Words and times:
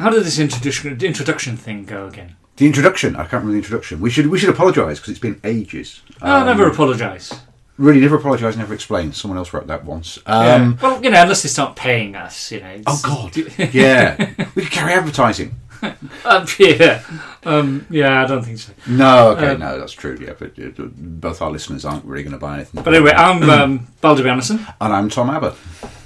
How 0.00 0.08
did 0.08 0.24
this 0.24 0.38
introduction 0.38 0.98
introduction 1.02 1.56
thing 1.58 1.84
go 1.84 2.06
again? 2.06 2.36
The 2.56 2.66
introduction. 2.66 3.16
I 3.16 3.20
can't 3.24 3.44
remember 3.44 3.52
the 3.52 3.58
introduction. 3.58 4.00
We 4.00 4.08
should 4.08 4.28
we 4.28 4.38
should 4.38 4.48
apologise 4.48 4.98
because 4.98 5.10
it's 5.10 5.20
been 5.20 5.38
ages. 5.44 6.00
Oh, 6.22 6.40
Um, 6.40 6.46
never 6.46 6.66
apologise. 6.66 7.30
Really, 7.76 8.00
never 8.00 8.16
apologise, 8.16 8.56
never 8.56 8.72
explain. 8.72 9.12
Someone 9.12 9.36
else 9.36 9.52
wrote 9.52 9.66
that 9.66 9.84
once. 9.84 10.18
Yeah. 10.26 10.54
Um, 10.54 10.78
well, 10.80 11.04
you 11.04 11.10
know, 11.10 11.20
unless 11.20 11.42
they 11.42 11.50
start 11.50 11.76
paying 11.76 12.16
us, 12.16 12.50
you 12.50 12.60
know. 12.60 12.80
Oh 12.86 13.00
God! 13.02 13.36
yeah, 13.74 14.16
we 14.54 14.62
could 14.62 14.72
carry 14.72 14.92
advertising. 14.94 15.56
Um, 16.26 16.44
yeah. 16.58 17.02
Um, 17.42 17.86
yeah, 17.88 18.22
I 18.22 18.26
don't 18.26 18.42
think 18.44 18.58
so. 18.58 18.74
No, 18.86 19.30
okay, 19.30 19.52
Um, 19.52 19.60
no, 19.60 19.78
that's 19.78 19.94
true. 19.94 20.18
Yeah, 20.20 20.34
but 20.38 20.58
uh, 20.58 20.88
both 20.94 21.40
our 21.40 21.50
listeners 21.50 21.86
aren't 21.86 22.04
really 22.04 22.22
going 22.22 22.34
to 22.34 22.38
buy 22.38 22.56
anything. 22.56 22.82
But 22.82 22.92
anyway, 22.94 23.12
I'm 23.12 23.48
um, 23.48 23.86
Anderson, 24.04 24.66
and 24.78 24.92
I'm 24.92 25.08
Tom 25.08 25.30
Abbott. 25.30 25.54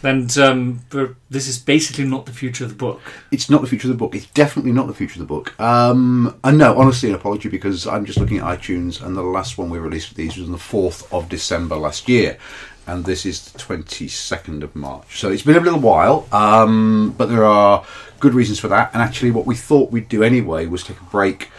And 0.04 0.36
um, 0.38 0.80
this 1.30 1.48
is 1.48 1.58
basically 1.58 2.04
not 2.04 2.26
the 2.26 2.32
future 2.32 2.64
of 2.64 2.70
the 2.70 2.76
book. 2.76 3.00
It's 3.30 3.48
not 3.48 3.60
the 3.60 3.66
future 3.66 3.88
of 3.88 3.94
the 3.94 3.98
book. 3.98 4.14
It's 4.14 4.26
definitely 4.26 4.72
not 4.72 4.86
the 4.86 4.94
future 4.94 5.20
of 5.20 5.26
the 5.26 5.34
book. 5.34 5.58
Um, 5.60 6.38
and 6.44 6.58
no, 6.58 6.78
honestly, 6.78 7.08
an 7.08 7.14
apology 7.14 7.48
because 7.48 7.86
I'm 7.86 8.04
just 8.04 8.18
looking 8.18 8.38
at 8.38 8.44
iTunes, 8.44 9.04
and 9.04 9.16
the 9.16 9.22
last 9.22 9.58
one 9.58 9.70
we 9.70 9.78
released 9.78 10.10
of 10.10 10.16
these 10.16 10.36
was 10.36 10.46
on 10.46 10.52
the 10.52 10.58
fourth 10.58 11.12
of 11.12 11.28
December 11.28 11.76
last 11.76 12.08
year, 12.08 12.38
and 12.86 13.04
this 13.04 13.24
is 13.24 13.50
the 13.50 13.58
twenty 13.58 14.08
second 14.08 14.62
of 14.62 14.76
March. 14.76 15.18
So 15.20 15.30
it's 15.30 15.42
been 15.42 15.56
a 15.56 15.60
little 15.60 15.80
while, 15.80 16.28
um, 16.32 17.14
but 17.16 17.28
there 17.28 17.44
are 17.44 17.84
good 18.20 18.34
reasons 18.34 18.58
for 18.60 18.68
that. 18.68 18.92
And 18.92 19.02
actually, 19.02 19.30
what 19.30 19.46
we 19.46 19.54
thought 19.54 19.90
we'd 19.90 20.08
do 20.08 20.22
anyway 20.22 20.66
was 20.66 20.82
take 20.84 21.00
a 21.00 21.04
break 21.04 21.50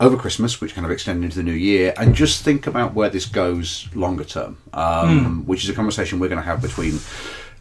over 0.00 0.16
Christmas, 0.16 0.60
which 0.60 0.74
kind 0.74 0.84
of 0.84 0.90
extended 0.90 1.24
into 1.24 1.36
the 1.36 1.42
new 1.42 1.52
year, 1.52 1.94
and 1.96 2.14
just 2.14 2.42
think 2.42 2.66
about 2.66 2.94
where 2.94 3.08
this 3.08 3.26
goes 3.26 3.88
longer 3.94 4.24
term, 4.24 4.58
um, 4.72 5.46
which 5.46 5.64
is 5.64 5.70
a 5.70 5.72
conversation 5.72 6.18
we're 6.18 6.28
going 6.28 6.40
to 6.40 6.46
have 6.46 6.60
between 6.60 6.98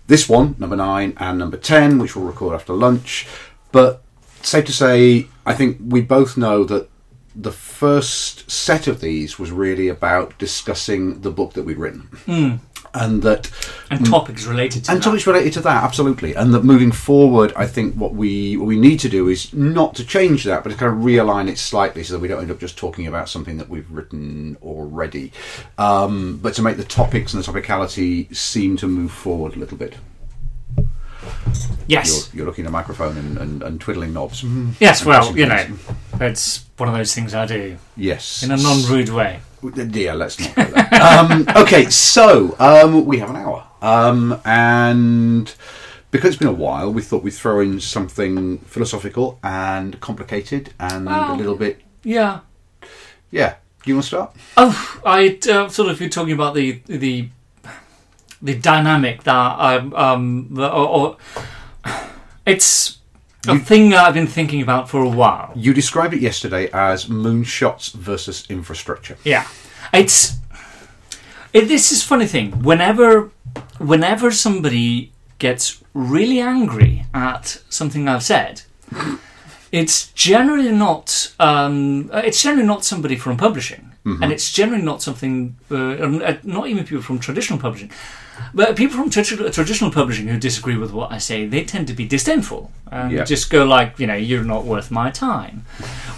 this 0.07 0.27
one, 0.27 0.55
number 0.59 0.75
nine, 0.75 1.13
and 1.17 1.39
number 1.39 1.57
10, 1.57 1.99
which 1.99 2.16
we'll 2.16 2.25
record 2.25 2.55
after 2.55 2.73
lunch. 2.73 3.27
But 3.71 4.03
safe 4.41 4.66
to 4.66 4.73
say, 4.73 5.27
I 5.45 5.53
think 5.53 5.77
we 5.81 6.02
both 6.02 6.38
know 6.38 6.63
that 6.66 6.90
the 7.35 7.51
first 7.51 8.49
set 8.49 8.87
of 8.87 9.01
these 9.01 9.40
was 9.40 9.51
really 9.51 9.87
about 9.87 10.37
discussing 10.37 11.21
the 11.21 11.32
book 11.32 11.54
that 11.54 11.63
we'd 11.63 11.77
written. 11.77 12.01
Hmm. 12.26 12.55
And 12.96 13.24
that 13.24 13.49
And 13.90 14.05
topics 14.05 14.46
related 14.46 14.86
to 14.86 14.91
and 14.91 14.99
that. 14.99 15.04
topics 15.04 15.26
related 15.26 15.52
to 15.54 15.62
that, 15.62 15.84
absolutely. 15.84 16.36
And 16.36 16.54
that 16.54 16.63
moving 16.63 16.91
forward, 16.91 17.52
I 17.55 17.66
think 17.66 17.96
what 17.96 18.13
we 18.13 18.55
what 18.55 18.68
we 18.68 18.80
need 18.80 19.00
to 19.00 19.10
do 19.10 19.30
is 19.30 19.52
not 19.52 19.96
to 19.96 20.05
change 20.05 20.44
that, 20.44 20.63
but 20.63 20.70
to 20.70 20.76
kind 20.77 20.94
of 20.96 21.00
realign 21.00 21.50
it 21.50 21.58
slightly 21.58 22.04
so 22.04 22.13
that 22.13 22.20
we 22.20 22.27
don't 22.27 22.41
end 22.41 22.52
up 22.52 22.60
just 22.60 22.77
talking 22.77 23.08
about 23.08 23.30
something 23.30 23.58
that 23.58 23.68
we've 23.68 23.90
written 23.90 24.58
already, 24.62 25.32
um, 25.80 26.38
but 26.38 26.54
to 26.54 26.62
make 26.62 26.77
the 26.77 26.84
topics 26.84 27.34
and 27.34 27.44
the 27.44 27.52
topicality 27.52 28.34
seem 28.35 28.77
to 28.77 28.88
move 28.88 29.12
forward 29.12 29.55
a 29.55 29.60
little 29.60 29.78
bit. 29.78 29.96
yes. 31.88 32.30
You're, 32.32 32.38
you're 32.40 32.46
looking 32.46 32.66
at 32.66 32.70
a 32.70 32.72
microphone 32.72 33.18
and, 33.18 33.38
and, 33.38 33.63
and 33.63 33.82
twiddling 33.82 34.13
knobs. 34.13 34.44
Yes, 34.80 35.05
well, 35.05 35.35
you 35.38 35.46
know, 35.48 35.66
it's 36.20 36.66
one 36.78 36.90
of 36.90 36.96
those 36.96 37.13
things 37.16 37.34
I 37.34 37.46
do 37.46 37.78
Yes. 37.98 38.44
in 38.44 38.52
a 38.52 38.57
non 38.57 38.84
rude 38.85 39.10
way. 39.10 39.40
Yeah, 39.64 40.14
let's 40.14 40.40
not 40.40 40.58
um, 41.02 41.46
okay, 41.56 41.90
so 41.90 42.56
um, 42.60 43.06
we 43.06 43.20
have 43.20 43.30
an 43.30 43.38
hour, 43.38 43.66
um, 43.82 44.42
and 44.46 45.54
because 46.12 46.30
it's 46.30 46.38
been 46.38 46.48
a 46.48 46.54
while, 46.54 46.92
we 46.94 47.02
thought 47.02 47.24
we'd 47.24 47.32
throw 47.32 47.60
in 47.60 47.80
something 47.80 48.60
philosophical 48.60 49.40
and 49.44 50.00
complicated 50.00 50.74
and 50.80 51.08
a 51.08 51.34
little 51.34 51.56
bit. 51.56 51.82
Yeah. 52.04 52.41
Yeah, 53.32 53.56
do 53.84 53.90
you 53.90 53.96
want 53.96 54.04
to 54.04 54.08
start? 54.08 54.36
Oh, 54.58 55.02
I 55.06 55.40
uh, 55.50 55.70
sort 55.70 55.90
of 55.90 56.00
you're 56.00 56.10
talking 56.10 56.34
about 56.34 56.54
the 56.54 56.82
the 56.86 57.30
the 58.41 58.56
dynamic 58.56 59.24
that 59.24 59.60
um 59.60 59.94
um 59.96 60.48
the, 60.52 60.68
or, 60.68 60.88
or 60.88 61.18
it's 62.46 63.00
a 63.48 63.60
thing 63.60 63.90
that 63.90 64.06
I've 64.06 64.13
been 64.13 64.28
thinking 64.28 64.62
about 64.62 64.90
for 64.90 65.02
a 65.02 65.09
while. 65.09 65.52
You 65.56 65.74
described 65.74 66.13
it 66.13 66.22
yesterday 66.22 66.69
as 66.72 67.06
moonshots 67.06 67.94
versus 67.94 68.46
infrastructure. 68.50 69.18
Yeah, 69.24 69.47
it's 69.94 70.38
it, 71.51 71.67
this 71.67 71.91
is 71.91 72.03
funny 72.03 72.25
thing. 72.25 72.63
Whenever 72.63 73.31
whenever 73.78 74.31
somebody 74.31 75.12
gets 75.40 75.84
really 75.94 76.40
angry 76.40 77.06
at 77.13 77.62
something 77.69 78.07
I've 78.07 78.23
said, 78.23 78.62
it's 79.72 80.12
generally 80.13 80.72
not 80.72 81.34
um, 81.40 82.09
it's 82.13 82.41
generally 82.41 82.67
not 82.67 82.85
somebody 82.85 83.16
from 83.16 83.38
publishing, 83.38 83.92
and 84.06 84.31
it's 84.34 84.52
generally 84.52 84.84
not 84.84 85.02
something 85.02 85.56
uh, 85.72 85.75
uh, 85.75 86.38
not 86.44 86.68
even 86.68 86.84
people 86.84 87.02
from 87.03 87.19
traditional 87.19 87.58
publishing. 87.59 87.90
But 88.53 88.75
people 88.75 88.97
from 88.97 89.09
tradi- 89.09 89.53
traditional 89.53 89.91
publishing 89.91 90.28
who 90.28 90.38
disagree 90.40 90.75
with 90.78 90.91
what 90.91 91.12
I 91.12 91.19
say, 91.19 91.46
they 91.46 91.64
tend 91.64 91.88
to 91.88 91.94
be 91.94 92.06
disdainful 92.08 92.72
and 92.91 93.12
Yeah. 93.12 93.24
just 93.24 93.50
go 93.50 93.64
like, 93.64 94.00
you 94.00 94.08
know, 94.08 94.16
you're 94.16 94.44
not 94.44 94.66
worth 94.66 94.90
my 94.91 95.09
time, 95.12 95.66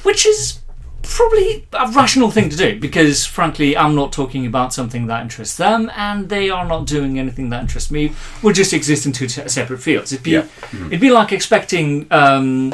which 0.04 0.26
is 0.26 0.60
probably 1.04 1.68
a 1.74 1.92
rational 1.92 2.32
thing 2.32 2.50
to 2.50 2.56
do 2.58 2.80
because, 2.80 3.26
frankly, 3.26 3.78
I'm 3.78 3.94
not 3.96 4.12
talking 4.12 4.46
about 4.48 4.74
something 4.74 5.06
that 5.08 5.22
interests 5.22 5.58
them, 5.58 5.92
and 5.96 6.30
they 6.30 6.50
are 6.50 6.66
not 6.66 6.88
doing 6.88 7.20
anything 7.20 7.50
that 7.52 7.62
interests 7.62 7.92
me. 7.92 8.14
We 8.42 8.54
just 8.54 8.74
exist 8.74 9.06
in 9.06 9.12
two 9.12 9.28
se- 9.28 9.50
separate 9.50 9.82
fields. 9.82 10.12
It'd 10.12 10.24
be, 10.24 10.32
Yeah. 10.32 10.46
it'd 10.88 11.00
be 11.02 11.12
like 11.12 11.32
expecting, 11.32 12.08
um, 12.10 12.74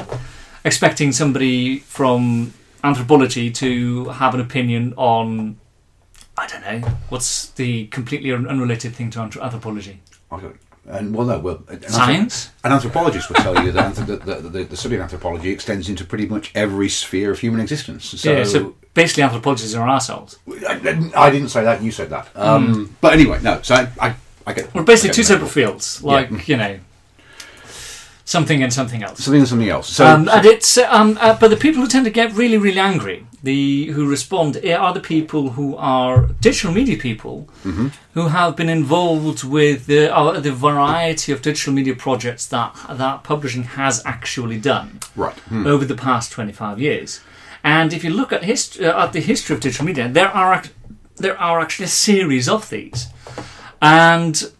expecting 0.64 1.12
somebody 1.12 1.80
from 1.80 2.54
anthropology 2.84 3.52
to 3.52 4.09
have 4.09 4.34
an 4.34 4.42
opinion 4.42 4.94
on. 4.97 5.58
I 6.38 6.47
don't 6.47 6.62
know. 6.62 6.88
What's 7.09 7.50
the 7.52 7.88
completely 7.88 8.31
un- 8.31 8.47
unrelated 8.47 8.96
thing 8.96 9.09
to 9.12 9.19
anthropology? 9.19 10.02
Okay. 10.31 10.47
And 10.88 11.14
well, 11.14 11.28
no, 11.28 11.38
well, 11.38 11.64
an 11.68 11.78
anthrop- 11.78 11.90
Science? 11.92 12.50
An 12.64 12.72
anthropologist 12.72 13.30
will 13.30 13.36
tell 13.36 13.64
you 13.64 13.72
that 13.72 13.94
anthrop- 13.94 14.08
the, 14.25 14.36
the, 14.36 14.50
the, 14.50 14.64
the 14.64 14.78
study 14.78 14.96
of 14.96 15.02
anthropology 15.02 15.52
extends 15.52 15.90
into 15.90 16.03
pretty 16.06 16.25
much 16.25 16.52
every 16.56 16.90
sphere 16.90 17.31
of 17.31 17.40
human 17.40 17.62
existence. 17.62 18.06
So, 18.06 18.31
yeah, 18.31 18.44
so 18.44 18.75
basically, 18.96 19.24
anthropologists 19.24 19.75
are 19.75 19.88
assholes. 19.88 20.40
I, 20.68 21.12
I 21.16 21.30
didn't 21.30 21.50
say 21.50 21.63
that. 21.63 21.84
You 21.84 21.92
said 21.92 22.09
that. 22.09 22.30
Um, 22.36 22.96
But 23.00 23.13
anyway, 23.13 23.40
no. 23.44 23.62
So 23.62 23.75
I, 23.75 23.90
I, 24.00 24.16
I 24.48 24.53
get. 24.53 24.74
We're 24.74 24.81
basically 24.84 25.09
get 25.09 25.16
two 25.18 25.24
separate 25.24 25.50
fields, 25.50 26.02
like 26.03 26.48
you 26.48 26.58
know, 26.58 26.80
something 28.31 28.64
and 28.64 28.72
something 28.80 29.02
else. 29.08 29.18
Something 29.24 29.42
and 29.42 29.50
something 29.53 29.69
else. 29.78 29.88
So, 29.97 30.03
um, 30.06 30.30
and 30.36 30.46
it's 30.46 30.78
um, 30.78 31.18
uh, 31.22 31.38
but 31.42 31.50
the 31.50 31.58
people 31.66 31.81
who 31.81 31.88
tend 31.88 32.06
to 32.06 32.12
get 32.22 32.28
really 32.42 32.58
really 32.66 32.80
angry, 32.94 33.18
the 33.44 33.62
who 33.96 34.03
respond 34.18 34.58
eh, 34.64 34.75
are 34.86 34.94
the 35.00 35.06
people 35.16 35.44
who 35.58 35.68
are 35.78 36.18
digital 36.47 36.72
media 36.80 36.97
people 36.97 37.36
Mm-hmm. 37.64 37.88
who 38.16 38.28
have 38.30 38.56
been 38.56 38.69
involved 38.69 39.44
with 39.58 39.80
the 39.86 40.02
uh, 40.18 40.40
the 40.47 40.52
variety 40.69 41.30
of 41.34 41.42
digital 41.42 41.74
media 41.74 41.96
projects 41.96 42.46
that 42.47 42.69
that 43.02 43.16
publishing 43.24 43.64
has 43.80 44.02
actually 44.06 44.59
done 44.74 44.88
right. 45.16 45.38
Hmm. 45.50 45.68
over 45.68 45.86
the 45.86 45.96
past 46.08 46.31
25 46.31 46.80
years. 46.80 47.22
And 47.63 47.94
if 47.94 48.03
you 48.03 48.09
look 48.09 48.31
at, 48.34 48.44
hist- 48.44 48.81
uh, 48.81 49.03
at 49.03 49.12
the 49.13 49.19
history 49.22 49.53
of 49.56 49.62
digital 49.62 49.86
media, 49.86 50.09
there 50.09 50.31
are 50.44 50.63
there 51.24 51.38
are 51.40 51.59
actually 51.63 51.86
a 51.86 51.96
series 52.09 52.48
of 52.50 52.69
these, 52.69 53.08
and 53.81 54.52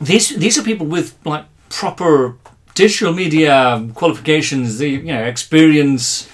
these 0.00 0.36
these 0.36 0.58
are 0.58 0.64
people 0.64 0.86
with 0.96 1.08
like 1.24 1.44
proper 1.70 2.36
digital 2.76 3.12
media 3.12 3.84
qualifications, 3.94 4.78
the 4.78 4.90
you 4.90 5.12
know 5.12 5.24
experience. 5.24 6.28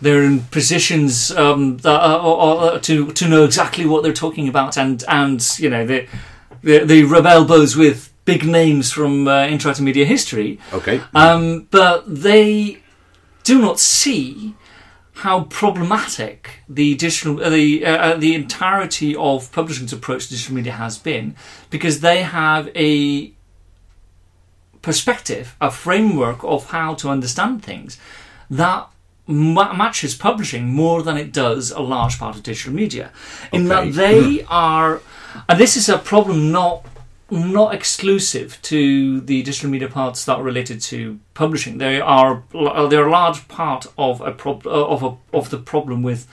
They're 0.00 0.24
in 0.24 0.40
positions 0.40 1.30
um, 1.30 1.78
that, 1.78 2.20
or, 2.20 2.74
or, 2.74 2.78
to 2.80 3.12
to 3.12 3.28
know 3.28 3.44
exactly 3.44 3.86
what 3.86 4.02
they're 4.02 4.12
talking 4.12 4.48
about, 4.48 4.76
and 4.76 5.02
and 5.08 5.40
you 5.58 5.70
know 5.70 5.86
they 5.86 6.08
they, 6.62 6.84
they 6.84 7.02
rub 7.04 7.24
elbows 7.24 7.74
with 7.74 8.12
big 8.26 8.44
names 8.44 8.92
from 8.92 9.28
uh, 9.28 9.46
interactive 9.46 9.80
media 9.80 10.04
history. 10.04 10.58
Okay. 10.72 11.00
Um, 11.14 11.68
but 11.70 12.02
they 12.06 12.82
do 13.44 13.60
not 13.60 13.78
see 13.78 14.54
how 15.18 15.44
problematic 15.44 16.62
the 16.68 16.94
digital, 16.96 17.42
uh, 17.42 17.48
the 17.48 17.86
uh, 17.86 17.96
uh, 17.96 18.16
the 18.16 18.34
entirety 18.34 19.14
of 19.14 19.50
publishing's 19.52 19.92
approach 19.92 20.24
to 20.24 20.30
digital 20.30 20.56
media 20.56 20.72
has 20.72 20.98
been, 20.98 21.36
because 21.70 22.00
they 22.00 22.22
have 22.22 22.68
a 22.74 23.32
perspective, 24.84 25.56
a 25.60 25.70
framework 25.70 26.44
of 26.44 26.70
how 26.70 26.94
to 26.94 27.08
understand 27.08 27.64
things 27.64 27.98
that 28.50 28.86
ma- 29.26 29.72
matches 29.72 30.14
publishing 30.14 30.64
more 30.66 31.02
than 31.02 31.16
it 31.16 31.32
does 31.32 31.70
a 31.70 31.80
large 31.80 32.18
part 32.18 32.36
of 32.36 32.42
digital 32.42 32.72
media. 32.72 33.10
In 33.52 33.70
Okay. 33.70 33.90
that 33.90 33.96
they 33.96 34.20
hmm. 34.38 34.46
are, 34.48 35.00
and 35.48 35.58
this 35.58 35.76
is 35.76 35.88
a 35.88 35.98
problem 35.98 36.52
not 36.52 36.86
not 37.30 37.74
exclusive 37.74 38.58
to 38.60 39.20
the 39.20 39.42
digital 39.42 39.70
media 39.70 39.88
parts 39.88 40.24
that 40.26 40.36
are 40.38 40.42
related 40.42 40.78
to 40.80 41.18
publishing. 41.32 41.78
They 41.78 41.98
are 42.00 42.42
uh, 42.54 42.86
they're 42.86 43.08
a 43.08 43.10
large 43.10 43.48
part 43.48 43.86
of 43.96 44.20
a 44.20 44.30
prob- 44.30 44.66
uh, 44.66 44.94
of 44.94 45.02
a, 45.02 45.16
of 45.32 45.48
the 45.48 45.58
problem 45.58 46.02
with 46.02 46.28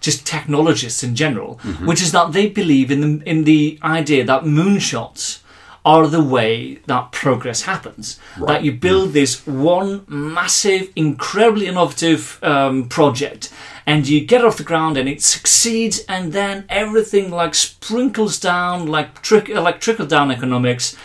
just 0.00 0.26
technologists 0.26 1.02
in 1.02 1.14
general, 1.14 1.60
mm-hmm. 1.62 1.86
which 1.86 2.02
is 2.02 2.10
that 2.12 2.32
they 2.32 2.48
believe 2.48 2.90
in 2.90 3.00
the 3.04 3.30
in 3.32 3.44
the 3.44 3.78
idea 3.82 4.24
that 4.24 4.42
moonshots 4.42 5.40
are 5.86 6.08
the 6.08 6.22
way 6.22 6.74
that 6.86 7.12
progress 7.12 7.62
happens. 7.62 8.18
That 8.46 8.64
you 8.64 8.72
build 8.72 9.12
this 9.12 9.46
one 9.46 10.04
massive, 10.08 10.90
incredibly 10.96 11.66
innovative 11.68 12.38
um, 12.42 12.88
project, 12.88 13.52
and 13.86 14.06
you 14.08 14.26
get 14.26 14.44
off 14.44 14.58
the 14.58 14.64
ground, 14.64 14.98
and 14.98 15.08
it 15.08 15.22
succeeds, 15.22 16.00
and 16.08 16.32
then 16.32 16.64
everything 16.68 17.30
like 17.30 17.54
sprinkles 17.54 18.40
down, 18.40 18.86
like 18.88 19.22
trick, 19.22 19.48
like 19.48 19.80
trickle 19.80 20.06
down 20.06 20.30
economics. 20.32 20.96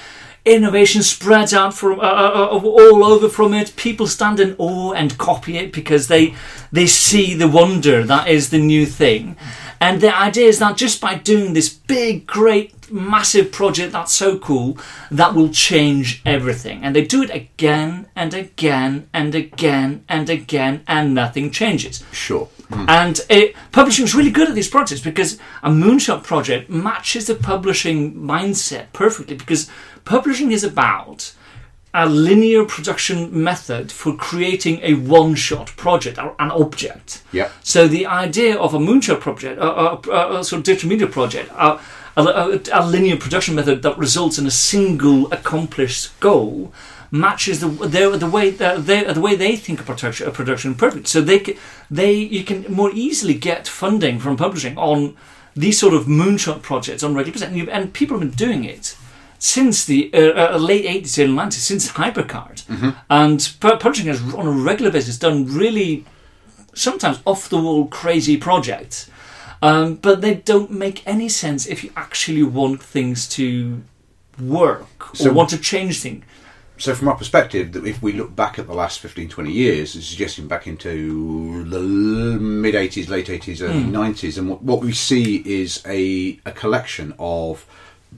innovation 0.44 1.04
spreads 1.04 1.54
out 1.54 1.74
from 1.74 2.00
uh, 2.00 2.04
uh, 2.04 2.50
uh, 2.52 2.60
all 2.60 3.04
over 3.06 3.30
from 3.30 3.54
it. 3.54 3.76
People 3.76 4.08
stand 4.08 4.40
in 4.40 4.56
awe 4.58 4.94
and 4.94 5.18
copy 5.18 5.58
it 5.58 5.72
because 5.72 6.08
they 6.08 6.34
they 6.72 6.88
see 6.88 7.36
the 7.36 7.48
wonder 7.48 8.04
that 8.04 8.28
is 8.28 8.50
the 8.50 8.58
new 8.58 8.86
thing. 8.86 9.36
And 9.82 10.00
the 10.00 10.16
idea 10.16 10.46
is 10.46 10.60
that 10.60 10.78
just 10.78 11.02
by 11.02 11.16
doing 11.16 11.54
this 11.54 11.68
big, 11.68 12.28
great, 12.28 12.92
massive 12.92 13.52
project 13.52 13.94
that's 13.94 14.14
so 14.14 14.38
cool, 14.38 14.78
that 15.10 15.34
will 15.34 15.50
change 15.50 16.22
everything. 16.24 16.84
And 16.84 16.96
they 16.96 17.04
do 17.04 17.24
it 17.24 17.32
again 17.32 18.06
and 18.16 18.32
again 18.36 19.10
and 19.12 19.34
again 19.34 20.06
and 20.08 20.30
again, 20.30 20.84
and 20.88 21.16
nothing 21.16 21.50
changes. 21.50 22.04
Sure. 22.12 22.46
Hmm. 22.70 22.86
And 22.88 23.20
it, 23.28 23.56
publishing 23.72 24.06
is 24.06 24.14
really 24.14 24.30
good 24.30 24.48
at 24.48 24.54
these 24.54 24.70
projects 24.70 25.02
because 25.02 25.40
a 25.64 25.72
moonshot 25.72 26.24
project 26.24 26.70
matches 26.70 27.26
the 27.26 27.34
publishing 27.34 28.14
mindset 28.14 28.94
perfectly 28.94 29.36
because 29.36 29.68
publishing 30.06 30.52
is 30.52 30.64
about 30.64 31.34
a 31.94 32.08
linear 32.08 32.64
production 32.66 33.44
method 33.44 33.92
for 33.92 34.16
creating 34.16 34.80
a 34.82 34.94
one-shot 34.94 35.68
project 35.76 36.18
or 36.18 36.36
an 36.40 36.52
object. 36.52 37.22
Yeah. 37.34 37.50
So 37.64 37.88
the 37.88 38.06
idea 38.06 38.58
of 38.58 38.74
a 38.74 38.80
moonshot 38.80 39.20
project, 39.20 39.60
a, 39.60 39.66
a, 39.66 40.02
a, 40.10 40.40
a 40.40 40.44
sort 40.44 40.60
of 40.60 40.64
digital 40.64 40.90
media 40.90 41.08
project, 41.08 41.52
a, 41.52 41.80
a, 42.16 42.22
a, 42.22 42.60
a 42.72 42.88
linear 42.88 43.18
production 43.18 43.56
method 43.56 43.82
that 43.82 43.98
results 43.98 44.38
in 44.38 44.46
a 44.46 44.52
single 44.52 45.32
accomplished 45.34 46.18
goal, 46.20 46.72
matches 47.14 47.60
the 47.60 47.68
the, 47.68 48.18
the 48.18 48.30
way 48.30 48.50
the, 48.52 48.76
the, 48.78 49.14
the 49.14 49.20
way 49.20 49.36
they 49.36 49.58
think 49.58 49.82
of 49.82 49.86
production, 49.86 50.32
production 50.32 50.74
perfect. 50.76 51.08
So 51.08 51.20
they 51.20 51.58
they 51.90 52.14
you 52.14 52.46
can 52.46 52.66
more 52.72 52.92
easily 52.94 53.34
get 53.34 53.68
funding 53.68 54.18
from 54.20 54.38
publishing 54.38 54.78
on 54.78 55.18
these 55.54 55.78
sort 55.78 55.94
of 55.94 56.06
moonshot 56.06 56.62
projects 56.62 57.04
on 57.04 57.14
regular 57.14 57.34
percent, 57.34 57.54
and, 57.54 57.70
and 57.70 57.94
people 57.94 58.18
have 58.18 58.26
been 58.26 58.48
doing 58.48 58.64
it 58.64 58.96
since 59.44 59.86
the 59.86 60.12
uh, 60.14 60.54
uh, 60.54 60.58
late 60.60 60.86
80s, 60.86 61.18
early 61.18 61.34
90s, 61.34 61.54
since 61.54 61.92
Hypercard. 61.94 62.94
And 63.10 63.40
pu- 63.60 63.78
publishing 63.78 64.06
has, 64.06 64.22
on 64.36 64.46
a 64.46 64.52
regular 64.52 64.92
basis, 64.92 65.18
done 65.18 65.48
really 65.48 66.06
sometimes 66.76 67.20
off 67.26 67.50
the 67.50 67.58
wall 67.58 67.88
crazy 67.88 68.38
projects. 68.38 69.10
Um, 69.64 69.96
but 69.96 70.22
they 70.22 70.36
don't 70.36 70.70
make 70.70 71.02
any 71.08 71.28
sense 71.28 71.66
if 71.66 71.84
you 71.84 71.92
actually 71.96 72.44
want 72.44 72.84
things 72.84 73.28
to 73.30 73.82
work 74.40 75.12
or 75.14 75.16
So- 75.16 75.34
want 75.34 75.50
to 75.50 75.58
change 75.58 76.02
things. 76.02 76.24
So, 76.78 76.94
from 76.96 77.08
our 77.10 77.16
perspective, 77.16 77.74
that 77.74 77.86
if 77.86 78.02
we 78.02 78.12
look 78.14 78.36
back 78.36 78.58
at 78.60 78.66
the 78.68 78.74
last 78.74 79.00
15, 79.00 79.28
20 79.30 79.52
years, 79.52 79.96
it's 79.96 80.06
suggesting 80.08 80.48
back 80.48 80.66
into 80.68 81.64
the 81.64 81.80
mid 81.80 82.74
80s, 82.76 83.08
late 83.10 83.28
80s, 83.28 83.62
early 83.62 83.84
90s, 83.84 84.38
and 84.38 84.50
what, 84.50 84.62
what 84.64 84.82
we 84.82 84.92
see 84.92 85.44
is 85.46 85.82
a, 85.88 86.40
a 86.46 86.52
collection 86.52 87.14
of 87.20 87.66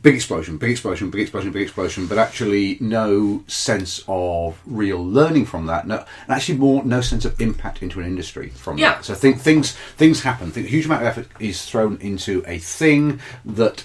big 0.02 0.16
explosion, 0.16 0.58
big 0.58 0.72
explosion, 0.72 1.10
big 1.10 1.22
explosion, 1.22 1.52
big 1.52 1.62
explosion, 1.64 2.08
but 2.08 2.18
actually 2.18 2.78
no 2.82 3.44
sense 3.48 4.04
of 4.08 4.60
real 4.66 5.04
learning 5.06 5.46
from 5.46 5.66
that. 5.68 5.88
No, 5.88 5.98
and 5.98 6.30
actually 6.36 6.58
more 6.58 6.84
no 6.84 7.00
sense 7.02 7.26
of 7.26 7.40
impact 7.40 7.82
into 7.84 8.00
an 8.00 8.06
industry 8.06 8.50
from 8.50 8.78
Yeah. 8.78 8.96
that. 8.96 9.06
So, 9.06 9.14
think 9.14 9.40
things 9.40 9.72
things 9.98 10.24
happen. 10.24 10.52
Think, 10.52 10.68
a 10.68 10.70
huge 10.70 10.86
amount 10.86 11.02
of 11.04 11.08
effort 11.08 11.28
is 11.40 11.64
thrown 11.64 11.98
into 12.02 12.44
a 12.48 12.58
thing 12.58 13.20
that 13.46 13.84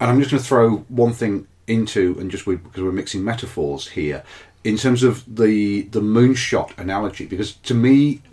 and 0.00 0.08
I'm 0.10 0.18
just 0.18 0.30
going 0.30 0.42
to 0.42 0.48
throw 0.48 0.76
one 0.88 1.12
thing 1.12 1.46
into, 1.66 2.16
and 2.18 2.30
just 2.30 2.46
we, 2.46 2.56
because 2.56 2.82
we're 2.82 2.90
mixing 2.90 3.22
metaphors 3.22 3.88
here, 3.88 4.22
in 4.64 4.76
terms 4.76 5.02
of 5.02 5.24
the 5.36 5.82
the 5.82 6.00
moonshot 6.00 6.76
analogy, 6.78 7.26
because 7.26 7.52
to 7.56 7.74
me, 7.74 8.22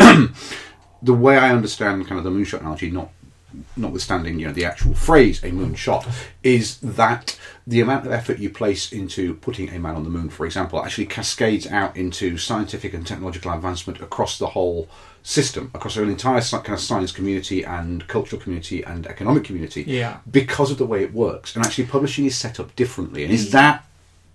the 1.01 1.13
way 1.13 1.37
I 1.37 1.51
understand 1.51 2.07
kind 2.07 2.17
of 2.17 2.23
the 2.23 2.31
moonshot 2.31 2.61
analogy, 2.61 2.89
not 2.89 3.11
notwithstanding 3.75 4.39
you 4.39 4.47
know 4.47 4.53
the 4.53 4.65
actual 4.65 4.93
phrase 4.93 5.43
a 5.43 5.51
moonshot, 5.51 6.07
is 6.43 6.77
that 6.79 7.37
the 7.65 7.81
amount 7.81 8.05
of 8.05 8.11
effort 8.11 8.39
you 8.39 8.49
place 8.49 8.91
into 8.91 9.33
putting 9.35 9.69
a 9.69 9.79
man 9.79 9.95
on 9.95 10.03
the 10.03 10.09
moon, 10.09 10.29
for 10.29 10.45
example, 10.45 10.83
actually 10.83 11.05
cascades 11.05 11.67
out 11.67 11.95
into 11.97 12.37
scientific 12.37 12.93
and 12.93 13.05
technological 13.05 13.51
advancement 13.51 14.01
across 14.01 14.37
the 14.39 14.47
whole 14.47 14.87
system, 15.23 15.69
across 15.73 15.97
an 15.97 16.09
entire 16.09 16.39
kind 16.39 16.69
of 16.69 16.79
science 16.79 17.11
community 17.11 17.63
and 17.65 18.07
cultural 18.07 18.41
community 18.41 18.81
and 18.83 19.05
economic 19.07 19.43
community 19.43 19.83
Yeah. 19.85 20.17
because 20.31 20.71
of 20.71 20.77
the 20.77 20.85
way 20.85 21.03
it 21.03 21.13
works. 21.13 21.55
And 21.55 21.65
actually, 21.65 21.87
publishing 21.87 22.25
is 22.25 22.37
set 22.37 22.59
up 22.59 22.73
differently. 22.77 23.25
And 23.25 23.33
is 23.33 23.51
that 23.51 23.83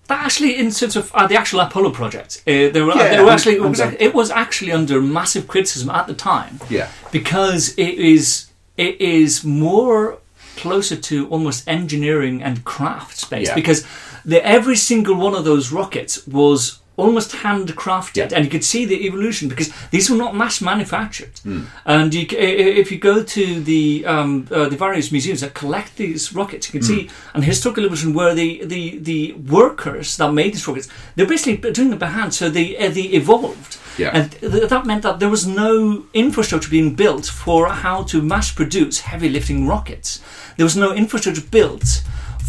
But 0.08 0.18
actually, 0.18 0.58
in 0.58 0.70
terms 0.70 0.96
of 0.96 1.10
uh, 1.14 1.26
the 1.26 1.36
actual 1.36 1.60
Apollo 1.60 1.92
project, 1.92 2.42
uh, 2.46 2.68
they 2.68 2.82
were, 2.82 2.92
Yeah, 2.94 3.16
they 3.16 3.24
were 3.24 3.30
actually, 3.30 3.54
it, 3.54 3.62
was, 3.62 3.80
it 3.80 4.12
was 4.12 4.30
actually 4.30 4.72
under 4.72 5.00
massive 5.00 5.48
criticism 5.48 5.88
at 5.88 6.06
the 6.06 6.14
time. 6.14 6.60
Yeah. 6.68 6.88
Because 7.10 7.72
it 7.78 7.94
is 7.94 8.51
it 8.76 9.00
is 9.00 9.44
more 9.44 10.18
closer 10.56 10.96
to 10.96 11.28
almost 11.28 11.66
engineering 11.66 12.42
and 12.42 12.64
craft 12.64 13.16
space. 13.16 13.48
Yeah. 13.48 13.54
Because 13.54 13.86
the, 14.24 14.44
every 14.46 14.76
single 14.76 15.16
one 15.16 15.34
of 15.34 15.44
those 15.44 15.72
rockets 15.72 16.26
was 16.26 16.78
almost 17.06 17.30
handcrafted, 17.44 18.16
Yeah. 18.16 18.36
and 18.36 18.44
you 18.44 18.50
could 18.50 18.64
see 18.64 18.82
the 18.86 18.98
evolution 19.06 19.48
because 19.48 19.70
these 19.90 20.10
were 20.10 20.18
not 20.24 20.32
mass 20.42 20.60
manufactured. 20.60 21.34
Hmm. 21.44 21.62
And 21.84 22.14
you, 22.14 22.24
c- 22.30 22.38
i- 22.38 22.56
i- 22.64 22.74
if 22.82 22.86
you 22.92 22.98
go 22.98 23.16
to 23.36 23.44
the 23.70 23.82
um, 24.14 24.30
uh, 24.50 24.68
the 24.72 24.76
various 24.86 25.10
museums 25.16 25.40
that 25.40 25.52
collect 25.62 25.90
these 25.96 26.22
rockets, 26.38 26.64
you 26.68 26.72
can 26.80 26.86
Hmm. 26.86 26.92
see 26.94 27.10
an 27.34 27.42
historical 27.42 27.84
evolution 27.84 28.14
where 28.18 28.34
the, 28.34 28.48
the, 28.74 28.82
the 29.10 29.20
workers 29.58 30.16
that 30.16 30.32
made 30.32 30.50
these 30.54 30.66
rockets 30.68 30.88
they're 31.14 31.32
basically 31.34 31.56
doing 31.72 31.92
it 31.92 31.98
by 31.98 32.10
hand, 32.18 32.32
so 32.34 32.44
they 32.50 32.66
uh, 32.76 32.90
they 32.96 33.06
evolved. 33.20 33.72
Yeah. 33.98 34.10
And 34.16 34.30
th- 34.52 34.68
that 34.72 34.84
meant 34.86 35.02
that 35.02 35.18
there 35.20 35.28
was 35.36 35.44
no 35.46 36.04
infrastructure 36.14 36.70
being 36.70 36.94
built 36.94 37.26
for 37.44 37.68
how 37.84 37.98
to 38.04 38.16
mass 38.22 38.50
produce 38.60 38.96
heavy 39.10 39.28
lifting 39.28 39.66
rockets. 39.68 40.20
There 40.56 40.64
was 40.70 40.76
no 40.76 40.90
infrastructure 41.02 41.46
built 41.50 42.02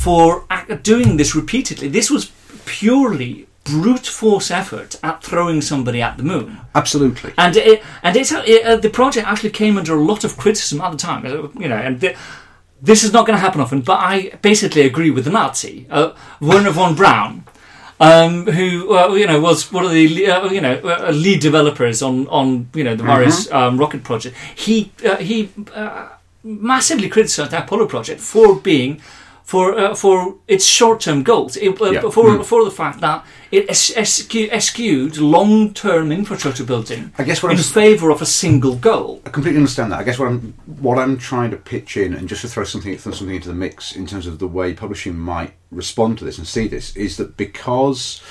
for 0.04 0.46
doing 0.84 1.18
this 1.18 1.36
repeatedly. 1.36 1.88
This 1.90 2.10
was 2.10 2.32
purely 2.66 3.46
brute 3.63 4.07
force 4.07 4.51
effort 4.51 5.00
at 5.04 5.24
throwing 5.24 5.62
somebody 5.62 6.01
at 6.01 6.18
the 6.18 6.24
moon. 6.24 6.60
absolutely? 6.75 7.33
And 7.38 7.56
it, 7.56 7.83
and 8.01 8.15
it's, 8.15 8.31
it, 8.31 8.65
uh, 8.65 8.75
the 8.77 8.89
project 8.89 9.27
actually 9.27 9.51
came 9.51 9.77
under 9.77 9.95
a 9.95 10.04
lot 10.04 10.24
of 10.24 10.38
criticism 10.38 10.81
at 10.81 10.92
the 10.92 10.98
time. 10.98 11.25
uh, 11.25 11.48
You 11.60 11.69
know, 11.69 11.77
and 11.77 12.00
the, 12.00 12.15
this 12.81 13.04
is 13.04 13.13
not 13.13 13.25
going 13.25 13.38
to 13.38 13.42
happen 13.42 13.62
often. 13.62 13.81
But 13.81 14.00
I 14.00 14.31
basically 14.42 14.81
agree 14.81 15.12
with 15.12 15.24
the 15.25 15.31
Nazi, 15.31 15.88
uh, 15.89 16.12
Wernher 16.42 16.71
von 16.71 16.95
Braun, 16.95 17.45
um, 18.00 18.45
who 18.48 18.94
uh, 18.95 19.13
you 19.13 19.25
know 19.25 19.39
was 19.39 19.71
one 19.71 19.86
of 19.86 19.92
the 19.92 20.27
uh, 20.27 20.50
you 20.51 20.59
know 20.59 20.75
uh, 20.83 21.12
lead 21.12 21.39
developers 21.39 22.01
on 22.01 22.27
on 22.27 22.68
you 22.74 22.83
know 22.83 22.95
the 22.95 23.04
various 23.04 23.50
um, 23.51 23.77
rocket 23.77 24.04
project. 24.04 24.36
He 24.56 24.92
uh, 25.06 25.16
he 25.18 25.50
uh, 25.74 26.09
massively 26.44 27.07
criticised 27.07 27.51
the 27.51 27.63
Apollo 27.63 27.88
project 27.88 28.19
for 28.19 28.56
being. 28.56 29.01
For 29.45 29.78
uh, 29.78 29.94
for 29.94 30.36
its 30.48 30.66
short 30.66 31.01
term 31.01 31.22
goals, 31.24 31.57
it, 31.57 31.81
uh, 31.81 31.92
Yeah. 31.92 32.10
for 32.10 32.44
for 32.44 32.63
the 32.63 32.72
fact 32.72 33.01
that 33.01 33.25
it 33.51 33.66
es- 33.69 33.92
eschewed 33.98 35.18
long 35.18 35.74
term 35.74 36.12
infrastructure 36.12 36.63
building 36.66 37.12
I 37.19 37.24
guess 37.24 37.44
what 37.44 37.52
in 37.52 37.57
I'm- 37.57 37.64
favour 37.73 38.09
of 38.09 38.21
a 38.21 38.26
single 38.26 38.76
goal. 38.76 39.21
I 39.26 39.30
completely 39.30 39.57
understand 39.59 39.92
that. 39.92 40.00
I 40.00 40.04
guess 40.04 40.18
what 40.18 40.30
I'm 40.30 40.54
what 40.81 40.97
I'm 40.97 41.18
trying 41.18 41.52
to 41.52 41.57
pitch 41.57 41.97
in, 41.97 42.14
and 42.14 42.30
just 42.30 42.42
to 42.42 42.47
throw 42.47 42.64
something 42.64 42.97
throw 42.97 43.12
something 43.14 43.35
into 43.35 43.50
the 43.50 43.54
mix 43.66 43.92
in 43.95 44.06
terms 44.07 44.28
of 44.28 44.40
the 44.40 44.47
way 44.47 44.73
publishing 44.73 45.16
might 45.19 45.54
respond 45.71 46.18
to 46.19 46.26
this 46.26 46.38
and 46.38 46.47
see 46.47 46.68
this, 46.69 46.95
is 46.95 47.18
that 47.18 47.35
because 47.38 48.21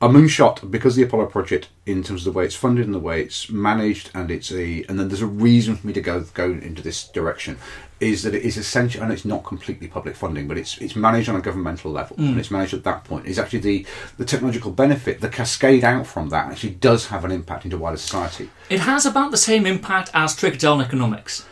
a 0.00 0.08
moonshot, 0.08 0.70
because 0.70 0.94
the 0.96 1.02
Apollo 1.02 1.26
project, 1.26 1.68
in 1.86 2.02
terms 2.04 2.20
of 2.26 2.32
the 2.32 2.38
way 2.38 2.44
it's 2.44 2.54
funded 2.54 2.84
and 2.86 2.94
the 2.94 3.00
way 3.00 3.20
it's 3.20 3.50
managed, 3.50 4.10
and 4.14 4.30
it's 4.30 4.52
a, 4.52 4.84
and 4.88 4.98
then 4.98 5.08
there's 5.08 5.22
a 5.22 5.26
reason 5.26 5.74
for 5.76 5.86
me 5.86 5.92
to 5.92 6.00
go 6.00 6.24
go 6.34 6.50
into 6.50 6.82
this 6.82 7.08
direction, 7.08 7.56
is 8.00 8.22
that 8.22 8.34
it 8.34 8.42
is 8.42 8.56
essential, 8.56 9.02
and 9.02 9.12
it's 9.12 9.24
not 9.24 9.44
completely 9.44 9.88
public 9.88 10.14
funding, 10.16 10.46
but 10.48 10.56
it's 10.56 10.78
it's 10.78 10.96
managed 10.96 11.28
on 11.28 11.36
a 11.36 11.40
governmental 11.40 11.90
level, 11.90 12.16
and 12.18 12.38
it's 12.38 12.50
managed 12.50 12.74
at 12.74 12.84
that 12.84 13.04
point. 13.04 13.26
Is 13.26 13.38
actually 13.38 13.60
the 13.60 13.86
the 14.18 14.24
technological 14.24 14.70
benefit, 14.70 15.20
the 15.20 15.28
cascade 15.28 15.84
out 15.84 16.06
from 16.06 16.28
that, 16.30 16.50
actually 16.50 16.74
does 16.74 17.06
have 17.08 17.24
an 17.24 17.32
impact 17.32 17.64
into 17.64 17.78
wider 17.78 17.96
society. 17.96 18.50
It 18.70 18.80
has 18.80 19.06
about 19.06 19.30
the 19.30 19.36
same 19.36 19.66
impact 19.66 20.10
as 20.14 20.36
trickle 20.36 20.58
down 20.58 20.80
economics. 20.80 21.46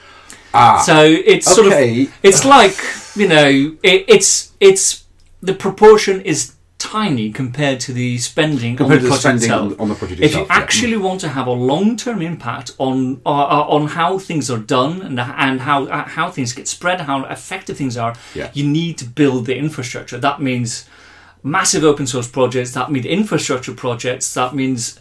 Ah, 0.55 0.79
So 0.79 1.03
it's 1.03 1.53
sort 1.53 1.67
of 1.67 1.73
it's 2.23 2.45
like 2.45 2.77
you 3.17 3.29
know 3.29 3.77
it, 3.83 4.05
it's 4.09 4.53
it's 4.61 5.05
the 5.43 5.55
proportion 5.55 6.21
is 6.23 6.56
tiny 6.79 7.33
compared 7.33 7.81
to 7.81 7.93
the 7.93 8.19
spending 8.19 8.77
Compared 8.77 8.99
on 8.99 9.05
to 9.05 9.09
the 9.09 9.15
the 9.17 9.21
project 9.23 9.43
itself. 9.43 9.81
on- 9.81 9.89
the 9.89 9.95
project 9.95 10.21
if 10.21 10.27
itself, 10.27 10.43
you 10.49 10.55
yeah. 10.55 10.63
actually 10.63 10.97
want 10.99 11.21
to 11.23 11.29
have 11.29 11.47
a 11.47 11.53
long 11.53 11.97
term 11.97 12.21
impact 12.21 12.73
on 12.79 13.21
uh, 13.25 13.31
uh, 13.31 13.67
on 13.69 13.89
how 13.89 14.19
things 14.19 14.51
are 14.51 14.59
done 14.59 15.01
and 15.03 15.19
and 15.19 15.61
how 15.63 15.85
uh, 15.87 16.05
how 16.07 16.31
things 16.31 16.53
get 16.53 16.69
spread, 16.69 17.01
how 17.01 17.25
effective 17.25 17.77
things 17.77 17.97
are, 17.97 18.15
Yeah. 18.35 18.51
you 18.53 18.65
need 18.69 18.99
to 18.99 19.05
build 19.07 19.47
the 19.47 19.57
infrastructure. 19.57 20.19
That 20.19 20.41
means 20.43 20.85
massive 21.43 21.83
open 21.85 22.07
source 22.07 22.29
projects. 22.29 22.73
That 22.73 22.91
means 22.91 23.07
infrastructure 23.07 23.73
projects. 23.75 24.35
That 24.35 24.55
means 24.55 24.99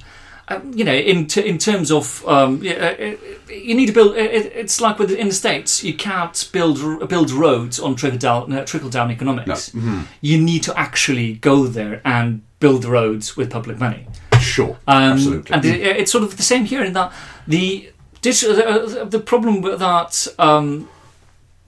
um, 0.47 0.71
you 0.75 0.83
know, 0.83 0.93
in 0.93 1.25
t- 1.27 1.47
in 1.47 1.57
terms 1.57 1.91
of 1.91 2.23
um, 2.27 2.63
yeah, 2.63 2.73
uh, 2.73 3.03
uh, 3.05 3.51
you 3.53 3.73
need 3.75 3.87
to 3.87 3.91
build. 3.93 4.15
It, 4.15 4.31
it- 4.33 4.51
it's 4.55 4.79
like 4.79 4.99
with 4.99 5.11
in 5.11 5.27
the 5.29 5.33
states, 5.33 5.83
you 5.83 5.93
can't 5.95 6.49
build 6.51 6.79
r- 6.79 7.05
build 7.07 7.31
roads 7.31 7.79
on 7.79 7.95
trickle 7.95 8.19
down 8.19 8.53
uh, 8.53 8.63
trickle 8.65 8.89
down 8.89 9.09
economics. 9.11 9.73
You 10.21 10.37
need 10.41 10.61
to 10.63 10.77
actually 10.79 11.33
go 11.33 11.65
there 11.67 12.01
and 12.05 12.41
build 12.59 12.83
the 12.83 12.89
roads 12.89 13.35
with 13.37 13.49
public 13.49 13.79
money. 13.79 14.05
sure, 14.39 14.77
Um, 14.87 15.13
absolutely. 15.13 15.53
And 15.53 15.65
it, 15.65 15.81
it's 16.01 16.11
sort 16.11 16.23
of 16.23 16.37
the 16.37 16.43
same 16.43 16.65
here 16.65 16.83
in 16.83 16.93
that 16.93 17.11
the 17.47 17.91
digital, 18.21 18.55
uh, 18.57 19.03
the 19.05 19.19
problem 19.19 19.61
with 19.61 19.79
that 19.79 20.27
um, 20.39 20.87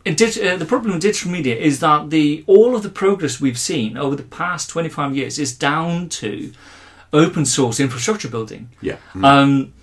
dig- 0.04 0.38
uh, 0.40 0.56
the 0.58 0.66
problem 0.66 0.94
with 0.94 1.02
digital 1.02 1.32
media 1.32 1.56
is 1.56 1.80
that 1.80 2.10
the 2.10 2.44
all 2.48 2.76
of 2.76 2.84
the 2.84 2.90
progress 2.90 3.42
we've 3.42 3.60
seen 3.60 3.98
over 3.98 4.16
the 4.16 4.24
past 4.24 4.70
25 4.70 5.16
years 5.16 5.40
is 5.40 5.56
down 5.58 6.10
to 6.10 6.52
open 7.14 7.46
source 7.46 7.80
infrastructure 7.80 8.30
building. 8.30 8.70
Yeah. 8.82 8.98
Um, 9.24 9.74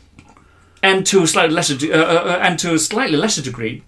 and 0.82 1.06
to 1.06 1.22
a 1.22 1.26
slightly 1.26 1.54
lesser 1.54 1.76
de- 1.76 1.92
uh, 1.92 1.98
uh, 1.98 2.38
and 2.42 2.58
to 2.58 2.74
a 2.74 2.78
slightly 2.78 3.16
lesser 3.16 3.42
degree, 3.42 3.82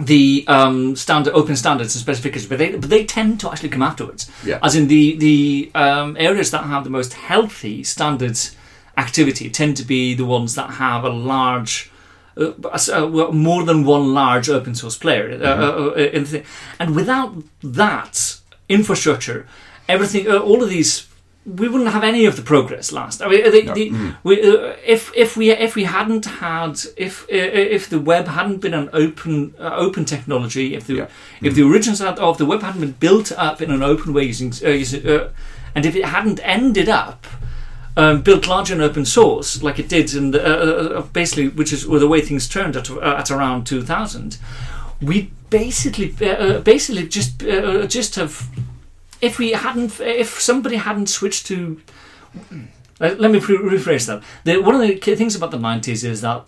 the 0.00 0.44
um, 0.48 0.96
standard 0.96 1.32
open 1.32 1.56
standards 1.56 1.94
and 1.94 2.00
specifications, 2.00 2.48
but 2.48 2.58
they 2.58 2.72
but 2.72 2.90
they 2.90 3.04
tend 3.04 3.40
to 3.40 3.50
actually 3.50 3.68
come 3.68 3.82
afterwards. 3.82 4.30
Yeah. 4.44 4.58
As 4.62 4.74
in 4.74 4.88
the 4.88 5.16
the 5.16 5.70
um, 5.74 6.16
areas 6.18 6.50
that 6.50 6.64
have 6.64 6.84
the 6.84 6.90
most 6.90 7.14
healthy 7.14 7.84
standards 7.84 8.56
activity 8.96 9.48
tend 9.48 9.76
to 9.76 9.84
be 9.84 10.14
the 10.14 10.24
ones 10.24 10.54
that 10.54 10.70
have 10.72 11.04
a 11.04 11.10
large. 11.10 11.90
Uh, 12.34 12.52
uh, 12.64 13.30
more 13.30 13.62
than 13.62 13.84
one 13.84 14.14
large 14.14 14.48
open 14.48 14.74
source 14.74 14.96
player, 14.96 15.38
uh, 15.38 15.46
uh, 15.46 15.88
uh, 15.90 15.94
in 16.16 16.22
the 16.24 16.28
thing. 16.30 16.44
and 16.78 16.96
without 16.96 17.34
that 17.62 18.40
infrastructure, 18.70 19.46
everything, 19.86 20.26
uh, 20.26 20.38
all 20.38 20.62
of 20.62 20.70
these 20.70 21.06
we 21.44 21.68
wouldn't 21.68 21.90
have 21.90 22.04
any 22.04 22.24
of 22.24 22.36
the 22.36 22.42
progress 22.42 22.92
last. 22.92 23.20
I 23.20 23.28
mean, 23.28 23.50
the, 23.50 23.62
No. 23.62 23.74
the, 23.74 24.14
we, 24.22 24.42
uh, 24.42 24.76
if 24.86 25.10
if 25.16 25.36
we 25.36 25.50
if 25.50 25.74
we 25.74 25.84
hadn't 25.84 26.24
had 26.26 26.80
if 26.96 27.24
uh, 27.24 27.74
if 27.76 27.88
the 27.88 27.98
web 27.98 28.28
hadn't 28.28 28.60
been 28.60 28.74
an 28.74 28.88
open 28.92 29.54
uh, 29.58 29.74
open 29.76 30.04
technology, 30.04 30.74
if 30.74 30.86
the 30.86 30.94
Yeah. 30.94 31.06
if 31.42 31.54
the 31.54 31.62
origins 31.62 32.00
of 32.00 32.38
the 32.38 32.46
web 32.46 32.62
hadn't 32.62 32.80
been 32.80 32.96
built 33.00 33.32
up 33.32 33.60
in 33.60 33.70
an 33.70 33.82
open 33.82 34.12
way 34.12 34.24
using, 34.24 34.52
uh, 34.64 34.68
using 34.70 35.06
uh, 35.08 35.28
and 35.74 35.84
if 35.86 35.96
it 35.96 36.04
hadn't 36.04 36.40
ended 36.44 36.88
up 36.88 37.26
um, 37.96 38.22
built 38.22 38.46
large 38.46 38.70
and 38.70 38.80
open 38.80 39.04
source 39.04 39.62
like 39.62 39.78
it 39.78 39.88
did 39.88 40.14
in 40.14 40.30
the, 40.30 40.40
uh, 40.40 40.98
uh, 40.98 41.02
basically, 41.12 41.48
which 41.48 41.72
is 41.72 41.86
the 41.86 42.08
way 42.08 42.20
things 42.20 42.48
turned 42.48 42.76
at, 42.76 42.90
uh, 42.90 43.00
at 43.18 43.30
around 43.30 43.66
2000, 43.66 44.38
we 45.00 45.30
basically 45.50 46.14
uh, 46.22 46.26
uh, 46.26 46.60
basically 46.60 47.06
just 47.08 47.42
uh, 47.42 47.86
just 47.86 48.14
have 48.14 48.48
if 49.22 49.38
we 49.38 49.52
hadn't 49.52 49.98
if 50.00 50.38
somebody 50.40 50.76
hadn't 50.76 51.08
switched 51.08 51.46
to 51.46 51.80
uh, 53.00 53.14
let 53.18 53.30
me 53.30 53.40
pre- 53.40 53.56
rephrase 53.56 54.06
that. 54.06 54.22
The, 54.44 54.58
one 54.58 54.74
of 54.74 54.80
the 54.80 54.96
key 54.96 55.16
things 55.16 55.34
about 55.34 55.50
the 55.50 55.58
90s 55.58 56.04
is 56.04 56.20
that 56.20 56.44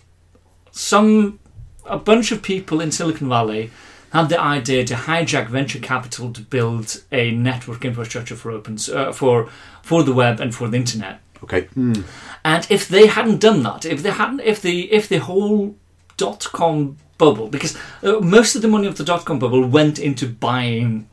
some 0.71 1.39
a 1.85 1.97
bunch 1.97 2.31
of 2.31 2.41
people 2.41 2.81
in 2.81 2.91
Silicon 2.91 3.29
Valley 3.29 3.71
had 4.11 4.29
the 4.29 4.39
idea 4.39 4.85
to 4.85 4.93
hijack 4.93 5.47
venture 5.47 5.79
capital 5.79 6.31
to 6.31 6.41
build 6.41 7.03
a 7.11 7.31
network 7.31 7.83
infrastructure 7.83 8.35
for 8.35 8.51
open 8.51 8.77
uh, 8.93 9.11
for 9.11 9.49
for 9.81 10.03
the 10.03 10.13
web 10.13 10.39
and 10.39 10.53
for 10.55 10.69
the 10.69 10.77
internet. 10.77 11.19
Okay. 11.43 11.63
Mm. 11.75 12.03
And 12.43 12.65
if 12.69 12.87
they 12.87 13.07
hadn't 13.07 13.39
done 13.39 13.61
that, 13.63 13.85
if 13.85 14.01
they 14.01 14.11
hadn't, 14.11 14.39
if 14.39 14.61
the 14.61 14.91
if 14.91 15.09
the 15.09 15.17
whole 15.17 15.75
dot 16.17 16.47
com 16.53 16.97
bubble, 17.17 17.47
because 17.49 17.77
uh, 18.03 18.19
most 18.19 18.55
of 18.55 18.61
the 18.61 18.67
money 18.67 18.87
of 18.87 18.97
the 18.97 19.03
dot 19.03 19.25
com 19.25 19.37
bubble 19.37 19.67
went 19.67 19.99
into 19.99 20.27
buying 20.27 21.07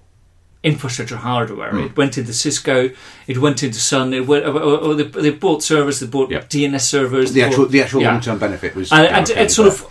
infrastructure 0.64 1.16
hardware. 1.16 1.76
It 1.76 1.96
went 1.96 2.16
into 2.18 2.32
Cisco, 2.32 2.90
it 3.26 3.38
went 3.38 3.62
into 3.64 3.80
Sun. 3.80 4.14
It 4.14 4.26
went, 4.28 4.44
uh, 4.44 4.52
uh, 4.54 4.58
uh, 4.58 4.94
they, 4.94 5.02
they 5.02 5.30
bought 5.30 5.62
servers, 5.62 5.98
they 5.98 6.06
bought 6.06 6.30
Yeah. 6.30 6.40
DNS 6.42 6.80
servers. 6.80 7.32
The 7.32 7.42
actual 7.42 7.64
bought- 7.64 7.72
the 7.72 7.82
actual 7.82 8.02
yeah. 8.02 8.12
long 8.12 8.20
term 8.20 8.38
benefit 8.38 8.76
was 8.76 8.92
And, 8.92 9.06
and 9.06 9.30
it's 9.30 9.54
sort 9.54 9.68
of, 9.68 9.86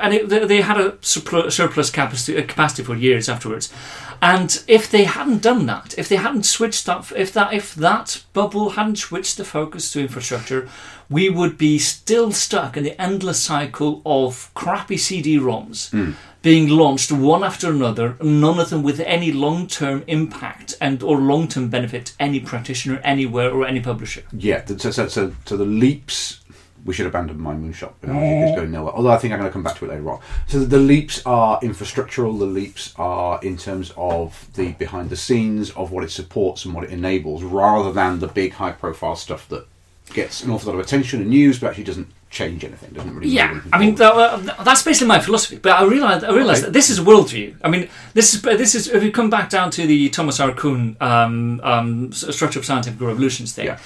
and 0.00 0.14
it, 0.14 0.28
they, 0.28 0.44
they 0.44 0.60
had 0.60 0.78
a 0.78 0.96
surplus, 1.00 1.90
capacity, 1.90 2.42
capacity 2.42 2.82
for 2.82 2.94
years 2.94 3.28
afterwards. 3.28 3.72
And 4.20 4.62
if 4.68 4.90
they 4.90 5.04
hadn't 5.04 5.42
done 5.42 5.66
that, 5.66 5.94
if 5.98 6.08
they 6.08 6.16
hadn't 6.16 6.44
switched 6.44 6.86
that, 6.86 7.10
if 7.16 7.32
that, 7.32 7.52
if 7.52 7.74
that 7.74 8.22
bubble 8.32 8.70
hadn't 8.70 8.96
switched 8.96 9.36
the 9.36 9.44
focus 9.44 9.90
to 9.92 10.00
infrastructure, 10.00 10.68
we 11.10 11.28
would 11.28 11.58
be 11.58 11.78
still 11.78 12.30
stuck 12.30 12.76
in 12.76 12.84
the 12.84 13.00
endless 13.00 13.42
cycle 13.42 14.00
of 14.06 14.50
crappy 14.54 14.96
CD-ROMs 14.96 15.90
Hmm. 15.90 16.12
Being 16.42 16.68
launched 16.68 17.10
one 17.12 17.44
after 17.44 17.70
another, 17.70 18.16
none 18.20 18.58
of 18.58 18.70
them 18.70 18.82
with 18.82 19.00
any 19.00 19.32
long-term 19.32 20.04
impact 20.08 20.74
and 20.80 21.02
or 21.02 21.18
long-term 21.18 21.70
benefit 21.70 22.06
to 22.06 22.12
any 22.20 22.40
practitioner 22.40 23.00
anywhere 23.04 23.50
or 23.50 23.66
any 23.66 23.80
publisher. 23.80 24.22
Yeah, 24.36 24.64
so, 24.64 24.90
so, 24.90 25.08
so, 25.08 25.32
so 25.46 25.56
the 25.56 25.64
leaps. 25.64 26.40
We 26.84 26.94
should 26.94 27.06
abandon 27.06 27.40
my 27.40 27.54
moonshot. 27.54 27.92
It's 28.02 28.56
going 28.56 28.72
nowhere. 28.72 28.92
Although 28.92 29.12
I 29.12 29.16
think 29.18 29.32
I'm 29.32 29.38
going 29.38 29.48
to 29.48 29.52
come 29.52 29.62
back 29.62 29.76
to 29.76 29.84
it 29.84 29.90
later 29.90 30.10
on. 30.10 30.20
So 30.48 30.64
the 30.64 30.78
leaps 30.78 31.24
are 31.24 31.60
infrastructural. 31.60 32.36
The 32.36 32.44
leaps 32.44 32.92
are 32.96 33.40
in 33.40 33.56
terms 33.56 33.92
of 33.96 34.48
the 34.54 34.72
behind 34.72 35.08
the 35.08 35.16
scenes 35.16 35.70
of 35.70 35.92
what 35.92 36.02
it 36.02 36.10
supports 36.10 36.64
and 36.64 36.74
what 36.74 36.82
it 36.82 36.90
enables, 36.90 37.44
rather 37.44 37.92
than 37.92 38.18
the 38.18 38.26
big 38.26 38.54
high 38.54 38.72
profile 38.72 39.14
stuff 39.14 39.48
that 39.50 39.64
gets 40.12 40.42
an 40.42 40.50
awful 40.50 40.72
lot 40.72 40.80
of 40.80 40.84
attention 40.84 41.20
and 41.20 41.30
news, 41.30 41.60
but 41.60 41.68
actually 41.68 41.84
doesn't 41.84 42.08
change 42.38 42.64
anything. 42.64 42.90
Doesn't 42.94 43.14
really. 43.14 43.28
Yeah, 43.28 43.60
I 43.74 43.78
mean 43.78 43.94
that, 43.96 44.12
uh, 44.14 44.38
that's 44.64 44.82
basically 44.82 45.08
my 45.16 45.20
philosophy. 45.20 45.58
But 45.66 45.72
I 45.80 45.84
realize 45.84 46.24
I 46.24 46.32
realize 46.32 46.58
Okay. 46.58 46.66
that 46.66 46.72
this 46.72 46.88
is 46.90 46.98
a 46.98 47.02
worldview. 47.02 47.54
I 47.62 47.68
mean, 47.68 47.88
this 48.14 48.34
is 48.34 48.42
this 48.42 48.74
is 48.74 48.88
if 48.88 49.02
you 49.04 49.12
come 49.12 49.30
back 49.30 49.50
down 49.50 49.70
to 49.76 49.86
the 49.86 50.08
Thomas 50.08 50.40
R. 50.40 50.52
Kuhn 50.60 50.96
um, 51.00 51.60
um, 51.62 52.12
structure 52.12 52.58
of 52.58 52.64
scientific 52.64 53.00
revolutions 53.00 53.52
thing. 53.52 53.66
Yeah. 53.66 53.78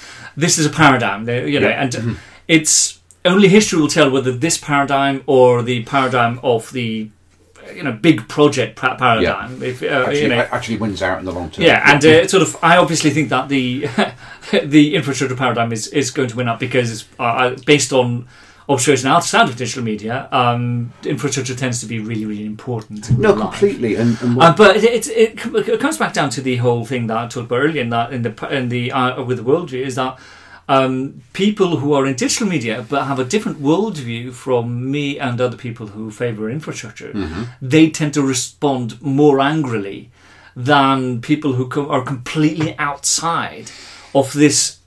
This 0.43 0.57
is 0.57 0.65
a 0.65 0.69
paradigm, 0.81 1.21
you 1.29 1.59
know, 1.59 1.67
Yeah. 1.69 1.83
Mm-hmm. 1.87 2.09
and 2.09 2.17
it's 2.47 2.99
only 3.25 3.49
history 3.49 3.77
will 3.81 3.89
tell 3.99 4.09
whether 4.09 4.31
this 4.31 4.57
paradigm 4.57 5.21
or 5.25 5.61
the 5.61 5.83
paradigm 5.83 6.39
of 6.43 6.71
the 6.71 7.09
you 7.75 7.83
know 7.83 7.91
big 7.91 8.27
project 8.27 8.75
pa- 8.75 8.95
paradigm. 8.95 9.61
If 9.63 9.83
uh, 9.83 9.85
actually, 9.85 10.21
you 10.21 10.27
know, 10.29 10.47
actually 10.51 10.77
wins 10.77 11.01
out 11.01 11.19
in 11.19 11.25
the 11.25 11.31
long 11.31 11.49
term. 11.49 11.65
yeah, 11.65 11.83
and 11.85 12.03
uh, 12.05 12.27
sort 12.27 12.43
of. 12.43 12.55
I 12.61 12.77
obviously 12.77 13.09
think 13.11 13.29
that 13.29 13.49
the 13.49 13.87
the 14.63 14.95
infrastructure 14.95 15.35
paradigm 15.35 15.71
is, 15.71 15.87
is 15.87 16.11
going 16.11 16.29
to 16.29 16.35
win 16.35 16.47
up 16.47 16.59
because 16.59 16.91
it's 16.91 17.05
uh, 17.19 17.23
uh, 17.23 17.55
based 17.65 17.93
on 17.93 18.27
observation 18.69 19.07
outside 19.07 19.47
of 19.49 19.55
digital 19.55 19.83
media. 19.83 20.27
Um, 20.31 20.91
infrastructure 21.05 21.55
tends 21.55 21.79
to 21.79 21.85
be 21.85 21.99
really 21.99 22.25
really 22.25 22.45
important. 22.45 23.09
no, 23.17 23.33
life. 23.33 23.51
completely. 23.51 23.95
And, 23.95 24.21
and 24.21 24.41
Uh, 24.41 24.53
but 24.55 24.77
it, 24.77 25.07
it, 25.07 25.07
it, 25.07 25.69
it 25.69 25.79
comes 25.79 25.97
back 25.97 26.13
down 26.13 26.29
to 26.31 26.41
the 26.41 26.57
whole 26.57 26.85
thing 26.85 27.07
that 27.07 27.17
I 27.17 27.27
talked 27.27 27.45
about 27.45 27.59
earlier 27.59 27.81
in 27.81 27.89
that 27.91 28.11
in 28.13 28.21
the 28.23 28.47
in 28.55 28.69
the 28.69 28.91
uh, 28.91 29.23
with 29.23 29.37
the 29.37 29.43
worldview 29.43 29.85
is 29.85 29.95
that 29.95 30.19
um, 30.69 31.21
people 31.33 31.77
who 31.77 31.93
are 31.93 32.05
in 32.05 32.15
digital 32.15 32.47
media 32.47 32.85
but 32.89 33.05
have 33.05 33.19
a 33.19 33.23
different 33.23 33.61
worldview 33.61 34.33
from 34.33 34.91
me 34.91 35.17
and 35.17 35.39
other 35.39 35.57
people 35.57 35.87
who 35.87 36.11
favour 36.11 36.49
infrastructure, 36.49 37.11
they 37.61 37.89
tend 37.89 38.13
to 38.15 38.21
respond 38.21 39.01
more 39.01 39.39
angrily 39.39 40.09
than 40.55 41.21
people 41.21 41.53
who 41.53 41.67
co- 41.69 41.89
are 41.89 42.03
completely 42.03 42.75
outside 42.79 43.71
of 44.13 44.33
this 44.33 44.79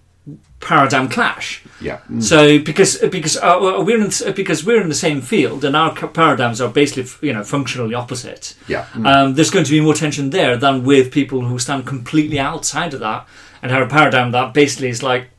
paradigm 0.60 1.08
clash. 1.08 1.62
yeah, 1.80 2.00
mm, 2.10 2.22
So 2.22 2.58
because 2.58 2.99
because 3.10 3.38
uh, 3.38 3.82
we're 3.87 3.96
in 4.02 4.10
the, 4.10 4.32
because 4.37 4.66
we're 4.66 4.82
in 4.82 4.88
the 4.90 4.94
same 4.94 5.22
field 5.22 5.64
and 5.64 5.75
our 5.75 5.94
paradigms 5.94 6.60
are 6.60 6.68
basically 6.68 7.06
you 7.26 7.32
know 7.32 7.42
functionally 7.44 7.94
opposite. 7.94 8.54
yeah. 8.68 8.84
mm. 8.92 9.06
Um, 9.06 9.34
there's 9.34 9.50
going 9.50 9.64
to 9.64 9.70
be 9.70 9.80
more 9.80 9.94
tension 9.94 10.30
there 10.30 10.58
than 10.58 10.84
with 10.84 11.10
people 11.10 11.40
who 11.46 11.58
stand 11.58 11.87
completely 11.87 12.38
outside 12.38 12.92
of 12.92 13.00
that 13.00 13.26
and 13.62 13.72
have 13.72 13.82
a 13.87 13.88
paradigm 13.90 14.32
that 14.32 14.52
basically 14.52 14.88
is 14.90 15.02
like 15.02 15.30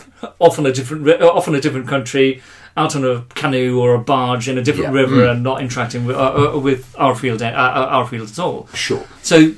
off 0.38 0.58
on 0.58 0.66
a 0.66 0.72
different 0.72 1.04
ri- 1.04 1.18
uh, 1.18 1.28
off 1.28 1.48
in 1.48 1.54
a 1.54 1.60
different 1.60 1.88
country, 1.88 2.42
out 2.76 2.96
on 2.96 3.04
a 3.04 3.24
canoe 3.34 3.78
or 3.80 3.94
a 3.94 3.98
barge 3.98 4.48
in 4.48 4.58
a 4.58 4.62
different 4.62 4.94
Yeah. 4.94 5.00
river, 5.02 5.16
Mm. 5.26 5.30
and 5.32 5.42
not 5.42 5.60
interacting 5.60 6.04
with 6.06 6.16
uh, 6.16 6.54
uh, 6.54 6.58
with 6.58 6.94
our 6.98 7.14
field 7.14 7.42
uh, 7.42 7.46
uh, 7.46 7.86
our 7.90 8.06
field 8.06 8.30
at 8.30 8.38
all. 8.38 8.68
Sure. 8.74 9.04
So 9.22 9.52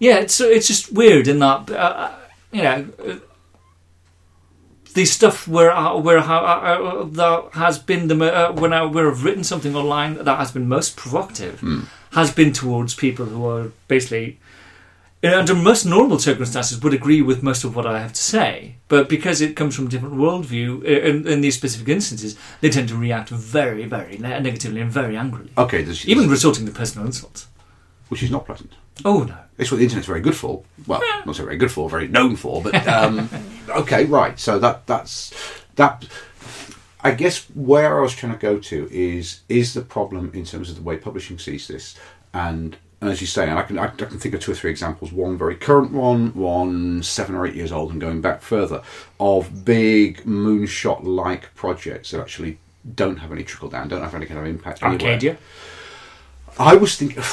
yeah, 0.00 0.18
it's 0.18 0.40
it's 0.40 0.66
just 0.66 0.92
weird 0.92 1.28
in 1.28 1.38
that 1.40 1.70
uh, 1.70 2.10
you 2.52 2.62
know. 2.62 2.86
Uh, 3.06 3.14
the 4.94 5.04
stuff 5.06 5.48
where 5.48 5.70
uh, 5.70 5.96
where 5.96 6.18
uh, 6.18 6.24
uh, 6.24 7.04
that 7.04 7.48
has 7.54 7.78
been 7.78 8.08
the 8.08 8.16
uh, 8.24 8.52
when 8.52 8.72
I 8.74 8.82
where 8.84 9.10
I've 9.10 9.24
written 9.24 9.42
something 9.44 9.74
online 9.74 10.22
that 10.22 10.38
has 10.38 10.50
been 10.52 10.68
most 10.68 10.96
provocative 10.96 11.60
Hmm. 11.60 11.80
has 12.12 12.30
been 12.30 12.52
towards 12.52 12.94
people 12.94 13.24
who 13.24 13.46
are 13.46 13.72
basically 13.88 14.26
uh, 14.28 14.34
under 15.24 15.54
most 15.54 15.84
normal 15.84 16.18
circumstances 16.18 16.80
would 16.82 16.92
agree 16.94 17.22
with 17.22 17.42
most 17.42 17.62
of 17.64 17.76
what 17.76 17.86
I 17.86 18.00
have 18.00 18.12
to 18.12 18.22
say, 18.22 18.76
but 18.88 19.08
because 19.08 19.40
it 19.40 19.54
comes 19.54 19.76
from 19.76 19.86
a 19.86 19.88
different 19.88 20.16
worldview 20.16 20.82
in, 20.84 21.26
in 21.28 21.40
these 21.40 21.54
specific 21.54 21.88
instances, 21.88 22.36
they 22.60 22.70
tend 22.70 22.88
to 22.88 22.96
react 22.96 23.28
very, 23.28 23.84
very 23.84 24.18
ne- 24.18 24.40
negatively 24.40 24.80
and 24.80 24.90
very 24.90 25.16
angrily, 25.16 25.50
Okay. 25.56 25.86
Even 26.06 26.28
resorting 26.28 26.66
to 26.66 26.72
personal 26.72 27.06
insults. 27.06 27.46
which 28.08 28.22
is 28.22 28.30
not 28.30 28.46
pleasant. 28.46 28.72
Oh 29.04 29.22
no! 29.22 29.36
It's 29.58 29.70
what 29.70 29.78
the 29.78 29.84
internet's 29.84 30.06
very 30.06 30.20
good 30.20 30.36
for. 30.36 30.62
Well, 30.86 31.00
not 31.24 31.36
so 31.36 31.44
very 31.44 31.56
good 31.56 31.70
for, 31.72 31.88
very 31.88 32.08
known 32.08 32.36
for. 32.36 32.62
But 32.62 32.86
um, 32.86 33.28
okay, 33.70 34.04
right. 34.04 34.38
So 34.38 34.58
that 34.58 34.86
that's 34.86 35.32
that. 35.76 36.04
I 37.04 37.12
guess 37.12 37.46
where 37.54 37.98
I 37.98 38.02
was 38.02 38.14
trying 38.14 38.32
to 38.32 38.38
go 38.38 38.58
to 38.58 38.88
is 38.92 39.40
is 39.48 39.72
the 39.74 39.80
problem 39.80 40.30
in 40.34 40.44
terms 40.44 40.68
of 40.68 40.76
the 40.76 40.82
way 40.82 40.96
publishing 40.98 41.38
sees 41.38 41.66
this, 41.68 41.96
and, 42.34 42.76
and 43.02 43.10
as 43.10 43.20
you 43.20 43.26
say, 43.26 43.48
and 43.50 43.58
I 43.58 43.62
can 43.62 43.78
I, 43.78 43.84
I 43.84 43.88
can 43.88 44.18
think 44.18 44.34
of 44.34 44.40
two 44.40 44.52
or 44.52 44.54
three 44.54 44.70
examples. 44.70 45.12
One 45.12 45.36
very 45.36 45.56
current 45.56 45.92
one, 45.92 46.32
one 46.34 47.02
seven 47.02 47.34
or 47.34 47.46
eight 47.46 47.54
years 47.54 47.72
old, 47.72 47.90
and 47.90 48.00
going 48.00 48.22
back 48.22 48.40
further, 48.40 48.80
of 49.20 49.64
big 49.66 50.22
moonshot 50.24 51.02
like 51.04 51.54
projects 51.54 52.12
that 52.12 52.20
actually 52.20 52.58
don't 52.94 53.18
have 53.18 53.30
any 53.32 53.44
trickle 53.44 53.68
down, 53.68 53.88
don't 53.88 54.00
have 54.02 54.14
any 54.14 54.24
kind 54.26 54.40
of 54.40 54.46
impact. 54.46 54.82
anywhere. 54.82 55.12
Arcadia. 55.12 55.36
I 56.58 56.76
was 56.76 56.96
thinking. 56.96 57.22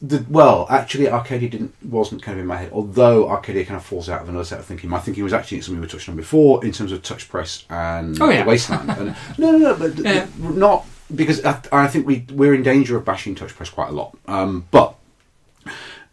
The, 0.00 0.24
well, 0.30 0.64
actually, 0.70 1.08
Arcadia 1.08 1.48
didn't 1.48 1.74
wasn't 1.84 2.22
kind 2.22 2.38
of 2.38 2.42
in 2.42 2.46
my 2.46 2.56
head. 2.56 2.70
Although 2.72 3.28
Arcadia 3.28 3.64
kind 3.64 3.78
of 3.78 3.84
falls 3.84 4.08
out 4.08 4.22
of 4.22 4.28
another 4.28 4.44
set 4.44 4.60
of 4.60 4.64
thinking. 4.64 4.88
My 4.88 5.00
thinking 5.00 5.24
was 5.24 5.32
actually 5.32 5.60
something 5.60 5.80
we 5.80 5.86
were 5.86 5.90
touching 5.90 6.12
on 6.12 6.16
before 6.16 6.64
in 6.64 6.70
terms 6.70 6.92
of 6.92 7.02
Touch 7.02 7.28
Press 7.28 7.64
and 7.68 8.16
Oh, 8.22 8.30
yeah. 8.30 8.44
the 8.44 8.48
Wasteland. 8.48 8.88
and, 8.90 9.16
no, 9.38 9.50
no, 9.50 9.58
no, 9.58 9.74
but 9.74 9.98
Yeah. 10.04 10.28
not 10.38 10.86
because 11.14 11.44
I, 11.44 11.60
I 11.72 11.86
think 11.88 12.06
we 12.06 12.26
we're 12.32 12.54
in 12.54 12.62
danger 12.62 12.96
of 12.96 13.04
bashing 13.04 13.34
Touch 13.34 13.54
Press 13.54 13.70
quite 13.70 13.88
a 13.88 13.92
lot. 13.92 14.16
Um, 14.26 14.66
but 14.70 14.94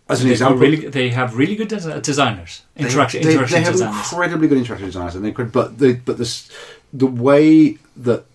as 0.07 0.21
an 0.21 0.27
They've 0.27 0.33
example, 0.33 0.57
really, 0.59 0.87
they 0.87 1.09
have 1.09 1.35
really 1.35 1.55
good 1.55 1.67
des- 1.67 1.99
designers, 2.01 2.61
they- 2.75 2.85
interaction, 2.85 3.23
they, 3.23 3.33
interaction 3.33 3.57
they 3.59 3.63
have 3.63 3.73
designers. 3.73 4.11
incredibly 4.11 4.47
good 4.47 4.57
interaction 4.59 4.85
designers, 4.87 5.15
and 5.15 5.25
they 5.25 5.31
could, 5.31 5.51
but 5.51 5.79
the 5.79 5.93
but 6.05 6.17
this 6.17 6.49
the 6.93 7.07
way 7.07 7.77
that 7.97 8.25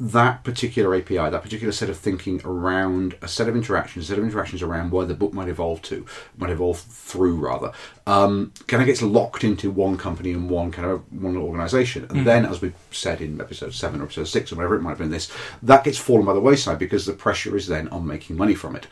that 0.00 0.42
particular 0.42 0.96
API, 0.96 1.14
that 1.30 1.42
particular 1.42 1.70
set 1.70 1.88
of 1.88 1.96
thinking 1.96 2.40
around 2.44 3.14
a 3.22 3.28
set 3.28 3.48
of 3.48 3.54
interactions, 3.54 4.06
a 4.06 4.08
set 4.08 4.18
of 4.18 4.24
interactions 4.24 4.60
around 4.60 4.90
where 4.90 5.06
the 5.06 5.14
book 5.14 5.32
might 5.32 5.46
evolve 5.48 5.80
to, 5.82 6.04
might 6.36 6.50
evolve 6.50 6.80
through 6.80 7.36
rather, 7.36 7.70
um, 8.06 8.52
kind 8.66 8.82
of 8.82 8.86
gets 8.86 9.02
locked 9.02 9.44
into 9.44 9.70
one 9.70 9.96
company 9.96 10.32
and 10.32 10.50
one 10.50 10.70
kind 10.72 10.88
of 10.88 11.12
one 11.12 11.36
organisation, 11.36 12.06
and 12.10 12.26
then, 12.26 12.44
as 12.44 12.60
we 12.60 12.72
said 12.90 13.20
in 13.20 13.40
episode 13.40 13.74
seven 13.74 14.00
or 14.00 14.04
episode 14.04 14.28
six 14.28 14.52
or 14.52 14.56
whatever 14.56 14.74
it 14.74 14.82
might 14.82 14.90
have 14.90 14.98
been, 14.98 15.10
this 15.10 15.30
that 15.62 15.84
gets 15.84 15.98
fallen 15.98 16.26
by 16.26 16.32
the 16.32 16.40
wayside 16.40 16.78
because 16.78 17.06
the 17.06 17.12
pressure 17.12 17.56
is 17.56 17.66
then 17.66 17.88
on 17.88 18.06
making 18.06 18.36
money 18.36 18.54
from 18.54 18.74
it, 18.74 18.86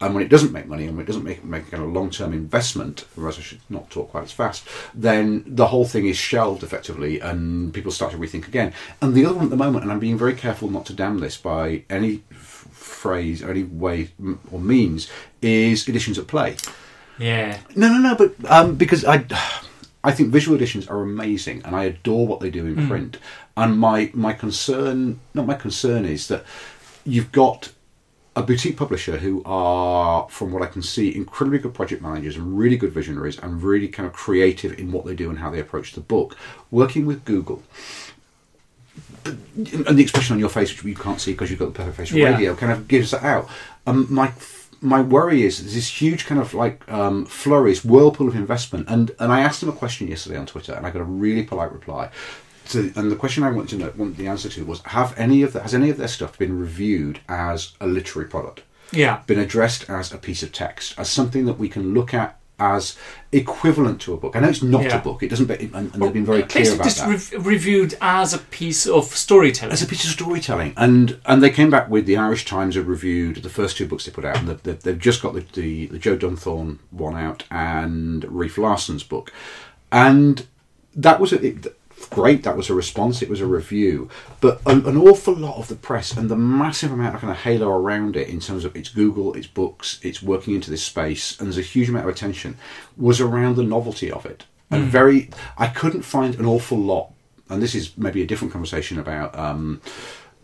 and 0.00 0.14
when 0.14 0.24
it 0.24 0.28
doesn't 0.28 0.52
make 0.52 0.66
money 0.66 0.86
and 0.86 0.96
when 0.96 1.04
it 1.04 1.06
doesn't 1.06 1.24
make 1.24 1.44
make 1.44 1.68
a 1.68 1.70
kind 1.70 1.82
of 1.82 1.92
long 1.92 2.10
term 2.10 2.32
investment, 2.32 3.04
whereas 3.14 3.38
I 3.38 3.42
should 3.42 3.60
not 3.70 3.90
talk 3.90 4.10
quite 4.10 4.24
as 4.24 4.32
fast, 4.32 4.66
then 4.94 5.44
the 5.46 5.68
whole 5.68 5.84
thing 5.84 6.06
is 6.06 6.16
shelved 6.16 6.62
effectively, 6.62 7.20
and 7.20 7.72
people 7.72 7.92
start 7.92 8.12
to 8.12 8.18
rethink 8.18 8.48
again. 8.48 8.72
And 9.00 9.14
the 9.14 9.26
other 9.26 9.34
one 9.34 9.44
at 9.44 9.50
the 9.50 9.56
moment, 9.56 9.84
and 9.84 9.92
I'm 9.92 10.00
being 10.00 10.18
very 10.18 10.34
careful 10.34 10.68
not 10.68 10.86
to 10.86 10.92
damn 10.92 11.18
this 11.18 11.36
by 11.36 11.84
any 11.88 12.22
phrase 12.30 13.42
or 13.42 13.50
any 13.50 13.62
way 13.62 14.10
or 14.50 14.58
means, 14.58 15.08
is 15.40 15.88
editions 15.88 16.18
at 16.18 16.26
play. 16.26 16.56
Yeah, 17.18 17.58
No, 17.74 17.88
no, 17.88 17.98
no, 17.98 18.14
but 18.14 18.34
um, 18.50 18.74
because 18.76 19.04
I, 19.04 19.24
I 20.04 20.12
think 20.12 20.30
visual 20.30 20.54
editions 20.56 20.86
are 20.88 21.00
amazing, 21.02 21.62
and 21.64 21.74
I 21.74 21.84
adore 21.84 22.26
what 22.26 22.40
they 22.40 22.50
do 22.50 22.66
in 22.66 22.86
print. 22.88 23.18
And 23.56 23.78
my 23.78 24.10
my 24.12 24.32
concern, 24.34 25.18
not 25.34 25.46
my 25.46 25.54
concern, 25.54 26.04
is 26.04 26.28
that 26.28 26.44
you've 27.04 27.32
got 27.32 27.72
a 28.34 28.42
boutique 28.42 28.76
publisher 28.76 29.16
who 29.16 29.42
are, 29.46 30.28
from 30.28 30.52
what 30.52 30.62
I 30.62 30.66
can 30.66 30.82
see, 30.82 31.14
incredibly 31.16 31.58
good 31.58 31.72
project 31.72 32.02
managers 32.02 32.36
and 32.36 32.58
really 32.58 32.76
good 32.76 32.92
visionaries 32.92 33.38
and 33.38 33.62
really 33.62 33.88
kind 33.88 34.06
of 34.06 34.12
creative 34.12 34.78
in 34.78 34.92
what 34.92 35.06
they 35.06 35.14
do 35.14 35.30
and 35.30 35.38
how 35.38 35.48
they 35.50 35.58
approach 35.58 35.92
the 35.94 36.02
book, 36.02 36.36
working 36.70 37.06
with 37.06 37.24
Google. 37.24 37.62
And 39.24 39.98
the 39.98 40.02
expression 40.02 40.34
on 40.34 40.38
your 40.40 40.48
face, 40.50 40.70
which 40.70 40.84
you 40.84 40.94
can't 40.94 41.20
see 41.20 41.32
because 41.32 41.48
you've 41.50 41.58
got 41.58 41.66
the 41.72 41.78
perfect 41.78 41.96
face 41.96 42.12
Yeah. 42.12 42.30
radio, 42.34 42.54
kind 42.54 42.72
of 42.72 42.86
gives 42.86 43.10
that 43.12 43.24
out. 43.24 43.48
Um, 43.86 44.06
my 44.10 44.32
my 44.80 45.00
worry 45.00 45.42
is 45.42 45.60
there's 45.60 45.74
this 45.74 46.00
huge 46.00 46.26
kind 46.26 46.40
of 46.40 46.54
like 46.54 46.90
um, 46.90 47.26
flurries, 47.26 47.84
whirlpool 47.84 48.28
of 48.28 48.36
investment, 48.36 48.88
and 48.88 49.10
and 49.18 49.32
I 49.32 49.40
asked 49.40 49.62
him 49.62 49.68
a 49.68 49.72
question 49.72 50.08
yesterday 50.08 50.36
on 50.36 50.46
Twitter, 50.46 50.72
and 50.74 50.86
I 50.86 50.90
got 50.90 51.02
a 51.02 51.04
really 51.04 51.42
polite 51.42 51.72
reply. 51.72 52.10
So, 52.64 52.90
and 52.96 53.12
the 53.12 53.16
question 53.16 53.44
I 53.44 53.50
wanted 53.50 53.70
to 53.70 53.76
know, 53.76 53.92
want 53.96 54.16
the 54.16 54.26
answer 54.26 54.48
to 54.48 54.64
was: 54.64 54.80
Have 54.82 55.14
any 55.16 55.42
of 55.42 55.52
the, 55.52 55.62
has 55.62 55.74
any 55.74 55.90
of 55.90 55.96
their 55.96 56.08
stuff 56.08 56.38
been 56.38 56.58
reviewed 56.58 57.20
as 57.28 57.72
a 57.80 57.86
literary 57.86 58.28
product? 58.28 58.62
yeah. 58.92 59.22
been 59.26 59.38
addressed 59.38 59.88
as 59.88 60.12
a 60.12 60.18
piece 60.18 60.42
of 60.42 60.52
text, 60.52 60.98
as 60.98 61.08
something 61.08 61.44
that 61.46 61.58
we 61.58 61.68
can 61.68 61.94
look 61.94 62.14
at 62.14 62.38
as 62.58 62.96
equivalent 63.32 64.00
to 64.00 64.14
a 64.14 64.16
book. 64.16 64.34
I 64.34 64.40
know 64.40 64.48
it's 64.48 64.62
not 64.62 64.84
Yeah. 64.84 64.98
a 64.98 65.02
book; 65.02 65.22
it 65.22 65.28
doesn't. 65.28 65.46
Be, 65.46 65.54
and, 65.74 65.92
and 65.92 66.02
they've 66.02 66.12
been 66.12 66.24
very 66.24 66.42
clear 66.42 66.72
about 66.74 66.84
just 66.84 66.98
that. 66.98 67.08
rev- 67.08 67.46
reviewed 67.46 67.96
as 68.00 68.32
a 68.32 68.38
piece 68.38 68.86
of 68.86 69.04
storytelling. 69.14 69.72
as 69.72 69.82
a 69.82 69.86
piece 69.86 70.04
of 70.04 70.10
storytelling, 70.10 70.72
and 70.76 71.18
and 71.26 71.42
they 71.42 71.50
came 71.50 71.70
back 71.70 71.90
with 71.90 72.06
the 72.06 72.16
Irish 72.16 72.44
Times 72.44 72.74
have 72.76 72.88
reviewed 72.88 73.36
the 73.42 73.48
first 73.50 73.76
two 73.76 73.86
books 73.86 74.06
they 74.06 74.12
put 74.12 74.24
out, 74.24 74.38
and 74.38 74.48
they've, 74.48 74.80
they've 74.82 74.98
just 74.98 75.20
got 75.22 75.34
the, 75.34 75.44
the 75.52 75.86
the 75.86 75.98
Joe 75.98 76.16
Dunthorne 76.16 76.78
one 76.90 77.14
out 77.16 77.44
and 77.50 78.24
Reif 78.24 78.56
Larsen's 78.56 79.02
book, 79.02 79.32
and 79.92 80.46
that 80.94 81.20
was 81.20 81.32
a, 81.34 81.44
it, 81.44 81.76
great. 82.06 82.42
That 82.42 82.56
was 82.56 82.70
a 82.70 82.74
response. 82.74 83.22
It 83.22 83.28
was 83.28 83.40
a 83.40 83.46
review, 83.46 84.08
but 84.40 84.60
an, 84.66 84.86
an 84.86 84.96
awful 84.96 85.34
lot 85.34 85.58
of 85.58 85.68
the 85.68 85.76
press 85.76 86.16
and 86.16 86.28
the 86.28 86.36
massive 86.36 86.92
amount 86.92 87.14
of 87.14 87.20
kind 87.20 87.30
of 87.30 87.38
halo 87.38 87.68
around 87.68 88.16
it 88.16 88.28
in 88.28 88.40
terms 88.40 88.64
of 88.64 88.74
its 88.76 88.88
Google, 88.88 89.34
its 89.34 89.46
books, 89.46 90.00
it's 90.02 90.22
working 90.22 90.54
into 90.54 90.70
this 90.70 90.82
space, 90.82 91.38
and 91.38 91.46
there's 91.46 91.58
a 91.58 91.62
huge 91.62 91.88
amount 91.88 92.06
of 92.06 92.14
attention 92.14 92.56
was 92.96 93.20
around 93.20 93.56
the 93.56 93.62
novelty 93.62 94.10
of 94.10 94.24
it, 94.26 94.44
and 94.70 94.84
very. 94.84 95.30
I 95.58 95.68
couldn't 95.68 96.02
find 96.02 96.34
an 96.36 96.46
awful 96.46 96.78
lot 96.78 97.12
and 97.48 97.62
this 97.62 97.74
is 97.74 97.96
maybe 97.96 98.22
a 98.22 98.26
different 98.26 98.52
conversation 98.52 98.98
about 98.98 99.36
um, 99.38 99.80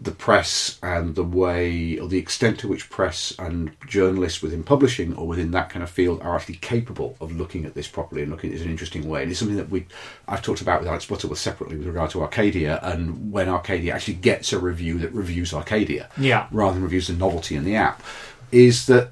the 0.03 0.11
press 0.11 0.79
and 0.83 1.15
the 1.15 1.23
way 1.23 1.99
or 1.99 2.09
the 2.09 2.19
extent 2.19 2.59
to 2.59 2.67
which 2.67 2.91
press 2.91 3.35
and 3.39 3.71
journalists 3.87 4.43
within 4.43 4.63
publishing 4.65 5.15
or 5.15 5.27
within 5.29 5.51
that 5.53 5.71
kind 5.71 5.83
of 5.83 5.91
field 5.91 6.21
are 6.23 6.35
actually 6.35 6.57
capable 6.57 7.17
of 7.21 7.31
looking 7.37 7.65
at 7.65 7.75
this 7.75 7.87
properly 7.87 8.23
and 8.23 8.31
looking 8.31 8.51
at 8.51 8.57
it 8.57 8.61
in 8.63 8.67
an 8.67 8.71
interesting 8.73 9.09
way. 9.09 9.23
And 9.23 9.31
it's 9.31 9.39
something 9.39 9.57
that 9.57 9.71
we 9.71 9.87
I've 10.27 10.43
talked 10.43 10.61
about 10.61 10.81
with 10.81 10.89
Alex 10.89 11.07
Butterworth 11.07 11.39
separately 11.39 11.77
with 11.77 11.87
regard 11.87 12.11
to 12.13 12.23
Arcadia 12.23 12.81
and 12.83 13.31
when 13.33 13.49
Arcadia 13.49 13.95
actually 13.95 14.15
gets 14.15 14.53
a 14.53 14.59
review 14.59 14.99
that 14.99 15.13
reviews 15.13 15.55
Arcadia 15.55 16.09
Yeah. 16.19 16.47
rather 16.51 16.75
than 16.75 16.83
reviews 16.83 17.07
the 17.07 17.13
novelty 17.15 17.55
in 17.55 17.65
the 17.65 17.77
app, 17.77 18.03
is 18.51 18.87
that 18.87 19.11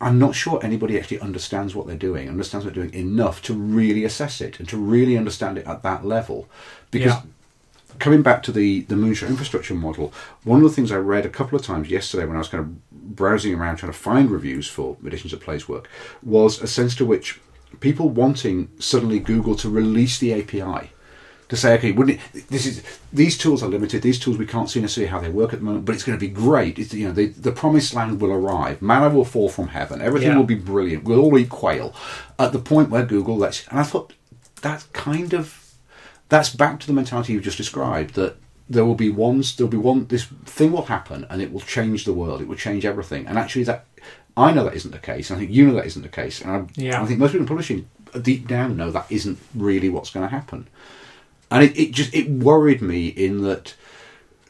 I'm 0.00 0.18
not 0.18 0.34
sure 0.34 0.60
anybody 0.62 0.98
actually 0.98 1.20
understands 1.20 1.74
what 1.74 1.86
they're 1.86 1.96
doing, 1.96 2.28
understands 2.28 2.64
what 2.64 2.74
they're 2.74 2.84
doing 2.86 2.94
enough 2.94 3.42
to 3.42 3.52
really 3.54 4.04
assess 4.04 4.40
it 4.40 4.58
and 4.58 4.68
to 4.68 4.76
really 4.76 5.16
understand 5.18 5.58
it 5.58 5.66
at 5.66 5.82
that 5.82 6.04
level. 6.06 6.48
Because 6.90 7.12
Yeah. 7.14 7.22
Coming 8.00 8.22
back 8.22 8.42
to 8.44 8.52
the, 8.52 8.80
the 8.82 8.94
moonshot 8.94 9.28
infrastructure 9.28 9.74
model, 9.74 10.12
one 10.44 10.62
of 10.62 10.68
the 10.68 10.74
things 10.74 10.90
I 10.90 10.96
read 10.96 11.24
a 11.26 11.28
couple 11.30 11.58
of 11.58 11.64
times 11.64 11.88
yesterday 11.90 12.24
when 12.26 12.36
I 12.36 12.40
was 12.40 12.48
kind 12.48 12.62
of 12.64 12.90
browsing 13.16 13.54
around 13.54 13.76
trying 13.76 13.92
to 13.92 13.98
find 13.98 14.30
reviews 14.30 14.68
for 14.68 14.96
editions 15.06 15.32
of 15.32 15.40
Plays 15.40 15.68
work 15.68 15.88
was 16.22 16.60
a 16.60 16.66
sense 16.66 16.94
to 16.96 17.04
which 17.04 17.40
people 17.80 18.08
wanting 18.08 18.68
suddenly 18.78 19.18
Google 19.20 19.54
to 19.56 19.68
release 19.68 20.18
the 20.18 20.32
API 20.34 20.90
to 21.48 21.56
say, 21.56 21.74
okay, 21.74 21.90
wouldn't 21.90 22.20
it, 22.32 22.48
this 22.48 22.64
is 22.64 22.82
these 23.12 23.36
tools 23.36 23.60
are 23.62 23.68
limited. 23.68 24.02
These 24.02 24.20
tools 24.20 24.38
we 24.38 24.46
can't 24.46 24.70
see 24.70 24.80
necessarily 24.80 25.10
how 25.10 25.18
they 25.18 25.30
work 25.30 25.52
at 25.52 25.58
the 25.58 25.64
moment, 25.64 25.84
but 25.84 25.94
it's 25.96 26.04
going 26.04 26.16
to 26.16 26.20
be 26.20 26.32
great. 26.32 26.78
It's, 26.78 26.94
you 26.94 27.06
know, 27.08 27.12
the, 27.12 27.26
the 27.26 27.50
promised 27.50 27.92
land 27.92 28.20
will 28.20 28.30
arrive. 28.32 28.80
Manna 28.80 29.08
will 29.10 29.24
fall 29.24 29.48
from 29.48 29.68
heaven. 29.68 30.00
Everything 30.00 30.30
Yeah. 30.30 30.36
will 30.36 30.44
be 30.44 30.54
brilliant. 30.54 31.02
We'll 31.04 31.20
all 31.20 31.36
eat 31.36 31.48
quail. 31.48 31.92
At 32.38 32.52
the 32.52 32.60
point 32.60 32.88
where 32.90 33.04
Google 33.04 33.36
lets, 33.36 33.66
and 33.66 33.80
I 33.80 33.82
thought 33.82 34.12
that's 34.62 34.84
kind 34.92 35.32
of 35.34 35.59
that's 36.30 36.48
back 36.54 36.80
to 36.80 36.86
the 36.86 36.92
mentality 36.94 37.34
you've 37.34 37.44
just 37.44 37.58
described 37.58 38.14
that 38.14 38.36
there 38.68 38.84
will 38.84 38.94
be 38.94 39.10
ones 39.10 39.54
there'll 39.56 39.70
be 39.70 39.76
one 39.76 40.06
this 40.06 40.24
thing 40.46 40.72
will 40.72 40.86
happen 40.86 41.26
and 41.28 41.42
it 41.42 41.52
will 41.52 41.60
change 41.60 42.04
the 42.04 42.14
world 42.14 42.40
it 42.40 42.48
will 42.48 42.56
change 42.56 42.86
everything. 42.86 43.26
And 43.26 43.36
actually 43.38 43.64
that 43.64 43.84
i 44.36 44.52
know 44.52 44.64
that 44.64 44.74
isn't 44.74 44.92
the 44.92 44.98
case 44.98 45.28
and 45.28 45.36
i 45.36 45.40
think 45.40 45.52
you 45.52 45.66
know 45.66 45.74
that 45.74 45.86
isn't 45.86 46.02
the 46.02 46.08
case 46.08 46.40
and 46.40 46.50
i, 46.50 46.66
Yeah. 46.76 47.02
I 47.02 47.04
think 47.04 47.18
most 47.18 47.32
people 47.32 47.42
in 47.42 47.48
publishing 47.48 47.88
deep 48.18 48.48
down 48.48 48.76
know 48.76 48.90
that 48.90 49.06
isn't 49.10 49.38
really 49.54 49.88
what's 49.88 50.10
going 50.10 50.26
to 50.28 50.34
happen. 50.34 50.66
And 51.50 51.64
it, 51.64 51.78
it 51.78 51.92
just 51.92 52.14
it 52.14 52.30
worried 52.30 52.80
me 52.80 53.08
in 53.08 53.42
that 53.42 53.74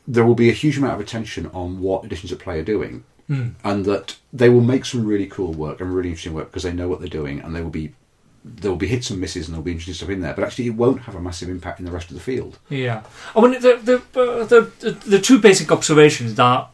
there 0.06 0.24
will 0.24 0.34
be 0.34 0.50
a 0.50 0.54
huge 0.54 0.78
amount 0.78 0.94
of 0.94 1.00
attention 1.00 1.46
on 1.48 1.80
what 1.80 2.04
editions 2.04 2.32
at 2.32 2.38
play 2.38 2.58
are 2.58 2.64
doing 2.64 3.04
hmm. 3.26 3.50
and 3.64 3.84
that 3.84 4.16
they 4.32 4.48
will 4.48 4.60
make 4.60 4.84
some 4.84 5.06
really 5.06 5.26
cool 5.26 5.52
work 5.52 5.80
and 5.80 5.94
really 5.94 6.08
interesting 6.08 6.34
work 6.34 6.50
because 6.50 6.62
they 6.62 6.72
know 6.72 6.88
what 6.88 7.00
they're 7.00 7.08
doing 7.08 7.40
and 7.40 7.54
they 7.54 7.62
will 7.62 7.70
be 7.70 7.94
there 8.44 8.70
will 8.70 8.78
be 8.78 8.86
hits 8.86 9.10
and 9.10 9.20
misses 9.20 9.46
and 9.46 9.54
there'll 9.54 9.62
be 9.64 9.70
interesting 9.72 9.94
stuff 9.94 10.08
in 10.08 10.20
there 10.20 10.32
but 10.34 10.44
actually 10.44 10.66
it 10.66 10.74
won't 10.74 11.02
have 11.02 11.14
a 11.14 11.20
massive 11.20 11.48
impact 11.48 11.78
in 11.78 11.84
the 11.84 11.92
rest 11.92 12.08
of 12.10 12.14
the 12.14 12.22
field 12.22 12.58
Yeah. 12.68 13.02
I 13.36 13.40
mean, 13.40 13.52
the 13.60 13.76
the 13.82 13.96
uh, 14.20 14.44
the, 14.44 14.70
the, 14.80 14.90
the 14.92 15.20
two 15.20 15.38
basic 15.38 15.70
observations 15.70 16.34
that, 16.36 16.68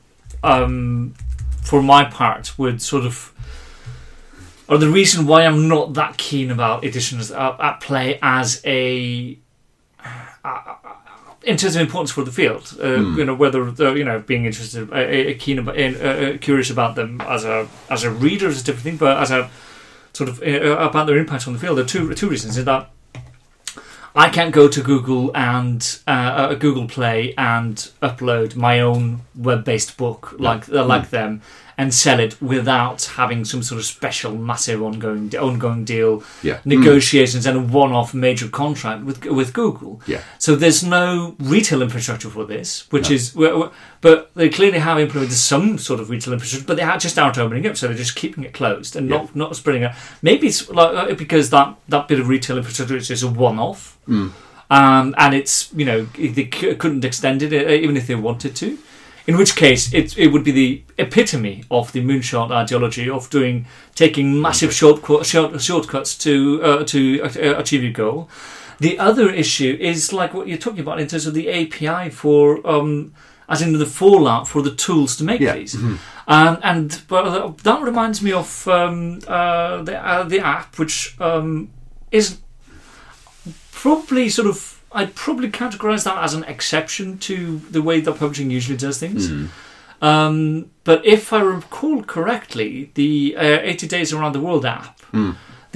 um, 0.44 1.14
for 1.62 1.82
my 1.82 2.04
part, 2.04 2.56
would 2.58 2.80
sort 2.80 3.04
of 3.04 3.32
are 4.68 4.78
the 4.78 4.88
reason 4.88 5.26
why 5.26 5.44
I'm 5.44 5.68
not 5.68 5.94
that 5.94 6.16
keen 6.16 6.50
about 6.50 6.84
editions 6.84 7.30
at, 7.30 7.60
at 7.60 7.80
play 7.80 8.18
as 8.22 8.60
a. 8.64 9.38
Uh, 10.44 10.74
in 11.42 11.56
terms 11.56 11.76
of 11.76 11.82
importance 11.82 12.10
for 12.10 12.24
the 12.24 12.32
field, 12.32 12.76
uh, 12.82 12.96
you 13.16 13.24
know 13.24 13.34
whether 13.34 13.62
uh, 13.68 13.94
you 13.94 14.04
know 14.04 14.18
being 14.18 14.44
interested, 14.46 14.90
uh, 14.90 14.94
uh, 14.94 15.34
keen 15.38 15.60
about, 15.60 15.78
uh, 15.78 15.82
uh, 15.82 16.38
curious 16.38 16.70
about 16.70 16.96
them 16.96 17.20
as 17.20 17.44
a 17.44 17.68
as 17.88 18.02
a 18.02 18.10
reader 18.10 18.48
is 18.48 18.60
a 18.60 18.64
different 18.64 18.82
thing, 18.84 18.96
but 18.96 19.16
as 19.18 19.30
a 19.30 19.48
sort 20.16 20.28
of 20.30 20.42
uh, 20.42 20.88
about 20.88 21.06
their 21.06 21.18
impact 21.18 21.46
on 21.46 21.52
the 21.52 21.58
field, 21.58 21.76
there 21.76 21.84
are 21.84 21.88
two 21.88 22.14
two 22.14 22.28
reasons. 22.28 22.56
Is 22.56 22.64
that 22.64 22.90
I 24.14 24.30
can't 24.30 24.52
go 24.52 24.66
to 24.66 24.82
Google 24.82 25.30
and 25.34 25.80
uh, 26.08 26.10
uh, 26.10 26.54
Google 26.54 26.88
Play 26.88 27.34
and 27.36 27.76
upload 28.02 28.56
my 28.56 28.80
own 28.80 29.20
web-based 29.34 29.98
book 29.98 30.34
like 30.38 30.68
uh, 30.70 30.84
like 30.84 31.10
them 31.10 31.42
and 31.78 31.92
sell 31.92 32.18
it 32.20 32.40
without 32.40 33.04
having 33.16 33.44
some 33.44 33.62
sort 33.62 33.78
of 33.78 33.84
special, 33.84 34.34
massive 34.34 34.80
ongoing 34.82 35.30
ongoing 35.36 35.84
deal, 35.84 36.22
Yeah. 36.42 36.58
negotiations, 36.64 37.44
and 37.46 37.56
a 37.58 37.60
one-off 37.60 38.14
major 38.14 38.48
contract 38.48 39.04
with 39.04 39.24
with 39.26 39.52
Google. 39.52 40.00
Yeah. 40.06 40.20
So 40.38 40.56
there's 40.56 40.82
no 40.82 41.34
retail 41.38 41.82
infrastructure 41.82 42.30
for 42.30 42.44
this, 42.46 42.86
which 42.90 43.10
No. 43.10 43.14
is, 43.16 43.30
but 44.00 44.30
they 44.34 44.48
clearly 44.48 44.78
have 44.78 44.98
implemented 44.98 45.36
some 45.36 45.78
sort 45.78 46.00
of 46.00 46.08
retail 46.10 46.32
infrastructure, 46.32 46.66
but 46.66 46.76
they 46.76 46.82
ha- 46.84 46.96
just 46.98 47.18
aren't 47.18 47.36
opening 47.38 47.66
up, 47.66 47.76
so 47.76 47.86
they're 47.88 47.96
just 47.96 48.16
keeping 48.16 48.44
it 48.44 48.52
closed 48.54 48.96
and 48.96 49.08
Yeah. 49.10 49.16
not 49.16 49.36
not 49.36 49.56
spreading 49.56 49.82
it. 49.82 49.92
Maybe 50.22 50.46
it's 50.46 50.70
like 50.70 50.92
uh, 50.96 51.14
because 51.14 51.50
that 51.50 51.74
that 51.88 52.08
bit 52.08 52.18
of 52.20 52.28
retail 52.28 52.56
infrastructure 52.56 52.96
is 52.96 53.08
just 53.08 53.22
a 53.22 53.28
one-off, 53.28 53.98
Mm. 54.08 54.30
um, 54.70 55.14
and 55.18 55.34
it's 55.34 55.68
you 55.76 55.84
know 55.84 56.06
they 56.16 56.44
couldn't 56.78 57.04
extend 57.04 57.42
it 57.42 57.52
uh, 57.52 57.70
even 57.70 57.96
if 57.96 58.06
they 58.06 58.14
wanted 58.14 58.54
to. 58.56 58.78
In 59.26 59.36
which 59.36 59.56
case, 59.56 59.92
it 59.92 60.16
it 60.16 60.28
would 60.28 60.44
be 60.44 60.52
the 60.52 60.82
epitome 60.98 61.64
of 61.70 61.90
the 61.92 62.00
moonshot 62.00 62.50
ideology 62.52 63.10
of 63.10 63.28
doing 63.30 63.66
taking 63.94 64.40
massive 64.40 64.72
short, 64.72 65.04
short 65.26 65.60
shortcuts 65.60 66.16
to 66.18 66.62
uh, 66.62 66.84
to 66.84 66.98
uh, 67.22 67.58
achieve 67.58 67.82
your 67.82 67.92
goal. 67.92 68.28
The 68.78 68.98
other 68.98 69.30
issue 69.30 69.76
is 69.80 70.12
like 70.12 70.32
what 70.34 70.46
you're 70.46 70.58
talking 70.58 70.80
about 70.80 71.00
in 71.00 71.06
terms 71.08 71.26
of 71.26 71.34
the 71.34 71.48
API 71.50 72.10
for 72.10 72.64
um, 72.66 73.12
as 73.48 73.62
in 73.62 73.72
the 73.78 73.86
fallout 73.86 74.46
for 74.48 74.62
the 74.62 74.74
tools 74.74 75.16
to 75.16 75.24
make 75.24 75.40
Yeah. 75.40 75.56
these. 75.56 75.74
Um, 76.28 76.58
and 76.62 77.02
but 77.08 77.58
that 77.62 77.82
reminds 77.82 78.20
me 78.22 78.32
of 78.32 78.68
um, 78.68 79.20
uh, 79.26 79.82
the 79.82 79.96
uh, 79.96 80.24
the 80.28 80.40
app, 80.40 80.78
which 80.78 81.16
um, 81.20 81.70
is 82.12 82.38
probably 83.72 84.28
sort 84.28 84.48
of 84.48 84.75
I'd 84.98 85.14
probably 85.14 85.50
categorize 85.50 86.04
that 86.04 86.18
as 86.26 86.32
an 86.34 86.44
exception 86.44 87.18
to 87.28 87.60
the 87.70 87.82
way 87.82 88.00
that 88.00 88.12
publishing 88.18 88.50
usually 88.50 88.78
does 88.86 88.98
things. 88.98 89.28
Um, 90.02 90.70
but 90.84 91.04
if 91.04 91.32
I 91.32 91.40
recall 91.40 92.02
correctly, 92.02 92.90
the 92.94 93.34
uh, 93.36 93.60
80 93.62 93.86
Days 93.86 94.12
Around 94.12 94.32
the 94.32 94.40
World 94.40 94.64
app, 94.66 95.00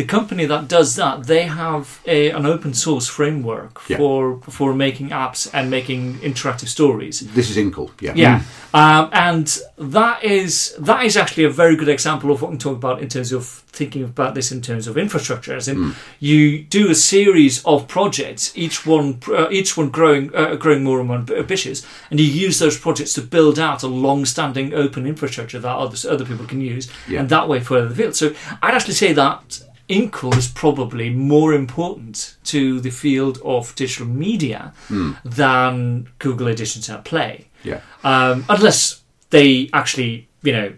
the 0.01 0.07
company 0.17 0.47
that 0.47 0.63
does 0.69 0.91
that, 1.01 1.15
they 1.27 1.45
have 1.63 1.85
a, 2.07 2.31
an 2.39 2.45
open 2.55 2.73
source 2.75 3.07
framework 3.17 3.75
Yeah. 3.89 3.99
for 3.99 4.21
for 4.57 4.75
making 4.75 5.09
apps 5.11 5.41
and 5.57 5.65
making 5.71 6.01
interactive 6.31 6.69
stories. 6.69 7.21
This 7.39 7.51
is 7.51 7.57
Inkle, 7.57 7.89
yeah. 8.01 8.15
Yeah, 8.25 8.37
um, 8.81 9.05
and 9.13 9.47
that 9.97 10.17
is 10.25 10.75
that 10.89 11.01
is 11.09 11.17
actually 11.17 11.45
a 11.47 11.51
very 11.63 11.77
good 11.81 11.89
example 11.89 12.31
of 12.31 12.41
what 12.41 12.49
I'm 12.53 12.59
talking 12.59 12.83
about 12.85 13.03
in 13.03 13.09
terms 13.09 13.33
of 13.33 13.45
thinking 13.79 14.03
about 14.05 14.35
this 14.35 14.51
in 14.53 14.61
terms 14.63 14.87
of 14.89 14.97
infrastructure. 14.97 15.57
As 15.57 15.69
in, 15.69 15.79
you 16.21 16.41
do 16.79 16.91
a 16.91 16.95
series 16.95 17.65
of 17.65 17.87
projects, 17.97 18.53
each 18.65 18.87
one 18.87 19.09
uh, 19.29 19.49
each 19.59 19.77
one 19.79 19.91
growing 19.91 20.25
uh, 20.35 20.55
growing 20.63 20.83
more 20.85 20.99
and 21.01 21.09
more 21.09 21.23
ambitious, 21.39 21.79
and 22.11 22.21
you 22.21 22.27
use 22.47 22.57
those 22.65 22.79
projects 22.79 23.13
to 23.15 23.23
build 23.37 23.59
out 23.59 23.83
a 23.83 23.89
long-standing 24.07 24.75
open 24.85 25.07
infrastructure 25.07 25.61
that 25.61 25.77
others 25.85 26.05
other 26.07 26.25
people 26.31 26.47
can 26.47 26.61
use, 26.75 26.87
Yeah. 27.09 27.21
and 27.21 27.29
that 27.29 27.47
way 27.49 27.61
further 27.61 27.89
the 27.89 27.95
field. 27.95 28.15
So 28.15 28.27
I'd 28.63 28.75
actually 28.75 28.95
say 29.05 29.13
that. 29.15 29.63
Inkle 29.91 30.35
is 30.39 30.49
probably 30.49 31.11
more 31.11 31.53
important 31.53 32.37
to 32.45 32.81
the 32.81 32.91
field 32.91 33.39
of 33.45 33.75
digital 33.75 34.07
media 34.07 34.73
than 35.25 36.09
Google 36.19 36.49
Editions 36.49 36.89
at 36.89 37.05
Play 37.05 37.47
Yeah. 37.65 37.81
um, 38.05 38.45
unless 38.49 39.03
they 39.31 39.69
actually, 39.73 40.29
you 40.43 40.53
know, 40.53 40.73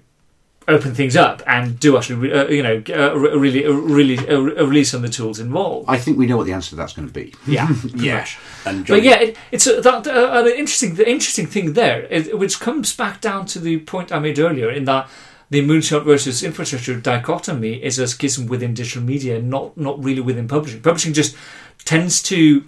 open 0.68 0.94
things 0.94 1.16
up 1.16 1.42
and 1.46 1.78
do 1.80 1.96
actually, 1.96 2.16
re- 2.16 2.32
uh, 2.32 2.46
you 2.48 2.62
know, 2.62 2.82
uh, 2.90 3.14
re- 3.16 3.36
really, 3.36 3.66
uh, 3.66 3.72
really 3.72 4.16
uh, 4.28 4.38
release 4.66 4.90
some 4.92 5.02
of 5.04 5.10
the 5.10 5.16
tools 5.16 5.40
involved. 5.40 5.86
I 5.90 5.98
think 5.98 6.16
we 6.18 6.26
know 6.26 6.36
what 6.36 6.46
the 6.46 6.52
answer 6.52 6.70
to 6.70 6.76
that's 6.76 6.92
going 6.92 7.08
to 7.08 7.14
be. 7.14 7.34
yeah, 7.46 7.68
Yeah. 7.96 8.26
And 8.64 8.86
But 8.86 9.02
yeah, 9.02 9.18
it, 9.20 9.36
it's 9.50 9.66
a, 9.66 9.80
that, 9.80 10.06
uh, 10.06 10.30
an 10.32 10.46
interesting, 10.46 10.94
the 10.94 11.08
interesting 11.08 11.46
thing 11.46 11.72
there, 11.72 12.06
it, 12.10 12.38
which 12.38 12.60
comes 12.60 12.94
back 12.94 13.20
down 13.20 13.46
to 13.46 13.58
the 13.58 13.78
point 13.80 14.12
I 14.12 14.20
made 14.20 14.38
earlier, 14.38 14.70
in 14.70 14.84
that 14.84 15.08
the 15.52 15.60
moonshot 15.60 16.04
versus 16.04 16.42
infrastructure 16.42 16.98
dichotomy 16.98 17.74
is 17.74 17.98
a 17.98 18.06
schism 18.06 18.46
within 18.46 18.72
digital 18.72 19.02
media, 19.02 19.40
not 19.40 19.76
not 19.76 20.02
really 20.02 20.22
within 20.22 20.48
publishing. 20.48 20.80
Publishing 20.80 21.12
just 21.12 21.36
tends 21.84 22.22
to. 22.22 22.64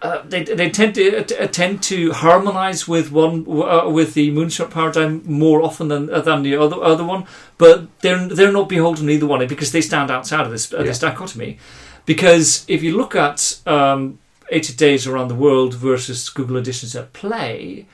Uh, 0.00 0.22
they, 0.26 0.42
they 0.42 0.68
tend 0.68 0.94
to 0.94 1.18
uh, 1.18 1.46
tend 1.48 1.82
to 1.82 2.12
harmonize 2.12 2.88
with 2.88 3.12
one 3.12 3.46
uh, 3.48 3.88
with 3.90 4.14
the 4.14 4.30
moonshot 4.30 4.70
paradigm 4.70 5.22
more 5.26 5.60
often 5.62 5.88
than 5.88 6.10
uh, 6.10 6.20
than 6.20 6.42
the 6.42 6.56
other 6.56 6.82
other 6.82 7.04
one, 7.04 7.26
but 7.58 7.88
they're 8.00 8.26
they're 8.28 8.52
not 8.52 8.70
beholden 8.70 9.06
to 9.06 9.12
either 9.12 9.26
one 9.26 9.46
because 9.46 9.72
they 9.72 9.82
stand 9.82 10.10
outside 10.10 10.46
of 10.46 10.50
this 10.50 10.72
uh, 10.72 10.82
this 10.82 10.98
dichotomy. 10.98 11.58
Because 12.06 12.64
if 12.68 12.82
you 12.82 12.96
look 12.96 13.14
at 13.14 13.60
um, 13.66 14.18
80 14.50 14.74
Days 14.74 15.06
Around 15.06 15.28
the 15.28 15.34
World 15.34 15.74
versus 15.74 16.28
Google 16.28 16.56
Editions 16.56 16.94
at 16.94 17.12
Play, 17.12 17.86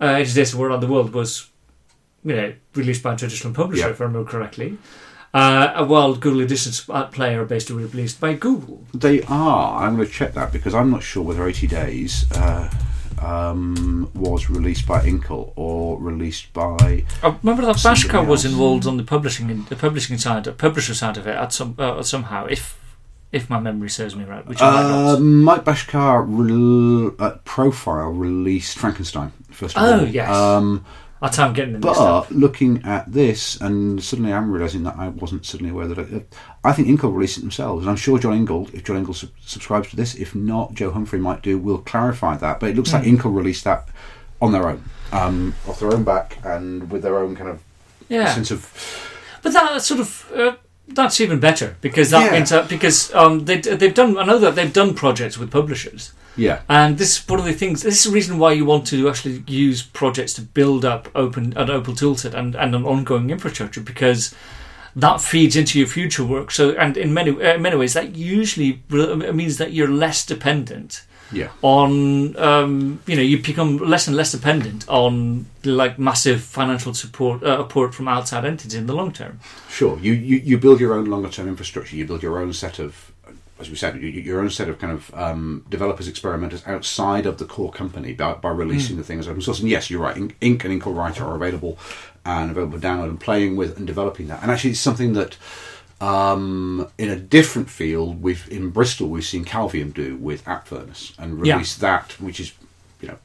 uh, 0.00 0.14
80 0.16 0.34
Days 0.34 0.54
Around 0.54 0.80
the 0.80 0.86
World 0.86 1.12
was, 1.12 1.48
you 2.24 2.34
know, 2.36 2.52
released 2.74 3.02
by 3.02 3.14
a 3.14 3.16
traditional 3.16 3.52
publisher, 3.54 3.86
Yeah. 3.86 3.90
if 3.90 4.00
I 4.00 4.04
remember 4.04 4.28
correctly. 4.30 4.78
Uh, 5.34 5.84
while 5.84 6.14
Google 6.14 6.40
Editions 6.40 6.88
at 6.92 7.12
Play 7.12 7.34
are 7.34 7.44
basically 7.44 7.84
released 7.84 8.18
by 8.18 8.32
Google. 8.32 8.82
They 8.94 9.22
are. 9.24 9.82
I'm 9.84 9.96
going 9.96 10.08
to 10.08 10.12
check 10.12 10.32
that 10.34 10.52
because 10.52 10.74
I'm 10.74 10.90
not 10.90 11.02
sure 11.02 11.22
whether 11.22 11.46
80 11.46 11.66
Days 11.66 12.24
uh, 12.32 12.70
um, 13.20 14.10
was 14.14 14.48
released 14.48 14.86
by 14.86 15.04
Inkle 15.04 15.52
or 15.56 16.00
released 16.00 16.52
by. 16.52 17.04
I 17.22 17.36
remember 17.42 17.66
that 17.66 17.76
Bhaskar 17.76 18.26
was 18.26 18.44
involved 18.44 18.86
on 18.86 18.96
the 18.96 19.02
publishing 19.04 19.64
the 19.68 19.76
publishing 19.76 20.16
side, 20.18 20.44
the 20.44 20.52
publisher 20.52 20.94
side 20.94 21.16
of 21.18 21.26
it, 21.26 21.36
at 21.36 21.52
some 21.52 21.74
uh, 21.78 22.02
somehow, 22.02 22.46
if 22.46 22.78
if 23.30 23.50
my 23.50 23.60
memory 23.60 23.90
serves 23.90 24.16
me 24.16 24.24
right, 24.24 24.46
which 24.46 24.62
I 24.62 24.70
might 24.70 25.12
Uh. 25.14 25.18
Mike 25.20 25.64
Bhaskar 25.64 26.24
rel- 26.26 27.14
uh, 27.18 27.36
profile 27.44 28.08
released 28.10 28.78
Frankenstein 28.78 29.32
first 29.50 29.76
of 29.76 29.82
Oh, 29.82 30.00
all. 30.00 30.06
yes. 30.06 30.30
Um, 30.30 30.84
That's 31.20 31.36
how 31.36 31.46
I'm 31.48 31.52
getting 31.52 31.74
in 31.74 31.82
stuff. 31.82 32.28
but 32.28 32.36
looking 32.36 32.84
at 32.84 33.12
this, 33.12 33.60
and 33.60 34.02
suddenly 34.02 34.32
I'm 34.32 34.52
realizing 34.52 34.84
that 34.84 34.96
I 34.96 35.08
wasn't 35.08 35.44
suddenly 35.44 35.72
aware 35.72 35.88
that 35.88 35.98
I, 35.98 36.68
I 36.68 36.72
think 36.72 36.86
Inkle 36.88 37.10
released 37.12 37.38
it 37.38 37.40
themselves, 37.40 37.82
and 37.82 37.90
I'm 37.90 37.96
sure 37.96 38.18
Jon 38.18 38.34
Ingold, 38.34 38.72
if 38.72 38.84
Jon 38.84 38.96
Ingold 38.98 39.16
sub- 39.16 39.30
subscribes 39.44 39.90
to 39.90 39.96
this, 39.96 40.14
if 40.14 40.34
not, 40.34 40.74
Joe 40.74 40.92
Humfrey 40.92 41.18
might 41.20 41.42
do. 41.42 41.58
Will 41.58 41.78
clarify 41.78 42.36
that, 42.36 42.60
but 42.60 42.70
it 42.70 42.76
looks 42.76 42.92
like 42.92 43.02
Hmm. 43.02 43.08
Inkle 43.10 43.32
released 43.32 43.64
that 43.64 43.88
on 44.40 44.52
their 44.52 44.68
own, 44.68 44.84
um, 45.12 45.54
off 45.66 45.80
their 45.80 45.92
own 45.92 46.04
back, 46.04 46.38
and 46.44 46.88
with 46.90 47.02
their 47.02 47.18
own 47.18 47.34
kind 47.34 47.50
of 47.50 47.60
Yeah. 48.08 48.32
sense 48.32 48.50
of 48.52 48.70
But 49.42 49.52
that 49.54 49.82
sort 49.82 49.98
of 50.00 50.32
uh, 50.36 50.52
that's 50.86 51.20
even 51.20 51.40
better 51.40 51.76
because 51.80 52.10
that 52.10 52.26
Yeah. 52.26 52.32
means 52.38 52.50
that 52.50 52.68
because 52.68 53.12
um, 53.14 53.44
they 53.44 53.58
they've 53.60 53.92
done 53.94 54.16
I 54.16 54.24
know 54.24 54.38
that 54.38 54.54
they've 54.54 54.72
done 54.72 54.94
projects 54.94 55.36
with 55.36 55.50
publishers 55.50 56.12
yeah, 56.38 56.62
and 56.68 56.96
this 56.98 57.18
is 57.18 57.28
one 57.28 57.40
of 57.40 57.44
the 57.44 57.52
things 57.52 57.82
this 57.82 57.98
is 57.98 58.10
the 58.10 58.14
reason 58.14 58.38
why 58.38 58.52
you 58.52 58.64
want 58.64 58.86
to 58.88 59.08
actually 59.08 59.42
use 59.46 59.82
projects 59.82 60.34
to 60.34 60.42
build 60.42 60.84
up 60.84 61.08
open 61.14 61.56
an 61.56 61.70
open 61.70 61.94
toolset 61.94 62.34
and, 62.34 62.54
and 62.54 62.74
an 62.74 62.84
ongoing 62.84 63.30
infrastructure 63.30 63.80
because 63.80 64.34
that 64.96 65.20
feeds 65.20 65.56
into 65.56 65.78
your 65.78 65.88
future 65.88 66.24
work 66.24 66.50
so 66.50 66.70
and 66.72 66.96
in 66.96 67.12
many 67.12 67.30
uh, 67.30 67.54
in 67.54 67.62
many 67.62 67.76
ways 67.76 67.94
that 67.94 68.14
usually 68.14 68.82
means 68.88 69.58
that 69.58 69.72
you're 69.72 69.88
less 69.88 70.24
dependent 70.24 71.04
yeah. 71.30 71.50
on 71.60 72.34
um, 72.38 73.00
you 73.06 73.14
know 73.14 73.22
you 73.22 73.42
become 73.42 73.76
less 73.76 74.06
and 74.06 74.16
less 74.16 74.32
dependent 74.32 74.88
on 74.88 75.44
like 75.62 75.98
massive 75.98 76.42
financial 76.42 76.94
support 76.94 77.42
uh, 77.42 77.58
support 77.58 77.94
from 77.94 78.08
outside 78.08 78.46
entities 78.46 78.74
in 78.74 78.86
the 78.86 78.94
long 78.94 79.12
term 79.12 79.38
Sure, 79.78 79.96
you, 80.00 80.12
you, 80.12 80.38
you 80.38 80.58
build 80.58 80.80
your 80.80 80.94
own 80.94 81.04
longer 81.04 81.28
term 81.28 81.46
infrastructure. 81.46 81.94
You 81.94 82.04
build 82.04 82.20
your 82.20 82.40
own 82.40 82.52
set 82.52 82.80
of, 82.80 83.07
as 83.60 83.68
we 83.70 83.76
said, 83.76 83.96
you- 84.00 84.08
you- 84.08 84.20
your 84.22 84.40
own 84.40 84.50
set 84.50 84.68
of 84.68 84.78
kind 84.78 84.92
of 84.92 85.12
um, 85.14 85.64
developers, 85.68 86.06
experimenters 86.08 86.62
outside 86.66 87.26
of 87.26 87.38
the 87.38 87.44
core 87.44 87.72
company 87.72 88.12
by, 88.12 88.34
by 88.34 88.50
releasing 88.50 88.96
the 88.96 89.02
thing 89.02 89.18
as 89.18 89.26
open 89.28 89.42
source. 89.42 89.60
And 89.60 89.68
yes, 89.68 89.90
you're 89.90 90.00
right. 90.00 90.16
Ink, 90.16 90.36
Ink 90.40 90.64
and 90.64 90.72
Inkle 90.72 90.92
Writer 90.94 91.24
are 91.24 91.34
available 91.34 91.78
and 92.24 92.50
available 92.50 92.78
to 92.80 92.86
download 92.86 93.08
and 93.08 93.18
playing 93.20 93.56
with 93.56 93.76
and 93.76 93.86
developing 93.86 94.28
that. 94.28 94.42
And 94.42 94.50
actually, 94.50 94.70
it's 94.70 94.80
something 94.80 95.12
that 95.14 95.36
um, 96.00 96.86
in 96.98 97.08
a 97.08 97.16
different 97.16 97.68
field, 97.68 98.22
we've 98.22 98.46
in 98.50 98.70
Bristol 98.70 99.08
we've 99.08 99.24
seen 99.24 99.44
Calvium 99.44 99.90
do 99.92 100.16
with 100.16 100.46
App 100.46 100.68
Furnace 100.68 101.12
and 101.18 101.44
Yeah. 101.44 101.54
release 101.54 101.74
that, 101.76 102.12
which 102.20 102.38
is 102.38 102.52
you 103.00 103.08
know 103.08 103.18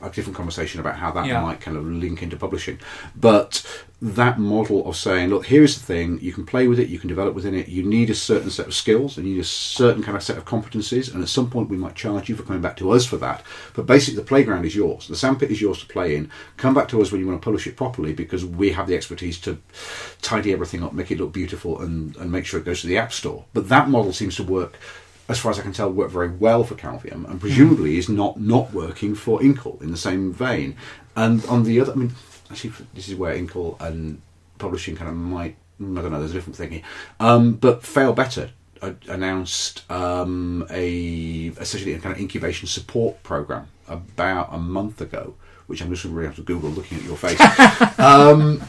a 0.00 0.10
different 0.10 0.36
conversation 0.36 0.80
about 0.80 0.96
how 0.96 1.10
that 1.10 1.26
Yeah. 1.26 1.42
might 1.42 1.60
kind 1.60 1.76
of 1.76 1.84
link 1.84 2.22
into 2.22 2.36
publishing. 2.36 2.78
But 3.16 3.66
that 4.00 4.38
model 4.38 4.88
of 4.88 4.94
saying, 4.94 5.28
look, 5.28 5.46
here's 5.46 5.76
the 5.76 5.84
thing, 5.84 6.20
you 6.22 6.32
can 6.32 6.46
play 6.46 6.68
with 6.68 6.78
it, 6.78 6.88
you 6.88 7.00
can 7.00 7.08
develop 7.08 7.34
within 7.34 7.52
it, 7.52 7.66
you 7.66 7.82
need 7.82 8.08
a 8.08 8.14
certain 8.14 8.48
set 8.48 8.68
of 8.68 8.74
skills 8.74 9.16
and 9.18 9.26
you 9.26 9.34
need 9.34 9.40
a 9.40 9.44
certain 9.44 10.04
kind 10.04 10.16
of 10.16 10.22
set 10.22 10.36
of 10.36 10.44
competencies, 10.44 11.12
and 11.12 11.20
at 11.20 11.28
some 11.28 11.50
point 11.50 11.68
we 11.68 11.76
might 11.76 11.96
charge 11.96 12.28
you 12.28 12.36
for 12.36 12.44
coming 12.44 12.62
back 12.62 12.76
to 12.76 12.92
us 12.92 13.04
for 13.04 13.16
that. 13.16 13.42
But 13.74 13.86
basically, 13.86 14.20
the 14.20 14.26
playground 14.26 14.64
is 14.64 14.76
yours, 14.76 15.08
the 15.08 15.16
sandpit 15.16 15.50
is 15.50 15.60
yours 15.60 15.80
to 15.80 15.86
play 15.86 16.14
in. 16.14 16.30
Come 16.56 16.74
back 16.74 16.86
to 16.88 17.02
us 17.02 17.10
when 17.10 17.20
you 17.20 17.26
want 17.26 17.40
to 17.42 17.44
publish 17.44 17.66
it 17.66 17.76
properly 17.76 18.12
because 18.12 18.44
we 18.44 18.70
have 18.70 18.86
the 18.86 18.94
expertise 18.94 19.38
to 19.40 19.58
tidy 20.22 20.52
everything 20.52 20.84
up, 20.84 20.92
make 20.92 21.10
it 21.10 21.18
look 21.18 21.32
beautiful, 21.32 21.80
and, 21.80 22.14
and 22.18 22.30
make 22.30 22.46
sure 22.46 22.60
it 22.60 22.66
goes 22.66 22.82
to 22.82 22.86
the 22.86 22.98
App 22.98 23.12
Store. 23.12 23.46
But 23.52 23.68
that 23.68 23.88
model 23.88 24.12
seems 24.12 24.36
to 24.36 24.44
work 24.44 24.78
as 25.28 25.38
far 25.38 25.50
as 25.50 25.58
I 25.58 25.62
can 25.62 25.72
tell, 25.72 25.90
work 25.90 26.10
very 26.10 26.30
well 26.30 26.64
for 26.64 26.74
Calvium, 26.74 27.26
and 27.26 27.40
presumably 27.40 27.98
is 27.98 28.08
not 28.08 28.40
not 28.40 28.72
working 28.72 29.14
for 29.14 29.42
Inkle 29.42 29.78
in 29.82 29.90
the 29.90 29.96
same 29.96 30.32
vein. 30.32 30.76
And 31.14 31.44
on 31.46 31.64
the 31.64 31.80
other, 31.80 31.92
I 31.92 31.96
mean, 31.96 32.12
actually, 32.50 32.72
this 32.94 33.08
is 33.08 33.14
where 33.14 33.34
Inkle 33.34 33.76
and 33.80 34.22
publishing 34.58 34.96
kind 34.96 35.10
of 35.10 35.16
might. 35.16 35.56
I 35.80 35.84
don't 35.84 36.10
know. 36.10 36.18
There's 36.18 36.32
a 36.32 36.34
different 36.34 36.56
thing 36.56 36.70
here, 36.70 36.82
um, 37.20 37.54
but 37.54 37.84
Fail 37.84 38.12
Better 38.12 38.50
uh, 38.80 38.94
announced 39.08 39.88
um, 39.90 40.66
a 40.70 41.52
essentially 41.60 41.92
a 41.92 41.98
kind 41.98 42.14
of 42.14 42.20
incubation 42.20 42.66
support 42.66 43.22
program 43.22 43.68
about 43.86 44.48
a 44.52 44.58
month 44.58 45.00
ago. 45.00 45.34
Which 45.66 45.82
I'm 45.82 45.90
just 45.90 46.06
really 46.06 46.24
have 46.24 46.36
to 46.36 46.42
Google, 46.42 46.70
looking 46.70 46.96
at 46.96 47.04
your 47.04 47.18
face. 47.18 47.38
um, 47.98 48.62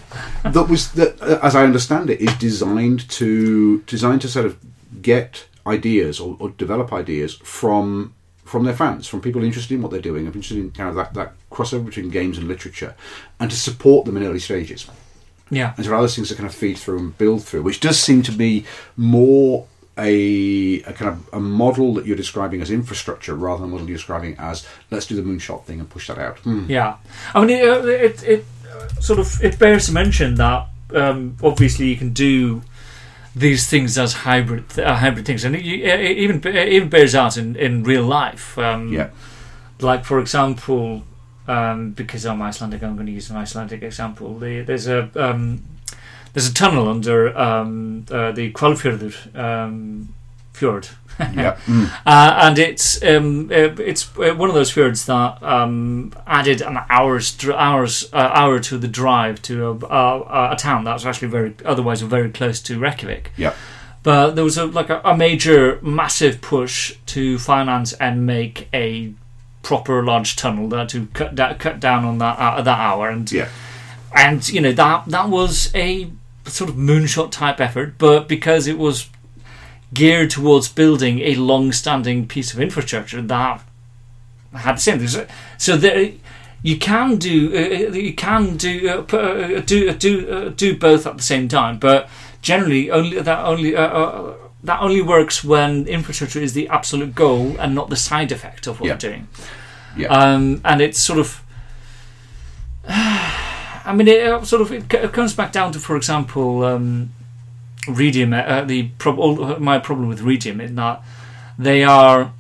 that 0.43 0.67
was 0.69 0.91
that, 0.91 1.21
uh, 1.21 1.39
as 1.41 1.55
I 1.55 1.63
understand 1.63 2.09
it, 2.09 2.19
is 2.19 2.33
designed 2.33 3.09
to 3.11 3.79
designed 3.83 4.19
to 4.23 4.27
sort 4.27 4.45
of 4.45 4.57
get 5.01 5.45
ideas 5.67 6.19
or, 6.19 6.37
or 6.39 6.49
develop 6.51 6.93
ideas 6.93 7.35
from 7.35 8.13
from 8.45 8.63
their 8.63 8.75
fans, 8.75 9.07
from 9.07 9.21
people 9.21 9.43
interested 9.43 9.75
in 9.75 9.81
what 9.83 9.91
they're 9.91 10.01
doing, 10.01 10.25
interested 10.25 10.57
in 10.57 10.71
kind 10.71 10.89
of 10.89 10.95
that, 10.95 11.13
that 11.13 11.33
crossover 11.51 11.85
between 11.85 12.09
games 12.09 12.35
and 12.35 12.47
literature, 12.47 12.95
and 13.39 13.51
to 13.51 13.55
support 13.55 14.05
them 14.05 14.17
in 14.17 14.23
early 14.23 14.39
stages. 14.39 14.87
Yeah. 15.51 15.73
And 15.77 15.85
so 15.85 15.95
other 15.95 16.07
things 16.07 16.29
to 16.29 16.35
kind 16.35 16.47
of 16.47 16.55
feed 16.55 16.77
through 16.77 16.99
and 16.99 17.17
build 17.17 17.43
through, 17.43 17.61
which 17.61 17.79
does 17.79 17.99
seem 17.99 18.23
to 18.23 18.31
be 18.31 18.65
more 18.97 19.67
a, 19.99 20.81
a 20.83 20.93
kind 20.93 21.11
of 21.11 21.29
a 21.33 21.39
model 21.39 21.93
that 21.95 22.05
you're 22.05 22.17
describing 22.17 22.61
as 22.61 22.71
infrastructure 22.71 23.35
rather 23.35 23.61
than 23.61 23.69
a 23.69 23.71
model 23.71 23.87
you're 23.87 23.97
describing 23.97 24.35
as 24.39 24.65
let's 24.91 25.05
do 25.05 25.15
the 25.15 25.21
moonshot 25.21 25.65
thing 25.65 25.79
and 25.79 25.89
push 25.89 26.07
that 26.07 26.17
out. 26.17 26.39
Yeah, 26.69 26.97
I 27.35 27.45
mean, 27.45 27.49
it 27.51 27.85
it, 27.85 28.23
it 28.23 28.45
uh, 28.71 28.87
sort 28.99 29.19
of 29.19 29.43
it 29.43 29.59
bears 29.59 29.87
to 29.87 29.91
mention 29.91 30.35
that 30.35 30.67
um, 30.95 31.37
obviously 31.43 31.87
you 31.87 31.97
can 31.97 32.13
do 32.13 32.61
these 33.39 33.67
things 33.69 33.97
as 33.97 34.13
hybrid 34.13 34.63
uh, 34.79 34.95
hybrid 34.95 35.25
things, 35.25 35.43
and 35.45 35.55
it, 35.55 35.63
you- 35.63 35.83
it 35.85 36.17
even 36.17 36.41
it 36.45 36.69
even 36.75 36.89
bears 36.89 37.13
out 37.15 37.37
in, 37.37 37.55
in 37.55 37.83
real 37.83 38.03
life. 38.03 38.57
Um, 38.57 38.93
Yeah. 38.93 39.09
like 39.81 40.03
for 40.05 40.19
example, 40.19 41.03
um, 41.47 41.91
because 41.95 42.25
I'm 42.29 42.41
Icelandic, 42.49 42.81
I'm 42.83 42.95
going 42.95 43.07
to 43.07 43.13
use 43.19 43.29
an 43.31 43.37
Icelandic 43.43 43.81
example. 43.83 44.37
The, 44.39 44.61
there's 44.67 44.87
a 44.87 45.09
um, 45.15 45.61
there's 46.33 46.47
a 46.49 46.53
tunnel 46.53 46.87
under 46.89 47.35
um, 47.37 48.05
uh, 48.11 48.31
the 48.31 48.51
Hvalfjörður 48.51 49.15
um, 49.35 50.09
fjord, 50.59 50.87
yeah. 51.19 51.57
Mm. 51.67 51.89
uh, 52.05 52.39
and 52.45 52.59
it's 52.59 53.03
um, 53.03 53.49
uh, 53.51 53.75
it's 53.91 54.03
uh, 54.17 54.33
one 54.35 54.49
of 54.49 54.55
those 54.55 54.71
fjords 54.71 55.05
that 55.05 55.41
um, 55.43 56.13
added 56.25 56.61
an 56.61 56.77
hour's 56.89 57.35
hours 57.49 58.09
uh, 58.13 58.29
hour 58.39 58.59
to 58.59 58.77
the 58.77 58.87
drive 58.87 59.41
to 59.43 59.53
a, 59.67 59.73
a, 59.85 60.51
a 60.53 60.55
town 60.55 60.83
that 60.85 60.93
was 60.93 61.05
actually 61.05 61.27
very 61.29 61.53
otherwise 61.65 62.01
very 62.01 62.29
close 62.29 62.61
to 62.61 62.79
Reykjavik. 62.79 63.31
Yeah. 63.37 63.53
But 64.01 64.35
there 64.35 64.45
was 64.45 64.57
a, 64.57 64.65
like 64.65 64.89
a, 64.89 65.01
a 65.03 65.15
major, 65.17 65.77
massive 65.81 66.39
push 66.39 66.95
to 67.07 67.37
finance 67.37 67.91
and 67.99 68.25
make 68.25 68.69
a 68.73 69.11
proper 69.61 70.01
large 70.05 70.37
tunnel 70.37 70.69
there 70.69 70.85
to 70.87 71.07
cut 71.07 71.35
da- 71.35 71.55
cut 71.55 71.81
down 71.81 72.05
on 72.05 72.17
that 72.19 72.39
uh, 72.39 72.61
that 72.61 72.79
hour, 72.79 73.09
and 73.09 73.29
Yeah. 73.29 73.49
and 74.15 74.47
you 74.49 74.61
know 74.61 74.71
that 74.71 75.03
that 75.07 75.27
was 75.29 75.69
a 75.75 76.09
sort 76.45 76.69
of 76.69 76.77
moonshot 76.77 77.29
type 77.31 77.59
effort, 77.59 77.95
but 77.97 78.27
because 78.29 78.67
it 78.67 78.77
was 78.77 79.09
geared 79.93 80.29
towards 80.29 80.67
building 80.69 81.19
a 81.19 81.35
long-standing 81.35 82.27
piece 82.27 82.53
of 82.53 82.59
infrastructure 82.59 83.21
that 83.21 83.61
had 84.53 84.77
the 84.77 84.81
same. 84.81 84.99
thing. 84.99 85.27
So 85.57 85.77
there, 85.77 86.11
you 86.61 86.77
can 86.77 87.17
do 87.17 87.51
uh, 87.55 87.93
you 87.95 88.13
can 88.13 88.57
do 88.57 88.89
uh, 88.89 89.01
pu- 89.03 89.17
uh, 89.17 89.59
do 89.61 89.91
do 89.93 90.29
uh, 90.29 90.49
do 90.49 90.77
both 90.77 91.07
at 91.07 91.17
the 91.17 91.23
same 91.23 91.47
time, 91.47 91.79
but 91.79 92.09
generally 92.41 92.91
only 92.91 93.19
that 93.21 93.45
only. 93.45 93.75
Uh, 93.75 93.81
uh, 93.87 94.33
that 94.61 94.81
only 94.81 95.01
works 95.01 95.41
when 95.41 95.87
infrastructure 95.87 96.41
is 96.41 96.51
the 96.51 96.67
absolute 96.67 97.15
goal 97.15 97.55
and 97.59 97.73
not 97.73 97.89
the 97.89 97.95
side 97.95 98.29
effect 98.29 98.67
of 98.67 98.81
what 98.81 98.87
Yeah. 98.87 98.91
you're 98.91 98.97
doing. 99.11 99.27
Yeah. 99.95 100.07
Um, 100.09 100.59
and 100.65 100.81
it's 100.81 100.99
sort 100.99 101.17
of, 101.17 101.41
I 102.87 103.93
mean, 103.95 104.09
it 104.09 104.27
uh, 104.27 104.43
sort 104.43 104.61
of 104.61 104.71
it, 104.71 104.93
it 104.93 105.13
comes 105.13 105.33
back 105.33 105.51
down 105.51 105.71
to, 105.71 105.79
for 105.79 105.95
example, 105.95 106.63
um, 106.65 107.11
Readium. 107.89 108.33
Uh, 108.33 108.63
the 108.63 108.83
prob- 108.97 109.19
all, 109.19 109.59
my 109.59 109.79
problem 109.79 110.07
with 110.07 110.21
Readium 110.21 110.61
is 110.61 110.73
that 110.75 111.01
they 111.57 111.83
are 111.83 112.31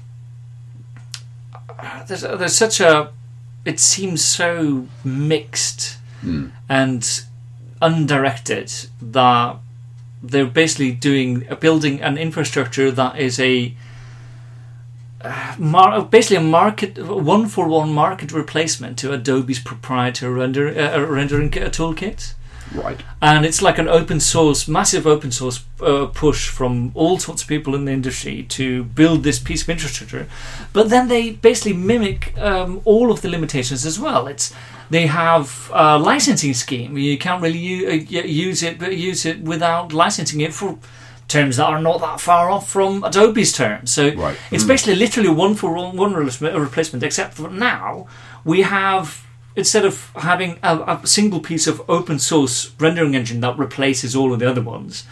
there's, 2.07 2.21
there's 2.21 2.57
such 2.57 2.79
a 2.79 3.11
it 3.65 3.79
seems 3.79 4.23
so 4.23 4.87
mixed 5.03 5.97
Mm. 6.21 6.51
and 6.67 7.21
undirected 7.81 8.69
that 9.01 9.55
they're 10.21 10.45
basically 10.45 10.91
doing 10.91 11.47
uh, 11.49 11.55
building 11.55 12.01
an 12.01 12.17
infrastructure 12.17 12.91
that 12.91 13.17
is 13.17 13.39
a 13.39 13.73
uh, 15.21 15.55
mar- 15.57 16.01
basically 16.01 16.35
a 16.35 16.41
market 16.41 16.97
one 17.01 17.47
for 17.47 17.69
one 17.69 17.93
market 17.93 18.33
replacement 18.33 18.97
to 18.99 19.13
Adobe's 19.13 19.59
proprietary 19.59 20.33
render, 20.33 20.67
uh, 20.67 20.99
rendering 21.05 21.47
uh, 21.57 21.69
toolkit 21.69 22.33
Right. 22.73 22.99
and 23.21 23.45
it's 23.45 23.61
like 23.61 23.77
an 23.79 23.87
open 23.87 24.19
source, 24.19 24.67
massive 24.67 25.07
open 25.07 25.31
source 25.31 25.63
uh, 25.81 26.05
push 26.07 26.49
from 26.49 26.91
all 26.93 27.17
sorts 27.17 27.41
of 27.41 27.47
people 27.47 27.73
in 27.75 27.85
the 27.85 27.91
industry 27.91 28.43
to 28.49 28.83
build 28.83 29.23
this 29.23 29.39
piece 29.39 29.63
of 29.63 29.69
infrastructure. 29.69 30.27
But 30.73 30.89
then 30.89 31.07
they 31.07 31.31
basically 31.31 31.73
mimic 31.73 32.37
um, 32.37 32.81
all 32.85 33.11
of 33.11 33.21
the 33.21 33.29
limitations 33.29 33.85
as 33.85 33.99
well. 33.99 34.27
It's 34.27 34.53
they 34.91 35.07
have 35.07 35.69
a 35.73 35.97
licensing 35.99 36.53
scheme. 36.53 36.97
You 36.97 37.17
can't 37.17 37.41
really 37.41 37.57
u- 37.59 37.87
uh, 37.89 37.93
use 38.25 38.63
it, 38.63 38.77
but 38.79 38.95
use 38.97 39.25
it 39.25 39.41
without 39.41 39.93
licensing 39.93 40.41
it 40.41 40.53
for 40.53 40.77
terms 41.27 41.57
that 41.57 41.65
are 41.67 41.79
not 41.81 42.01
that 42.01 42.19
far 42.19 42.49
off 42.49 42.67
from 42.69 43.03
Adobe's 43.03 43.51
terms. 43.51 43.91
So 43.91 44.09
Right. 44.15 44.35
it's 44.51 44.63
Mm. 44.63 44.67
basically 44.67 44.95
literally 44.95 45.29
one 45.29 45.53
for 45.55 45.71
one, 45.73 45.95
one 45.95 46.13
replacement, 46.13 46.55
replacement, 46.57 47.03
except 47.03 47.35
for 47.35 47.49
now 47.51 48.07
we 48.43 48.61
have 48.63 49.21
instead 49.59 49.85
of 49.85 50.11
having 50.15 50.57
a, 50.63 50.99
a 51.03 51.07
single 51.07 51.39
piece 51.39 51.67
of 51.67 51.81
open 51.87 52.17
source 52.17 52.73
rendering 52.79 53.15
engine 53.15 53.41
that 53.41 53.57
replaces 53.57 54.15
all 54.15 54.33
of 54.33 54.39
the 54.39 54.49
other 54.49 54.61
ones, 54.61 55.05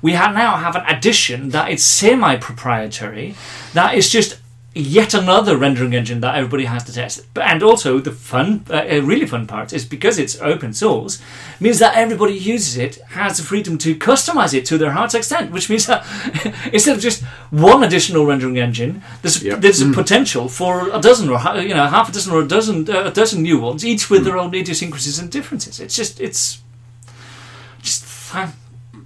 we 0.00 0.12
have 0.12 0.34
now 0.34 0.56
have 0.56 0.76
an 0.76 0.84
addition 0.86 1.48
that 1.50 1.70
is 1.70 1.82
semi 1.82 2.36
proprietary, 2.36 3.34
that 3.72 3.94
is 3.94 4.10
just 4.10 4.38
yet 4.74 5.14
another 5.14 5.56
rendering 5.56 5.94
engine 5.94 6.20
that 6.20 6.34
everybody 6.34 6.64
has 6.64 6.82
to 6.84 6.92
test. 6.92 7.22
But- 7.32 7.44
And 7.44 7.62
also, 7.62 8.00
the 8.00 8.10
fun, 8.10 8.64
uh, 8.70 8.82
really 9.02 9.26
fun 9.26 9.46
part 9.46 9.72
is 9.72 9.84
because 9.84 10.18
it's 10.18 10.40
open 10.40 10.72
source, 10.72 11.20
means 11.60 11.78
that 11.78 11.96
everybody 11.96 12.34
uses 12.34 12.76
it 12.76 12.98
has 13.10 13.36
the 13.36 13.44
freedom 13.44 13.78
to 13.78 13.94
customize 13.94 14.52
it 14.52 14.66
to 14.66 14.76
their 14.78 14.90
heart's 14.90 15.14
extent, 15.14 15.52
which 15.52 15.70
means 15.70 15.86
that 15.86 16.04
instead 16.72 16.96
of 16.96 17.02
just 17.02 17.22
one 17.50 17.84
additional 17.84 18.26
rendering 18.26 18.58
engine, 18.58 19.02
there's, 19.22 19.42
Yep. 19.42 19.60
there's 19.60 19.80
a 19.80 19.90
potential 19.92 20.48
for 20.48 20.90
a 20.92 21.00
dozen 21.00 21.28
or 21.30 21.38
you 21.60 21.74
know 21.74 21.86
half 21.86 22.08
a 22.08 22.12
dozen 22.12 22.32
or 22.32 22.40
a 22.42 22.48
dozen 22.48 22.88
uh, 22.90 23.04
a 23.04 23.10
dozen 23.12 23.42
new 23.42 23.58
ones, 23.60 23.84
each 23.84 24.10
with 24.10 24.24
their 24.24 24.36
own 24.36 24.52
idiosyncrasies 24.54 25.18
and 25.20 25.30
differences. 25.30 25.78
It's 25.78 25.94
just 25.94 26.20
it's 26.20 26.58
just 27.82 28.04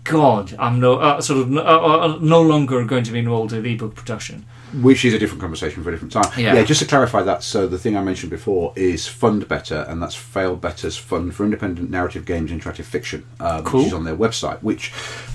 God 0.09 0.55
I'm 0.59 0.81
no 0.81 0.97
uh, 0.99 1.21
sort 1.21 1.41
of 1.41 1.57
uh, 1.57 1.61
uh, 1.61 2.19
no 2.21 2.41
longer 2.43 2.85
going 2.85 3.05
to 3.05 3.13
be 3.13 3.19
involved 3.21 3.53
with 3.53 3.65
ebook 3.67 3.95
production. 3.95 4.45
Which 4.83 5.03
is 5.07 5.15
a 5.15 5.19
different 5.19 5.41
conversation 5.41 5.83
for 5.83 5.89
a 5.89 5.93
different 5.93 6.13
time. 6.13 6.31
Yeah. 6.37 6.63
just 6.63 6.81
to 6.81 6.87
clarify 6.87 7.23
that, 7.23 7.43
so 7.43 7.67
the 7.67 7.79
thing 7.79 7.97
I 7.97 8.03
mentioned 8.03 8.29
before 8.29 8.75
is 8.77 9.07
Fund 9.09 9.49
Better, 9.49 9.87
and 9.89 10.03
that's 10.03 10.15
Fail 10.15 10.57
Better's 10.57 10.95
Fund 10.99 11.35
for 11.35 11.45
Independent 11.45 11.89
Narrative 11.91 12.27
Games 12.27 12.51
Interactive 12.51 12.85
Fiction, 12.85 13.25
um, 13.41 13.65
Cool. 13.65 13.81
which 13.81 13.87
is 13.89 13.95
on 13.95 14.05
their 14.05 14.15
website. 14.17 14.59
Which, 14.63 14.93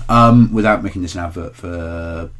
um, 0.08 0.52
without 0.52 0.84
making 0.84 1.02
this 1.02 1.16
an 1.16 1.22
advert 1.22 1.56
for 1.56 2.30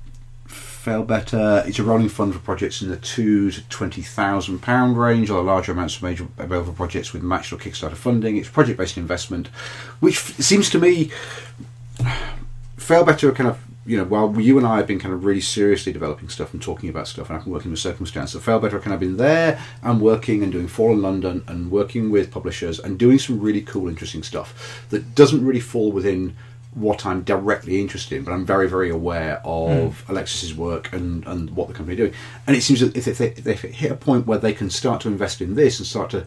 Fail 0.46 1.02
Better, 1.02 1.64
it's 1.66 1.80
a 1.80 1.82
rolling 1.82 2.08
fund 2.10 2.32
for 2.32 2.38
projects 2.38 2.80
in 2.80 2.90
the 2.90 2.96
two 2.96 3.50
to 3.50 3.62
twenty 3.68 4.02
thousand 4.02 4.60
pound 4.60 4.96
range, 4.96 5.30
or 5.30 5.42
larger 5.42 5.72
amounts 5.72 5.96
of 5.96 6.02
major 6.04 6.28
available 6.38 6.74
projects 6.74 7.12
with 7.12 7.24
matched 7.24 7.52
or 7.52 7.56
Kickstarter 7.56 7.96
funding. 7.96 8.36
It's 8.36 8.48
project 8.48 8.78
based 8.78 8.96
investment, 8.96 9.48
which 9.98 10.16
f- 10.18 10.36
seems 10.40 10.70
to 10.70 10.78
me 10.78 11.10
Fail 12.76 13.04
Better 13.04 13.28
are 13.28 13.32
kind 13.32 13.48
of 13.48 13.58
you 13.86 13.98
know 13.98 14.04
while 14.04 14.40
you 14.40 14.56
and 14.58 14.66
I 14.66 14.78
have 14.78 14.86
been 14.86 14.98
kind 14.98 15.14
of 15.14 15.24
really 15.24 15.40
seriously 15.40 15.92
developing 15.92 16.28
stuff 16.28 16.52
and 16.52 16.62
talking 16.62 16.88
about 16.88 17.08
stuff, 17.08 17.28
and 17.28 17.36
I've 17.36 17.44
been 17.44 17.52
working 17.52 17.70
with 17.70 17.80
Circumstance. 17.80 18.32
So 18.32 18.40
Fail 18.40 18.58
Better 18.58 18.76
have 18.76 18.84
kind 18.84 18.94
of 18.94 19.00
been 19.00 19.16
there 19.16 19.60
and 19.82 20.00
working 20.00 20.42
and 20.42 20.52
doing 20.52 20.68
Fallen 20.68 21.02
London 21.02 21.44
and 21.46 21.70
working 21.70 22.10
with 22.10 22.30
publishers 22.30 22.78
and 22.78 22.98
doing 22.98 23.18
some 23.18 23.40
really 23.40 23.62
cool, 23.62 23.88
interesting 23.88 24.22
stuff 24.22 24.84
that 24.90 25.14
doesn't 25.14 25.44
really 25.44 25.60
fall 25.60 25.92
within 25.92 26.36
what 26.74 27.06
I'm 27.06 27.22
directly 27.22 27.80
interested 27.80 28.16
in, 28.16 28.24
but 28.24 28.32
I'm 28.32 28.44
very, 28.44 28.68
very 28.68 28.90
aware 28.90 29.40
of 29.44 30.00
hmm. 30.00 30.12
Alexis's 30.12 30.54
work 30.54 30.92
and, 30.92 31.24
and 31.26 31.50
what 31.50 31.68
the 31.68 31.74
company 31.74 31.94
are 31.94 32.08
doing. 32.08 32.14
And 32.46 32.56
it 32.56 32.62
seems 32.62 32.80
that 32.80 32.96
if 32.96 33.04
they, 33.16 33.28
if 33.28 33.44
they 33.44 33.54
hit 33.54 33.92
a 33.92 33.96
point 33.96 34.26
where 34.26 34.38
they 34.38 34.52
can 34.52 34.70
start 34.70 35.00
to 35.02 35.08
invest 35.08 35.40
in 35.40 35.54
this 35.54 35.78
and 35.78 35.86
start 35.86 36.10
to 36.10 36.26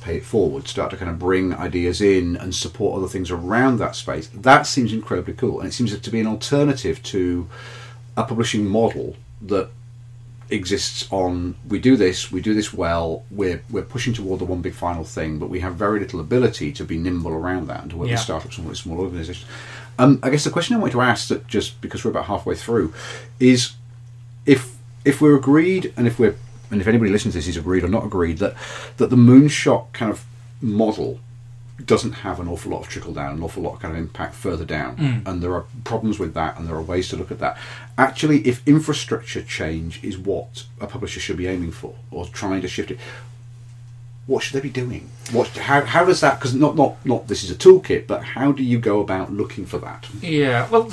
pay 0.00 0.16
it 0.16 0.24
forward, 0.24 0.66
start 0.68 0.90
to 0.90 0.96
kind 0.96 1.10
of 1.10 1.18
bring 1.18 1.54
ideas 1.54 2.00
in 2.00 2.36
and 2.36 2.54
support 2.54 2.96
other 2.98 3.08
things 3.08 3.30
around 3.30 3.78
that 3.78 3.94
space, 3.96 4.28
that 4.34 4.66
seems 4.66 4.92
incredibly 4.92 5.34
cool. 5.34 5.60
And 5.60 5.68
it 5.68 5.72
seems 5.72 5.98
to 5.98 6.10
be 6.10 6.20
an 6.20 6.26
alternative 6.26 7.02
to 7.04 7.48
a 8.16 8.24
publishing 8.24 8.66
model 8.66 9.16
that 9.42 9.68
exists 10.50 11.06
on 11.12 11.54
we 11.68 11.78
do 11.78 11.96
this, 11.96 12.32
we 12.32 12.40
do 12.40 12.54
this 12.54 12.72
well, 12.74 13.24
we're 13.30 13.62
we're 13.70 13.82
pushing 13.82 14.12
toward 14.12 14.40
the 14.40 14.44
one 14.44 14.60
big 14.60 14.74
final 14.74 15.04
thing, 15.04 15.38
but 15.38 15.48
we 15.48 15.60
have 15.60 15.76
very 15.76 16.00
little 16.00 16.18
ability 16.20 16.72
to 16.72 16.84
be 16.84 16.98
nimble 16.98 17.30
around 17.32 17.68
that 17.68 17.82
and 17.82 17.90
to 17.90 17.96
work 17.96 18.08
Yeah. 18.08 18.14
with 18.14 18.20
startups 18.22 18.58
and 18.58 18.68
with 18.68 18.76
small 18.78 18.98
organizations. 18.98 19.46
Um, 19.98 20.18
I 20.22 20.30
guess 20.30 20.44
the 20.44 20.50
question 20.50 20.74
I 20.76 20.80
want 20.80 20.92
to 20.92 21.00
ask 21.02 21.28
that 21.28 21.46
just 21.46 21.80
because 21.80 22.04
we're 22.04 22.10
about 22.10 22.24
halfway 22.24 22.56
through 22.56 22.92
is 23.38 23.72
if 24.44 24.74
if 25.04 25.20
we're 25.20 25.36
agreed 25.36 25.92
and 25.96 26.06
if 26.06 26.18
we're 26.18 26.34
and 26.70 26.80
if 26.80 26.86
anybody 26.86 27.10
listens 27.10 27.34
to 27.34 27.38
this 27.38 27.48
is 27.48 27.56
agreed 27.56 27.84
or 27.84 27.88
not 27.88 28.04
agreed 28.04 28.38
that 28.38 28.54
that 28.96 29.10
the 29.10 29.16
moonshot 29.16 29.92
kind 29.92 30.10
of 30.10 30.24
model 30.60 31.20
doesn't 31.86 32.12
have 32.12 32.40
an 32.40 32.48
awful 32.48 32.72
lot 32.72 32.80
of 32.80 32.88
trickle 32.88 33.12
down, 33.12 33.36
an 33.36 33.42
awful 33.42 33.62
lot 33.62 33.74
of 33.74 33.80
kind 33.80 33.96
of 33.96 34.00
impact 34.00 34.34
further 34.34 34.64
down, 34.64 34.96
mm. 34.96 35.26
and 35.26 35.42
there 35.42 35.54
are 35.54 35.64
problems 35.84 36.18
with 36.18 36.34
that, 36.34 36.58
and 36.58 36.68
there 36.68 36.74
are 36.74 36.82
ways 36.82 37.08
to 37.08 37.16
look 37.16 37.30
at 37.30 37.38
that. 37.38 37.56
Actually, 37.96 38.46
if 38.46 38.66
infrastructure 38.66 39.42
change 39.42 40.02
is 40.04 40.18
what 40.18 40.64
a 40.80 40.86
publisher 40.86 41.20
should 41.20 41.36
be 41.36 41.46
aiming 41.46 41.72
for 41.72 41.94
or 42.10 42.26
trying 42.26 42.60
to 42.60 42.68
shift 42.68 42.90
it, 42.90 42.98
what 44.26 44.42
should 44.42 44.54
they 44.54 44.68
be 44.68 44.70
doing? 44.70 45.10
What 45.32 45.48
how 45.48 45.84
how 45.84 46.04
does 46.04 46.20
that? 46.20 46.38
Because 46.38 46.54
not 46.54 46.76
not 46.76 47.04
not 47.04 47.28
this 47.28 47.42
is 47.42 47.50
a 47.50 47.54
toolkit, 47.54 48.06
but 48.06 48.22
how 48.22 48.52
do 48.52 48.62
you 48.62 48.78
go 48.78 49.00
about 49.00 49.32
looking 49.32 49.66
for 49.66 49.78
that? 49.78 50.06
Yeah, 50.20 50.68
well, 50.68 50.90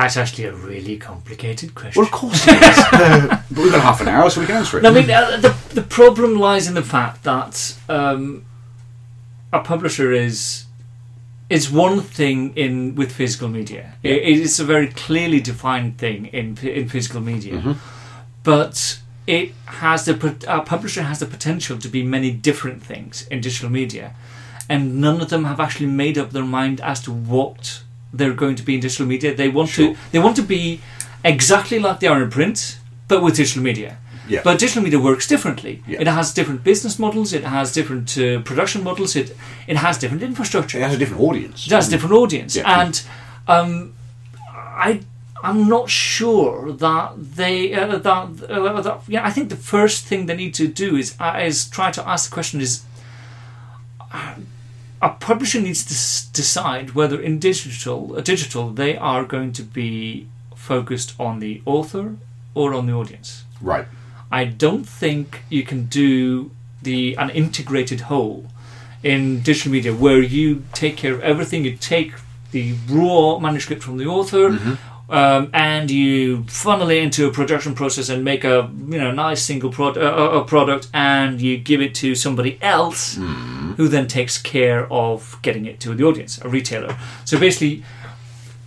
that's 0.00 0.16
actually 0.16 0.44
a 0.44 0.54
really 0.54 0.96
complicated 0.96 1.74
question. 1.74 2.00
Well, 2.00 2.06
of 2.06 2.12
course 2.12 2.46
it 2.48 2.62
is. 2.62 2.76
But 3.50 3.62
we've 3.64 3.72
got 3.72 3.82
half 3.82 4.00
an 4.00 4.08
hour, 4.08 4.30
so 4.30 4.40
we 4.40 4.46
can 4.46 4.56
answer 4.56 4.78
it. 4.78 4.82
No, 4.82 4.90
I 4.90 4.92
mean, 4.94 5.10
uh, 5.10 5.36
the, 5.36 5.54
the 5.74 5.82
problem 5.82 6.36
lies 6.38 6.66
in 6.68 6.74
the 6.74 6.82
fact 6.82 7.24
that 7.24 7.76
um, 7.88 8.44
a 9.52 9.60
publisher 9.60 10.12
is 10.12 10.64
is 11.48 11.68
one 11.68 12.00
thing 12.00 12.52
in 12.56 12.94
with 12.94 13.10
physical 13.12 13.48
media. 13.48 13.94
Yeah. 14.02 14.12
It, 14.12 14.38
it's 14.40 14.60
a 14.60 14.64
very 14.64 14.88
clearly 14.88 15.40
defined 15.40 15.98
thing 15.98 16.26
in 16.26 16.56
in 16.62 16.88
physical 16.88 17.20
media, 17.20 17.54
Mhm. 17.58 17.76
but 18.44 19.00
it 19.26 19.52
has 19.66 20.04
the 20.04 20.14
a 20.48 20.60
publisher 20.62 21.02
has 21.02 21.18
the 21.18 21.26
potential 21.26 21.76
to 21.78 21.88
be 21.88 22.02
many 22.02 22.30
different 22.30 22.82
things 22.86 23.26
in 23.30 23.40
digital 23.40 23.68
media, 23.70 24.12
and 24.68 25.00
none 25.00 25.20
of 25.20 25.28
them 25.28 25.44
have 25.44 25.60
actually 25.60 25.90
made 25.90 26.16
up 26.22 26.30
their 26.30 26.44
mind 26.60 26.80
as 26.80 27.00
to 27.02 27.10
what 27.12 27.82
they're 28.12 28.34
going 28.34 28.56
to 28.56 28.62
be 28.62 28.74
in 28.74 28.80
digital 28.80 29.06
media. 29.06 29.34
They 29.34 29.48
want 29.48 29.68
Sure. 29.70 29.94
to 29.94 29.98
they 30.12 30.18
want 30.18 30.36
to 30.36 30.42
be 30.42 30.80
exactly 31.24 31.78
like 31.78 31.98
they 32.00 32.08
are 32.08 32.22
in 32.22 32.30
print, 32.30 32.78
but 33.08 33.22
with 33.22 33.36
digital 33.36 33.62
media. 33.62 33.96
Yeah. 34.28 34.42
But 34.44 34.58
digital 34.60 34.82
media 34.82 34.98
works 35.00 35.26
differently. 35.26 35.82
Yeah. 35.88 36.00
It 36.02 36.06
has 36.06 36.32
different 36.34 36.62
business 36.62 36.98
models. 36.98 37.32
It 37.32 37.44
has 37.44 37.72
different 37.72 38.16
uh, 38.18 38.40
production 38.42 38.82
models. 38.84 39.16
It 39.16 39.36
it 39.66 39.76
has 39.76 39.98
different 39.98 40.22
infrastructure. 40.22 40.78
It 40.78 40.84
has 40.84 40.94
a 40.94 40.98
different 40.98 41.22
audience. 41.22 41.66
It 41.66 41.72
has 41.72 41.88
a 41.88 41.90
different 41.90 42.14
audience, 42.14 42.56
Yeah. 42.56 42.80
and 42.80 43.02
um, 43.48 43.92
I 44.88 45.00
I'm 45.42 45.68
not 45.68 45.88
sure 45.90 46.72
that 46.72 47.12
they 47.36 47.72
uh, 47.74 47.98
that, 47.98 48.28
uh, 48.50 48.82
that 48.82 49.00
yeah 49.08 49.26
I 49.28 49.32
think 49.32 49.48
the 49.48 49.56
first 49.56 50.06
thing 50.08 50.26
they 50.26 50.36
need 50.36 50.54
to 50.54 50.66
do 50.68 50.96
is 50.96 51.14
uh, 51.20 51.46
is 51.48 51.68
try 51.68 51.90
to 51.90 52.02
ask 52.08 52.30
the 52.30 52.34
question 52.34 52.60
is 52.60 52.82
uh, 54.12 54.34
a 55.02 55.08
publisher 55.10 55.60
needs 55.60 55.84
to 55.84 55.94
s- 55.94 56.28
decide 56.32 56.90
whether 56.94 57.20
in 57.20 57.38
digital 57.38 58.14
uh, 58.16 58.20
digital 58.20 58.70
they 58.70 58.96
are 58.96 59.24
going 59.24 59.52
to 59.52 59.62
be 59.62 60.26
focused 60.54 61.14
on 61.18 61.40
the 61.40 61.62
author 61.64 62.16
or 62.54 62.74
on 62.74 62.86
the 62.86 62.92
audience. 62.92 63.44
Right. 63.60 63.86
I 64.30 64.44
don't 64.44 64.86
think 65.00 65.42
you 65.48 65.62
can 65.64 65.86
do 65.86 66.50
the 66.82 67.16
an 67.18 67.30
integrated 67.30 68.00
whole 68.02 68.44
in 69.02 69.40
digital 69.42 69.72
media 69.72 69.92
where 69.94 70.20
you 70.22 70.62
take 70.72 70.96
care 70.96 71.14
of 71.14 71.20
everything. 71.22 71.64
You 71.64 71.76
take 71.76 72.12
the 72.52 72.74
raw 72.88 73.38
manuscript 73.38 73.82
from 73.82 73.96
the 73.98 74.06
author. 74.06 74.46
Um, 75.12 75.50
and 75.52 75.90
you 75.90 76.44
funnel 76.46 76.88
it 76.90 76.98
into 77.02 77.26
a 77.26 77.32
production 77.32 77.74
process 77.74 78.08
and 78.10 78.22
make 78.24 78.44
a 78.44 78.70
you 78.92 78.98
know 79.02 79.10
nice 79.10 79.42
single 79.42 79.70
prod- 79.72 79.98
uh, 79.98 80.02
uh, 80.38 80.44
product, 80.44 80.86
and 80.94 81.40
you 81.40 81.58
give 81.58 81.80
it 81.80 81.96
to 81.96 82.14
somebody 82.14 82.58
else, 82.62 83.16
who 83.80 83.88
then 83.88 84.06
takes 84.06 84.36
care 84.36 84.86
of 84.92 85.38
getting 85.40 85.64
it 85.64 85.80
to 85.80 85.94
the 85.94 86.04
audience, 86.04 86.38
a 86.44 86.48
retailer. 86.50 86.94
So 87.24 87.38
basically, 87.38 87.82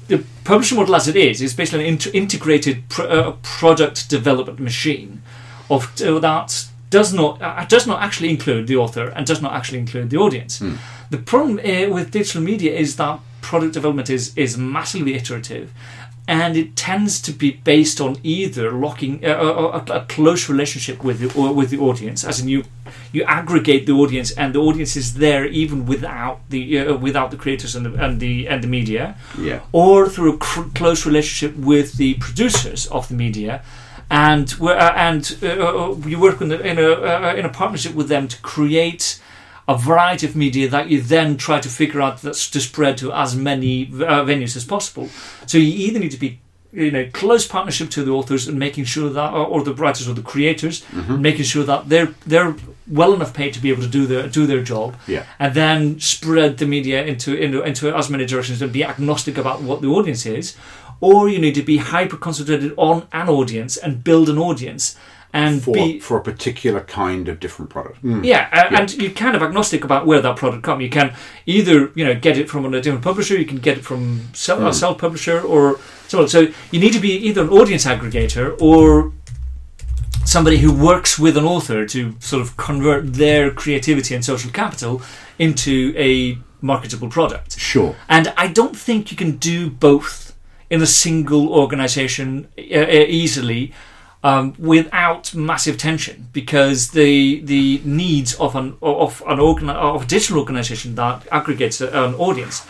the 0.08 0.23
publishing 0.43 0.80
model 0.80 0.95
as 0.95 1.08
it 1.08 1.15
is 1.15 1.39
is 1.39 1.54
basically 1.54 1.82
an 1.82 1.93
inter- 1.93 2.10
integrated 2.15 2.89
pr- 2.89 3.04
uh, 3.04 3.32
product 3.43 4.10
development 4.10 4.60
machine 4.60 5.21
of 5.69 5.82
uh, 6.02 6.17
that 6.17 6.65
does 6.89 7.13
not 7.13 7.39
uh, 7.43 7.63
does 7.65 7.86
not 7.86 8.02
actually 8.02 8.32
include 8.32 8.65
the 8.65 8.76
author 8.76 9.10
and 9.15 9.28
does 9.28 9.39
not 9.39 9.54
actually 9.54 9.78
include 9.78 10.10
the 10.10 10.17
audience. 10.17 10.63
The 11.12 11.19
problem 11.19 11.60
uh, 11.60 11.93
with 11.93 12.10
digital 12.10 12.41
media 12.41 12.71
is 12.76 12.95
that 12.95 13.19
product 13.41 13.73
development 13.73 14.10
is 14.10 14.36
is 14.36 14.58
massively 14.58 15.13
iterative. 15.13 15.71
And 16.27 16.55
it 16.55 16.77
tends 16.77 17.21
to 17.21 17.31
be 17.33 17.51
based 17.65 17.99
on 17.99 18.15
either 18.23 18.71
locking 18.71 19.25
uh, 19.25 19.29
a, 19.29 19.69
a, 19.77 19.83
a 19.99 20.05
close 20.07 20.47
relationship 20.47 21.03
with 21.03 21.19
the 21.19 21.29
or 21.39 21.53
with 21.53 21.69
the 21.69 21.79
audience, 21.79 22.23
as 22.23 22.39
in 22.39 22.47
you 22.47 22.63
you 23.12 23.23
aggregate 23.23 23.86
the 23.86 23.91
audience, 23.91 24.31
and 24.38 24.53
the 24.55 24.59
audience 24.59 24.95
is 24.95 25.15
there 25.15 25.45
even 25.45 25.86
without 25.86 26.39
the 26.49 26.79
uh, 26.79 26.95
without 26.95 27.29
the 27.31 27.38
creators 27.38 27.75
and 27.75 27.86
the 27.86 27.93
and 28.05 28.19
the 28.21 28.47
and 28.47 28.62
the 28.63 28.67
media 28.69 29.15
Yeah. 29.38 29.59
or 29.73 30.07
through 30.07 30.33
a 30.36 30.38
cr- 30.38 30.69
close 30.73 31.05
relationship 31.05 31.57
with 31.57 31.93
the 31.97 32.13
producers 32.15 32.88
of 32.88 33.07
the 33.09 33.15
media, 33.15 33.62
and 34.09 34.53
uh, 34.62 34.93
and 34.95 35.38
uh, 35.43 35.47
uh, 35.47 35.95
you 36.07 36.19
work 36.21 36.39
in 36.41 36.51
a, 36.53 36.55
in 36.57 36.77
a 36.79 36.89
uh, 36.91 37.33
in 37.38 37.43
a 37.45 37.49
partnership 37.49 37.95
with 37.95 38.07
them 38.07 38.27
to 38.29 38.38
create 38.41 39.19
a 39.67 39.78
variety 39.78 40.26
of 40.28 40.36
media 40.36 40.67
that 40.69 40.89
you 40.89 41.02
then 41.02 41.38
try 41.38 41.60
to 41.60 41.69
figure 41.69 42.02
out 42.02 42.21
that's 42.21 42.49
to 42.49 42.60
spread 42.60 42.97
to 42.97 43.12
as 43.13 43.36
many 43.36 43.86
uh, 43.86 44.23
venues 44.26 44.56
as 44.56 44.65
possible. 44.65 45.10
So 45.45 45.58
you 45.58 45.88
either 45.88 45.99
need 45.99 46.12
to 46.12 46.17
be 46.19 46.39
you 46.71 46.89
know 46.89 47.08
close 47.13 47.45
partnership 47.47 47.89
to 47.91 48.04
the 48.04 48.12
authors 48.12 48.47
and 48.47 48.58
making 48.58 48.84
sure 48.86 49.08
that 49.10 49.32
or, 49.32 49.45
or 49.45 49.63
the 49.63 49.76
writers 49.76 50.10
or 50.10 50.13
the 50.15 50.23
creators 50.23 50.84
making 51.08 51.45
sure 51.45 51.63
that 51.63 51.88
they're 51.88 52.12
they're 52.26 52.56
well 52.88 53.13
enough 53.13 53.32
paid 53.32 53.54
to 53.54 53.60
be 53.62 53.69
able 53.69 53.84
to 53.84 53.88
do 53.88 54.08
their 54.08 54.28
do 54.28 54.47
their 54.47 54.63
job 54.63 54.95
Yeah. 55.08 55.23
and 55.38 55.54
then 55.54 55.99
spread 55.99 56.58
the 56.58 56.65
media 56.65 57.06
into, 57.06 57.36
into 57.36 57.62
into 57.62 57.95
as 57.95 58.10
many 58.10 58.26
directions 58.26 58.60
and 58.63 58.71
be 58.73 58.84
agnostic 58.84 59.38
about 59.38 59.62
what 59.62 59.82
the 59.82 59.88
audience 59.88 60.26
is, 60.26 60.58
or 60.99 61.30
you 61.30 61.38
need 61.39 61.54
to 61.56 61.62
be 61.62 61.78
hyper 61.78 62.17
concentrated 62.17 62.73
on 62.76 63.08
an 63.12 63.30
audience 63.30 63.78
and 63.78 64.04
build 64.04 64.28
an 64.28 64.39
audience 64.39 64.97
and 65.34 65.63
For, 65.63 65.74
be 65.74 66.00
for 66.00 66.17
a 66.17 66.22
particular 66.22 66.82
kind 66.82 67.28
of 67.28 67.39
different 67.39 67.72
product. 67.72 68.04
Mm. 68.04 68.24
yeah, 68.24 68.48
a- 68.52 68.80
and 68.80 68.93
you're 68.93 69.12
kind 69.12 69.36
of 69.36 69.41
agnostic 69.41 69.84
about 69.84 70.06
where 70.06 70.22
that 70.22 70.36
product 70.36 70.63
comes. 70.63 70.84
You 70.84 70.89
can 70.89 71.13
either 71.46 71.91
you 71.96 72.06
know 72.06 72.15
get 72.15 72.38
it 72.38 72.50
from 72.50 72.65
a 72.65 72.82
different 72.82 73.04
publisher, 73.04 73.36
you 73.38 73.46
can 73.46 73.58
get 73.58 73.78
it 73.80 73.84
from 73.84 74.30
self, 74.34 74.62
a 74.62 74.74
self 74.74 74.98
publisher, 75.00 75.41
or 75.41 75.80
so 76.08 76.22
on. 76.22 76.28
So 76.28 76.48
you 76.72 76.80
need 76.80 76.93
to 76.93 77.00
be 77.00 77.13
either 77.28 77.41
an 77.41 77.50
audience 77.50 77.86
aggregator 77.86 78.62
or 78.62 79.12
somebody 80.26 80.58
who 80.58 80.72
works 80.72 81.19
with 81.19 81.36
an 81.38 81.43
author 81.46 81.86
to 81.86 82.15
sort 82.19 82.41
of 82.41 82.56
convert 82.56 83.13
their 83.13 83.52
creativity 83.52 84.15
and 84.15 84.24
social 84.24 84.52
capital 84.52 85.02
into 85.38 85.93
a 85.98 86.38
marketable 86.62 87.10
product. 87.10 87.60
Sure. 87.60 87.96
And 88.08 88.34
I 88.38 88.48
don't 88.48 88.76
think 88.78 89.12
you 89.12 89.17
can 89.17 89.38
do 89.38 89.69
both 89.69 90.36
in 90.69 90.82
a 90.82 90.86
single 90.88 91.50
organization 91.52 92.48
uh, 92.58 92.62
uh, 92.62 93.06
easily 93.08 93.74
um, 94.23 94.55
without 94.57 95.36
massive 95.36 95.77
tension 95.77 96.27
because 96.33 96.91
the 96.91 97.41
the 97.41 97.81
needs 97.83 98.33
of 98.36 98.55
an 98.55 98.77
of 98.81 99.21
an 99.27 99.39
organ, 99.39 99.69
of 99.69 100.03
a 100.03 100.05
digital 100.05 100.39
organization 100.39 100.95
that 100.95 101.27
aggregates 101.31 101.81
an 101.81 102.15
audience 102.15 102.65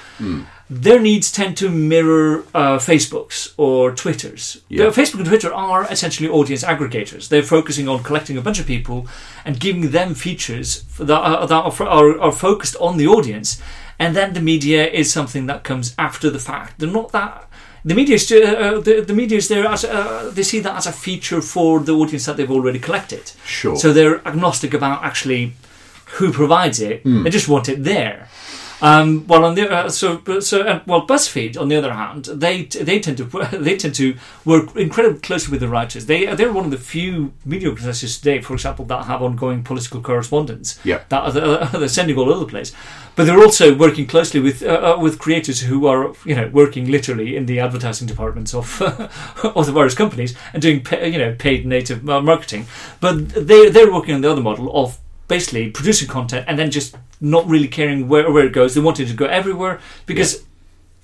their 0.69 0.99
needs 0.99 1.31
tend 1.31 1.57
to 1.57 1.69
mirror 1.69 2.45
uh, 2.53 2.77
Facebook's 2.77 3.53
or 3.57 3.91
Twitter's. 3.91 4.61
Yeah. 4.69 4.85
Facebook 4.85 5.19
and 5.19 5.27
Twitter 5.27 5.53
are 5.53 5.85
essentially 5.91 6.29
audience 6.29 6.63
aggregators. 6.63 7.27
They're 7.27 7.43
focusing 7.43 7.87
on 7.87 8.03
collecting 8.03 8.37
a 8.37 8.41
bunch 8.41 8.59
of 8.59 8.65
people 8.65 9.07
and 9.45 9.59
giving 9.59 9.91
them 9.91 10.15
features 10.15 10.83
that 10.97 11.11
are, 11.11 11.45
that 11.45 11.53
are, 11.53 11.87
are, 11.87 12.19
are 12.19 12.31
focused 12.31 12.75
on 12.79 12.97
the 12.97 13.07
audience, 13.07 13.61
and 13.99 14.15
then 14.15 14.33
the 14.33 14.41
media 14.41 14.87
is 14.87 15.11
something 15.11 15.45
that 15.47 15.63
comes 15.63 15.93
after 15.99 16.29
the 16.29 16.39
fact. 16.39 16.79
They're 16.79 16.89
not 16.89 17.11
that. 17.11 17.49
The 17.85 17.95
media 17.95 18.15
is 18.15 18.31
uh, 18.31 18.35
uh, 18.35 18.79
the, 18.79 19.01
the 19.01 19.13
media 19.13 19.37
is 19.37 19.47
there 19.47 19.65
as 19.65 19.83
uh, 19.83 20.31
they 20.33 20.43
see 20.43 20.59
that 20.61 20.75
as 20.77 20.87
a 20.87 20.91
feature 20.91 21.41
for 21.41 21.79
the 21.79 21.91
audience 21.91 22.25
that 22.25 22.37
they've 22.37 22.51
already 22.51 22.79
collected. 22.79 23.31
Sure. 23.45 23.75
So 23.75 23.91
they're 23.91 24.25
agnostic 24.25 24.73
about 24.73 25.03
actually 25.03 25.53
who 26.17 26.31
provides 26.31 26.79
it. 26.79 27.03
They 27.03 27.29
just 27.29 27.49
want 27.49 27.67
it 27.67 27.83
there. 27.83 28.29
Um, 28.81 29.25
well, 29.27 29.45
on 29.45 29.55
the 29.55 29.69
uh, 29.69 29.89
so 29.89 30.21
so 30.39 30.61
uh, 30.61 30.81
well, 30.85 31.07
BuzzFeed 31.07 31.59
on 31.59 31.69
the 31.69 31.75
other 31.75 31.93
hand, 31.93 32.25
they 32.25 32.63
they 32.63 32.99
tend 32.99 33.17
to 33.17 33.23
they 33.51 33.77
tend 33.77 33.95
to 33.95 34.15
work 34.45 34.75
incredibly 34.75 35.19
closely 35.19 35.51
with 35.51 35.61
the 35.61 35.67
writers. 35.67 36.05
They 36.05 36.25
they're 36.35 36.51
one 36.51 36.65
of 36.65 36.71
the 36.71 36.77
few 36.77 37.33
media 37.45 37.69
organizations 37.69 38.17
today, 38.17 38.41
for 38.41 38.53
example, 38.53 38.85
that 38.85 39.05
have 39.05 39.21
ongoing 39.21 39.63
political 39.63 40.01
correspondence. 40.01 40.79
Yeah. 40.83 41.01
that 41.09 41.23
are, 41.23 41.79
they're 41.79 41.87
sending 41.87 42.17
all 42.17 42.29
over 42.29 42.39
the 42.39 42.49
place. 42.49 42.73
But 43.15 43.25
they're 43.25 43.39
also 43.39 43.75
working 43.75 44.07
closely 44.07 44.39
with 44.39 44.63
uh, 44.63 44.95
uh, 44.95 44.99
with 44.99 45.19
creators 45.19 45.61
who 45.61 45.85
are 45.87 46.13
you 46.25 46.35
know 46.35 46.47
working 46.47 46.89
literally 46.89 47.35
in 47.35 47.45
the 47.45 47.59
advertising 47.59 48.07
departments 48.07 48.53
of 48.53 48.81
of 49.43 49.65
the 49.65 49.71
various 49.71 49.93
companies 49.95 50.35
and 50.51 50.61
doing 50.61 50.85
you 50.91 51.19
know 51.19 51.35
paid 51.37 51.65
native 51.65 52.09
uh, 52.09 52.21
marketing. 52.21 52.65
But 52.99 53.29
they 53.29 53.69
they're 53.69 53.93
working 53.93 54.15
on 54.15 54.21
the 54.21 54.31
other 54.31 54.41
model 54.41 54.75
of 54.75 54.97
basically 55.27 55.69
producing 55.71 56.07
content 56.07 56.45
and 56.47 56.57
then 56.59 56.69
just 56.71 56.95
not 57.21 57.47
really 57.47 57.67
caring 57.67 58.07
where, 58.07 58.29
where 58.31 58.45
it 58.45 58.53
goes. 58.53 58.73
They 58.75 58.81
want 58.81 58.99
it 58.99 59.07
to 59.07 59.13
go 59.13 59.25
everywhere 59.25 59.79
because 60.05 60.43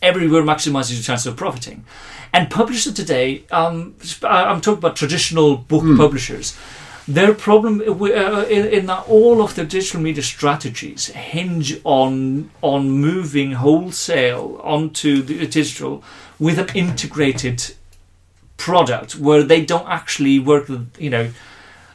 everywhere 0.02 0.44
maximizes 0.44 0.94
your 0.94 1.04
chance 1.04 1.26
of 1.26 1.36
profiting. 1.36 1.86
And 2.34 2.50
publishers 2.50 2.94
today, 2.94 3.44
um, 3.52 3.96
I- 4.24 4.46
I'm 4.46 4.62
talking 4.62 4.78
about 4.80 4.96
traditional 4.96 5.58
book 5.58 5.84
publishers. 5.98 6.58
Their 7.08 7.34
problem 7.34 7.82
uh, 7.82 8.44
in, 8.44 8.68
in 8.68 8.86
that 8.86 9.06
all 9.08 9.42
of 9.42 9.56
their 9.56 9.66
digital 9.66 10.00
media 10.00 10.22
strategies 10.22 11.08
hinge 11.08 11.82
on 11.84 12.52
on 12.62 12.92
moving 12.92 13.54
wholesale 13.54 14.60
onto 14.64 15.24
the 15.24 15.48
digital 15.48 16.04
with 16.38 16.60
an 16.60 16.68
integrated 16.76 17.74
product 18.58 19.16
where 19.16 19.42
they 19.44 19.66
don't 19.66 19.88
actually 19.88 20.38
work 20.38 20.68
with 20.70 20.88
you 21.00 21.10
know 21.10 21.32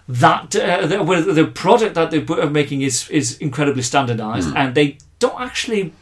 that 0.08 0.54
uh, 0.54 0.86
the, 0.86 1.32
the 1.32 1.46
product 1.46 1.94
that 1.94 2.10
they're 2.10 2.50
making 2.50 2.82
is 2.82 3.08
is 3.08 3.38
incredibly 3.38 3.82
standardized 3.82 4.54
and 4.54 4.74
they 4.74 4.98
don't 5.18 5.40
actually 5.40 5.92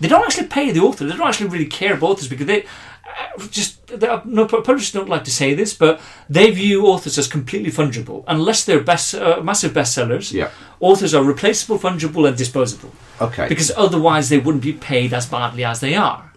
they 0.00 0.08
don't 0.08 0.24
actually 0.24 0.46
pay 0.46 0.70
the 0.70 0.80
author. 0.80 1.04
They 1.04 1.16
don't 1.16 1.26
actually 1.26 1.48
really 1.50 1.66
care 1.66 1.94
about 1.94 2.10
authors 2.10 2.28
because 2.28 2.46
they 2.46 2.62
uh, 2.62 3.46
just 3.50 3.80
are, 4.04 4.22
no 4.24 4.46
publishers 4.46 4.92
don't 4.92 5.08
like 5.08 5.24
to 5.24 5.30
say 5.32 5.54
this 5.54 5.74
but 5.74 6.00
they 6.30 6.50
view 6.52 6.86
authors 6.86 7.18
as 7.18 7.26
completely 7.26 7.72
fungible. 7.72 8.22
Unless 8.28 8.64
they're 8.64 8.80
best 8.82 9.14
uh, 9.14 9.40
massive 9.42 9.72
bestsellers 9.72 10.32
Yeah. 10.32 10.50
authors 10.78 11.12
are 11.14 11.24
replaceable 11.24 11.78
fungible 11.78 12.28
and 12.28 12.36
disposable. 12.36 12.92
Okay. 13.20 13.48
because 13.48 13.72
otherwise 13.76 14.28
they 14.28 14.38
wouldn't 14.38 14.62
be 14.62 14.72
paid 14.72 15.12
as 15.12 15.26
badly 15.26 15.64
as 15.64 15.80
they 15.80 15.96
are 15.96 16.27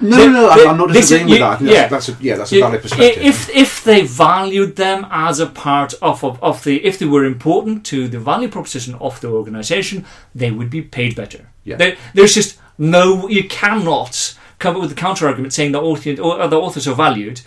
no, 0.00 0.16
they- 0.16 0.26
no, 0.26 0.32
no. 0.32 0.54
they- 0.56 0.66
I'm 0.66 0.76
not 0.76 0.88
disagreeing 0.92 1.26
with 1.26 1.34
you- 1.34 1.44
that. 1.44 1.60
Yeah. 1.60 1.88
that's, 1.88 2.06
that's 2.06 2.20
a, 2.20 2.22
yeah, 2.22 2.36
that's 2.36 2.52
a 2.52 2.56
Yeah, 2.56 2.64
valid 2.66 2.82
perspective. 2.82 3.24
If 3.24 3.48
if 3.54 3.84
they 3.84 4.02
valued 4.02 4.76
them 4.76 5.06
as 5.10 5.40
a 5.40 5.46
part 5.46 5.94
of, 6.02 6.24
of, 6.24 6.42
of 6.42 6.64
the 6.64 6.84
if 6.84 6.98
they 6.98 7.06
were 7.06 7.24
important 7.24 7.84
to 7.86 8.08
the 8.08 8.18
value 8.18 8.48
proposition 8.48 8.94
of 9.00 9.20
the 9.20 9.28
organization, 9.28 10.04
they 10.34 10.50
would 10.50 10.70
be 10.70 10.82
paid 10.82 11.14
better. 11.14 11.48
Yeah. 11.64 11.76
There, 11.76 11.96
there's 12.14 12.34
just 12.34 12.58
no 12.78 13.28
you 13.28 13.44
cannot 13.48 14.36
come 14.58 14.76
up 14.76 14.82
with 14.82 14.92
a 14.92 14.94
counter 14.94 15.26
argument 15.26 15.52
saying 15.52 15.72
that 15.72 15.80
authors, 15.80 16.18
or 16.18 16.46
the 16.48 16.58
authors 16.60 16.86
are 16.88 16.94
valued, 16.94 17.40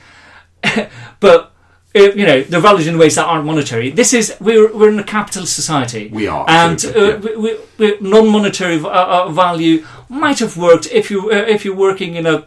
but. 1.19 1.52
Uh, 1.95 1.99
You 1.99 2.25
know 2.25 2.41
they're 2.41 2.59
valued 2.59 2.87
in 2.87 2.97
ways 2.97 3.15
that 3.15 3.25
aren't 3.25 3.45
monetary. 3.45 3.91
This 3.91 4.13
is 4.13 4.35
we're 4.39 4.73
we're 4.75 4.89
in 4.89 4.99
a 4.99 5.03
capitalist 5.03 5.55
society. 5.55 6.09
We 6.13 6.27
are, 6.27 6.45
and 6.47 6.83
uh, 6.85 7.19
we, 7.23 7.35
we, 7.35 7.57
we, 7.77 7.97
non-monetary 8.01 8.77
uh, 8.79 8.87
uh, 8.89 9.29
value 9.29 9.85
might 10.09 10.39
have 10.39 10.57
worked 10.57 10.87
if 10.91 11.11
you 11.11 11.31
uh, 11.31 11.35
if 11.55 11.63
you're 11.65 11.75
working 11.75 12.15
in 12.15 12.25
a 12.25 12.43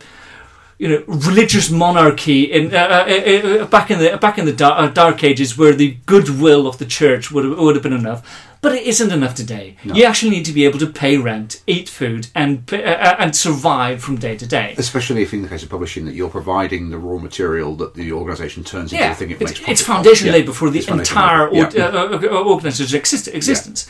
you 0.79 0.89
know 0.89 1.03
religious 1.07 1.71
monarchy 1.71 2.43
in 2.45 2.75
uh, 2.75 2.79
uh, 2.79 3.05
uh, 3.09 3.63
uh, 3.63 3.67
back 3.67 3.91
in 3.91 3.99
the 3.99 4.17
back 4.19 4.39
in 4.39 4.45
the 4.45 4.53
dark, 4.53 4.79
uh, 4.79 4.89
dark 4.89 5.25
ages 5.25 5.57
where 5.57 5.75
the 5.75 5.97
goodwill 6.07 6.67
of 6.67 6.77
the 6.79 6.85
church 6.85 7.31
would 7.33 7.45
have, 7.45 7.59
would 7.59 7.77
have 7.77 7.83
been 7.83 7.93
enough 7.93 8.21
but 8.67 8.75
it 8.79 8.85
isn't 8.93 9.13
enough 9.19 9.35
today 9.43 9.67
you 9.97 10.03
actually 10.11 10.33
need 10.37 10.47
to 10.51 10.55
be 10.61 10.65
able 10.69 10.81
to 10.85 10.91
pay 11.05 11.15
rent 11.31 11.51
eat 11.75 11.89
food 11.99 12.23
and 12.43 12.53
uh, 12.73 12.77
uh, 12.77 13.23
and 13.23 13.31
survive 13.47 13.97
from 14.07 14.15
day 14.27 14.35
to 14.43 14.47
day 14.59 14.69
Especially 14.87 15.21
if, 15.27 15.31
in 15.37 15.43
the 15.45 15.51
case 15.55 15.63
of 15.67 15.71
publishing, 15.77 16.03
that 16.07 16.15
you're 16.19 16.35
providing 16.41 16.83
the 16.95 16.99
raw 17.07 17.19
material 17.29 17.71
that 17.83 17.93
the 18.01 18.07
organisation 18.21 18.61
turns 18.73 18.89
into 18.93 19.03
yeah, 19.03 19.11
the 19.13 19.19
thing 19.21 19.31
it 19.31 19.41
it's, 19.43 19.53
makes. 19.61 19.71
it's 19.73 19.83
foundation 19.93 20.27
Yeah. 20.27 20.33
labour 20.39 20.55
for 20.61 20.69
the 20.75 20.81
It's 20.81 20.89
entire 20.89 21.45
or, 21.49 21.55
Yeah. 21.57 21.85
uh, 21.85 22.17
uh, 22.17 22.21
uh, 22.39 22.53
organisation's 22.55 22.95
exist- 23.03 23.29
existence, 23.41 23.81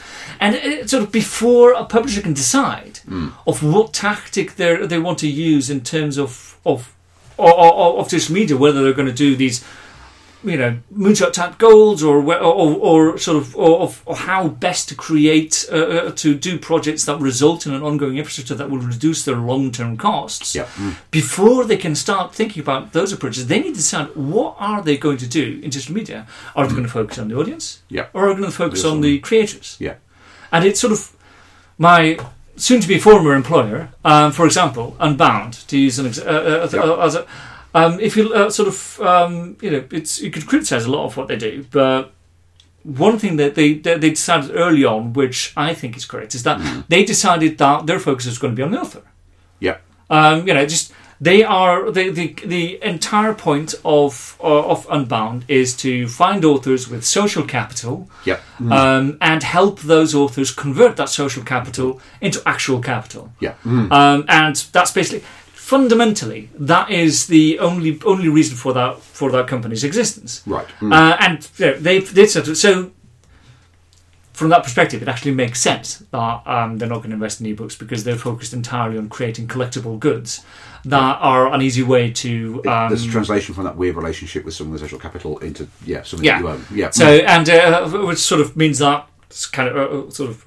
and 0.45 0.51
it, 0.69 0.91
sort 0.91 1.03
of 1.05 1.09
before 1.23 1.69
a 1.83 1.85
publisher 1.97 2.21
can 2.27 2.35
decide 2.45 2.95
Hmm. 3.13 3.29
of 3.51 3.57
what 3.73 3.87
tactic 4.07 4.47
they 4.61 4.71
they 4.93 5.01
want 5.07 5.19
to 5.25 5.31
use 5.53 5.67
in 5.75 5.81
terms 5.95 6.15
of 6.25 6.31
of 6.73 6.79
or, 7.45 7.53
or, 7.83 7.89
of 8.01 8.05
digital 8.15 8.35
media, 8.41 8.57
whether 8.65 8.79
they're 8.83 8.99
going 9.01 9.13
to 9.17 9.23
do 9.29 9.31
these. 9.45 9.57
You 10.45 10.57
know, 10.59 10.79
moonshot 10.95 11.33
type 11.33 11.59
goals, 11.59 12.03
or 12.05 12.19
or, 12.23 12.77
or 12.77 13.19
sort 13.19 13.37
of, 13.39 13.57
or, 13.57 13.91
or 14.05 14.17
how 14.17 14.49
best 14.49 14.89
to 14.91 14.95
create 14.95 15.67
uh, 15.73 15.77
uh, 15.77 16.11
to 16.13 16.35
do 16.35 16.59
projects 16.59 17.05
that 17.07 17.19
result 17.21 17.67
in 17.67 17.75
an 17.75 17.83
ongoing 17.83 18.17
infrastructure 18.19 18.55
that 18.55 18.71
will 18.71 18.79
reduce 18.79 19.25
their 19.25 19.37
long 19.37 19.73
term 19.73 19.97
costs 19.97 20.55
Yeah. 20.55 20.67
Mm. 20.77 20.95
before 21.11 21.65
they 21.65 21.77
can 21.77 21.95
start 21.97 22.35
thinking 22.35 22.63
about 22.63 22.93
those 22.93 23.13
approaches, 23.13 23.47
they 23.47 23.59
need 23.61 23.71
to 23.75 23.81
decide 23.81 24.15
what 24.15 24.55
are 24.59 24.83
they 24.83 24.97
going 24.97 25.17
to 25.19 25.27
do 25.27 25.59
in 25.63 25.71
digital 25.71 25.95
media. 25.95 26.27
Are 26.55 26.67
they 26.67 26.73
going 26.75 26.87
to 26.87 26.93
focus 26.93 27.19
on 27.19 27.29
the 27.29 27.37
audience, 27.37 27.83
Yeah. 27.89 28.07
or 28.13 28.27
are 28.29 28.35
they 28.35 28.41
going 28.41 28.53
to 28.53 28.57
focus 28.57 28.85
on 28.85 28.93
um, 28.93 29.01
the 29.01 29.19
creators? 29.19 29.77
Yeah. 29.81 29.95
And 30.53 30.65
it's 30.65 30.79
sort 30.81 30.93
of 30.93 31.13
my 31.79 32.19
soon-to-be 32.57 32.99
former 33.01 33.35
employer, 33.35 33.89
um, 34.05 34.33
for 34.33 34.47
example, 34.47 34.97
Unbound, 35.01 35.55
to 35.69 35.77
use 35.77 35.99
an 35.99 36.07
ex- 36.07 36.19
uh, 36.21 36.25
uh, 36.25 36.69
Yeah. 36.73 36.81
uh, 36.83 37.07
as 37.07 37.15
a. 37.17 37.27
Um, 37.79 38.01
if 38.01 38.17
you 38.17 38.33
uh, 38.35 38.51
sort 38.51 38.69
of, 38.69 39.01
um, 39.01 39.57
you 39.63 39.71
know, 39.71 39.85
it's 39.99 40.21
you 40.25 40.31
could 40.31 40.47
criticize 40.47 40.85
a 40.87 40.91
lot 40.91 41.05
of 41.05 41.17
what 41.17 41.27
they 41.29 41.37
do, 41.37 41.65
but 41.71 42.03
one 42.83 43.19
thing 43.19 43.37
that 43.37 43.55
they 43.55 43.75
that 43.87 44.01
they 44.01 44.11
decided 44.11 44.51
early 44.55 44.85
on, 44.85 45.13
which 45.13 45.53
I 45.57 45.75
think 45.75 45.97
is 45.97 46.07
correct, 46.07 46.35
is 46.35 46.43
that 46.43 46.59
Mm. 46.61 46.85
they 46.89 47.05
decided 47.05 47.59
that 47.59 47.87
their 47.87 47.99
focus 48.01 48.27
is 48.27 48.39
going 48.39 48.53
to 48.55 48.57
be 48.57 48.63
on 48.67 48.71
the 48.73 48.81
author. 48.81 49.03
Yeah. 49.61 49.77
Um, 50.09 50.47
you 50.49 50.55
know, 50.55 50.65
just 50.67 50.93
they 51.21 51.43
are 51.45 51.91
the 51.91 52.11
the, 52.11 52.27
the 52.47 52.79
entire 52.83 53.35
point 53.35 53.75
of 53.85 54.37
uh, 54.43 54.71
of 54.73 54.87
Unbound 54.91 55.45
is 55.49 55.77
to 55.77 56.07
find 56.09 56.45
authors 56.45 56.89
with 56.91 57.03
social 57.05 57.45
capital 57.45 58.09
Yeah. 58.25 58.39
Mm. 58.61 58.73
um, 58.73 59.17
and 59.21 59.43
help 59.43 59.81
those 59.81 60.15
authors 60.15 60.51
convert 60.55 60.97
that 60.97 61.09
social 61.09 61.43
capital 61.45 62.01
into 62.21 62.41
actual 62.47 62.81
capital. 62.81 63.25
Yeah. 63.41 63.55
Mm. 63.65 63.91
Um, 63.93 64.25
and 64.29 64.57
that's 64.73 64.93
basically 64.93 65.23
fundamentally 65.67 66.49
that 66.55 66.89
is 66.89 67.27
the 67.27 67.59
only 67.59 67.99
only 68.05 68.29
reason 68.29 68.57
for 68.57 68.73
that 68.73 69.01
for 69.01 69.33
that 69.33 69.49
company's 69.49 69.83
existence. 69.83 70.45
Right. 70.47 70.69
Mm. 70.81 70.93
Uh, 70.93 71.17
and 71.19 71.51
you 71.59 71.67
know, 71.67 71.79
they 71.79 71.99
did 72.01 72.37
of 72.37 72.57
so 72.57 72.93
from 74.33 74.51
that 74.51 74.63
perspective, 74.63 75.03
it 75.03 75.09
actually 75.09 75.35
makes 75.35 75.61
sense 75.61 76.05
that 76.13 76.47
um, 76.47 76.79
they're 76.79 76.89
not 76.89 76.99
going 76.99 77.09
to 77.11 77.15
invest 77.15 77.41
in 77.41 77.47
ebooks 77.49 77.77
because 77.77 78.05
they're 78.05 78.19
focused 78.19 78.53
entirely 78.53 78.97
on 78.97 79.09
creating 79.09 79.49
collectible 79.49 79.99
goods 79.99 80.45
that 80.85 81.19
are 81.21 81.53
an 81.53 81.63
easy 81.63 81.83
way 81.83 82.13
to. 82.13 82.63
Um, 82.65 82.89
There's 82.91 83.05
a 83.05 83.11
translation 83.11 83.53
from 83.53 83.65
that 83.65 83.77
weird 83.77 83.97
relationship 83.97 84.45
with 84.45 84.55
some 84.55 84.69
of 84.69 84.73
the 84.75 84.79
social 84.79 85.01
capital 85.01 85.39
into 85.39 85.67
yeah 85.85 86.03
something 86.05 86.25
Yeah. 86.25 86.43
that 86.43 86.45
you 86.45 86.49
own. 86.49 86.65
Yeah. 86.73 86.91
So, 86.91 87.07
and 87.07 87.49
uh, 87.51 87.89
which 88.07 88.19
sort 88.19 88.41
of 88.41 88.57
means 88.57 88.79
that 88.79 89.09
it's 89.29 89.47
kind 89.47 89.69
of 89.69 89.77
uh, 89.77 90.11
sort 90.13 90.31
of 90.31 90.46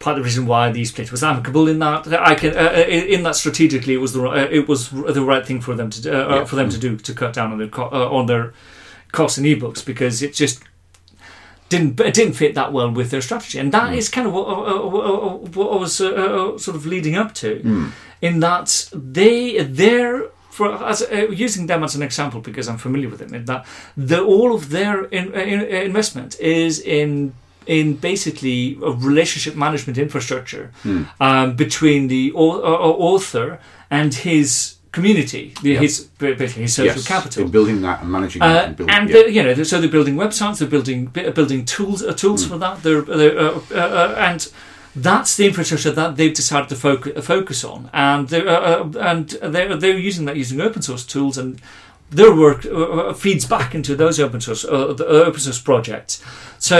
part 0.00 0.16
of 0.16 0.22
the 0.22 0.28
reason 0.28 0.46
why 0.46 0.72
the 0.72 0.84
split 0.84 1.10
was 1.12 1.22
amicable 1.22 1.68
in 1.68 1.78
that 1.78 2.06
I 2.30 2.34
can 2.34 2.56
uh, 2.56 2.72
uh, 2.80 3.14
in 3.14 3.22
that 3.22 3.36
strategically 3.36 3.94
it 3.94 4.00
was 4.00 4.12
the 4.14 4.22
uh, 4.22 4.48
it 4.58 4.66
was 4.66 4.90
the 4.90 5.22
right 5.32 5.46
thing 5.46 5.60
for 5.60 5.74
them 5.76 5.90
to 5.90 6.00
do, 6.02 6.10
uh, 6.12 6.28
Yeah. 6.36 6.44
for 6.46 6.56
them 6.56 6.68
to 6.70 6.78
do 6.78 6.96
to 6.96 7.12
cut 7.14 7.32
down 7.34 7.52
on 7.52 7.58
their 7.58 7.68
co- 7.68 7.90
uh, 7.92 8.08
on 8.18 8.26
their 8.26 8.52
costs 9.12 9.38
in 9.38 9.44
ebooks 9.44 9.84
because 9.84 10.22
it 10.26 10.32
just 10.34 10.62
didn't 11.68 12.00
it 12.00 12.14
didn't 12.14 12.34
fit 12.34 12.54
that 12.54 12.72
well 12.72 12.90
with 12.90 13.10
their 13.10 13.20
strategy. 13.20 13.58
And 13.60 13.70
that 13.72 13.94
is 13.94 14.08
kind 14.08 14.26
of 14.26 14.32
what, 14.32 14.46
uh, 14.48 14.52
uh, 14.52 14.74
uh, 14.74 15.34
what 15.56 15.68
I 15.72 15.76
was 15.76 16.00
uh, 16.00 16.08
uh, 16.08 16.58
sort 16.58 16.76
of 16.76 16.84
leading 16.86 17.14
up 17.16 17.32
to 17.34 17.50
in 18.22 18.40
that 18.40 18.88
they 18.92 19.62
they're 19.62 20.22
for 20.50 20.66
as 20.84 21.02
uh, 21.02 21.28
using 21.30 21.66
them 21.68 21.84
as 21.84 21.94
an 21.94 22.02
example 22.02 22.40
because 22.40 22.68
I'm 22.68 22.78
familiar 22.78 23.08
with 23.08 23.20
them 23.20 23.44
that 23.44 23.66
the 23.96 24.20
all 24.20 24.52
of 24.54 24.70
their 24.70 25.04
in, 25.04 25.28
uh, 25.34 25.38
in, 25.52 25.60
uh, 25.60 25.64
investment 25.90 26.40
is 26.40 26.80
in 26.80 27.32
in 27.78 27.86
basically 28.10 28.60
a 28.90 28.90
relationship 29.10 29.54
management 29.66 29.96
infrastructure 29.98 30.64
um, 31.26 31.56
between 31.64 32.08
the 32.08 32.32
au- 32.34 32.60
uh, 32.70 32.86
uh, 32.88 33.10
author 33.12 33.48
and 33.90 34.10
his 34.14 34.76
community, 34.92 35.44
Yeah. 35.62 35.80
his 35.84 35.94
basically 36.18 36.62
his 36.66 36.74
social 36.74 36.96
yes, 37.02 37.06
capital. 37.14 37.42
in 37.44 37.50
building 37.50 37.78
that 37.86 37.96
and 38.02 38.10
managing 38.10 38.40
that 38.40 38.56
Uh, 38.56 38.66
and 38.66 38.76
building. 38.76 38.94
and 38.96 39.08
yeah. 39.10 39.26
you 39.36 39.42
know, 39.44 39.62
so 39.70 39.74
they're 39.80 39.96
building 39.98 40.16
websites, 40.24 40.56
they're 40.58 40.74
building 40.76 41.00
building 41.38 41.64
tools, 41.74 41.98
uh, 42.02 42.12
tools 42.22 42.42
for 42.50 42.58
that. 42.64 42.74
They're, 42.84 43.02
they're 43.20 43.38
uh, 43.46 43.60
uh, 43.70 43.90
uh, 44.00 44.28
and 44.28 44.40
that's 45.08 45.32
the 45.38 45.44
infrastructure 45.50 45.92
that 46.00 46.10
they've 46.16 46.34
decided 46.42 46.68
to 46.74 46.76
focus 46.88 47.12
focus 47.34 47.60
on, 47.64 47.80
and 47.92 48.28
they're 48.30 48.48
uh, 48.56 48.60
uh, 48.84 49.10
and 49.10 49.24
they're 49.54 49.76
they're 49.82 49.98
using 50.08 50.24
that 50.26 50.36
using 50.44 50.60
open 50.60 50.82
source 50.82 51.04
tools, 51.14 51.38
and 51.38 51.50
their 52.18 52.34
work 52.44 52.60
uh, 52.66 52.72
uh, 52.72 53.12
feeds 53.24 53.44
back 53.46 53.74
into 53.78 53.92
those 54.02 54.16
open 54.26 54.40
source 54.40 54.62
uh, 54.64 54.92
the 55.00 55.06
open 55.28 55.40
source 55.40 55.60
projects. 55.70 56.12
So. 56.58 56.78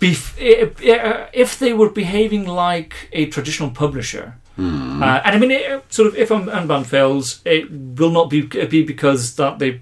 Bef- 0.00 0.34
if, 0.38 1.60
uh, 1.60 1.64
they 1.64 1.72
were 1.74 1.90
behaving 1.90 2.46
like 2.46 2.94
a 3.12 3.26
traditional 3.26 3.70
publisher, 3.70 4.34
Hmm. 4.56 5.02
uh, 5.02 5.20
and 5.24 5.36
I 5.36 5.38
mean, 5.38 5.50
it, 5.52 5.84
sort 5.92 6.08
of, 6.08 6.16
if 6.16 6.30
Un- 6.32 6.48
Unbound 6.48 6.86
fails, 6.86 7.40
it 7.44 7.70
will 7.70 8.10
not 8.10 8.28
be 8.30 8.42
be 8.42 8.82
because 8.82 9.36
that 9.36 9.58
they, 9.58 9.80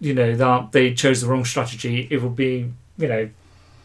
you 0.00 0.14
know, 0.14 0.34
that 0.36 0.72
they 0.72 0.94
chose 0.94 1.20
the 1.20 1.26
wrong 1.28 1.44
strategy. 1.44 2.08
It 2.10 2.20
will 2.22 2.30
be, 2.30 2.70
you 2.98 3.08
know, 3.08 3.28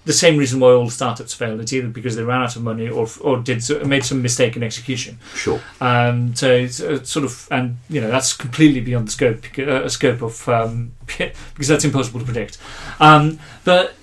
the 0.05 0.13
same 0.13 0.38
reason 0.38 0.59
why 0.59 0.69
all 0.71 0.89
startups 0.89 1.34
fail. 1.34 1.59
It's 1.59 1.73
either 1.73 1.88
because 1.88 2.15
they 2.15 2.23
ran 2.23 2.41
out 2.41 2.55
of 2.55 2.63
money 2.63 2.88
or 2.89 3.07
or 3.21 3.38
did 3.39 3.63
made 3.86 4.03
some 4.05 4.21
mistake 4.21 4.55
in 4.55 4.63
execution. 4.63 5.19
Sure. 5.36 5.59
Um, 5.82 6.36
so 6.36 6.51
it's, 6.51 6.80
uh, 6.82 7.03
sort 7.03 7.26
of, 7.26 7.47
and 7.51 7.78
you 7.89 8.01
know, 8.01 8.09
that's 8.11 8.34
completely 8.34 8.82
beyond 8.82 9.07
the 9.07 9.11
scope 9.11 9.43
uh, 9.59 9.88
scope 9.89 10.21
of 10.21 10.47
um, 10.49 10.91
because 11.17 11.67
that's 11.67 11.86
impossible 11.86 12.19
to 12.19 12.26
predict. 12.26 12.57
Um, 12.99 13.39
but 13.63 13.95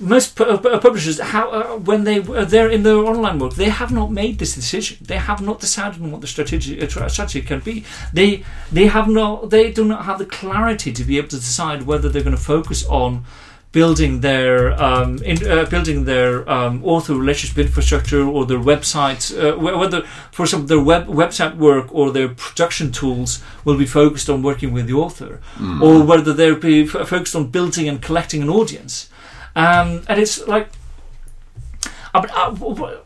most 0.00 0.36
pu- 0.36 0.44
uh, 0.44 0.78
publishers, 0.78 1.18
how 1.20 1.50
uh, 1.50 1.76
when 1.78 2.04
they 2.04 2.18
uh, 2.20 2.44
they're 2.44 2.70
in 2.70 2.82
their 2.82 2.96
online 2.96 3.38
work, 3.38 3.54
they 3.54 3.68
have 3.70 3.90
not 3.92 4.10
made 4.12 4.38
this 4.38 4.54
decision. 4.54 4.98
They 5.00 5.16
have 5.16 5.40
not 5.42 5.60
decided 5.60 6.02
on 6.02 6.12
what 6.12 6.20
the 6.20 6.26
strategy 6.26 6.80
uh, 6.80 6.86
tra- 6.86 7.10
strategy 7.10 7.42
can 7.42 7.60
be. 7.60 7.84
They 8.12 8.44
they 8.72 8.86
have 8.86 9.08
not 9.08 9.50
they 9.50 9.72
do 9.72 9.84
not 9.84 10.04
have 10.04 10.18
the 10.18 10.26
clarity 10.26 10.92
to 10.92 11.04
be 11.04 11.18
able 11.18 11.28
to 11.28 11.36
decide 11.36 11.82
whether 11.82 12.08
they're 12.08 12.22
going 12.22 12.36
to 12.36 12.42
focus 12.42 12.86
on 12.86 13.24
building 13.70 14.20
their 14.20 14.72
um, 14.82 15.18
in, 15.24 15.36
uh, 15.46 15.66
building 15.66 16.04
their 16.04 16.48
um, 16.48 16.82
author 16.84 17.14
relationship 17.14 17.58
infrastructure 17.58 18.22
or 18.26 18.46
their 18.46 18.58
website, 18.58 19.22
uh, 19.36 19.58
whether 19.58 20.02
for 20.32 20.46
some 20.46 20.62
of 20.62 20.68
their 20.68 20.80
web 20.80 21.06
website 21.06 21.56
work 21.56 21.86
or 21.94 22.10
their 22.10 22.28
production 22.28 22.90
tools 22.90 23.42
will 23.64 23.76
be 23.76 23.84
focused 23.86 24.30
on 24.30 24.42
working 24.42 24.72
with 24.72 24.86
the 24.86 24.94
author, 24.94 25.40
or 25.82 26.02
whether 26.02 26.32
they'll 26.32 26.54
be 26.58 26.84
f- 26.84 27.08
focused 27.08 27.36
on 27.36 27.50
building 27.50 27.88
and 27.88 28.00
collecting 28.00 28.42
an 28.42 28.48
audience. 28.48 29.10
Um, 29.56 30.02
and 30.08 30.18
it's 30.20 30.46
like 30.46 30.68
uh, 32.14 32.54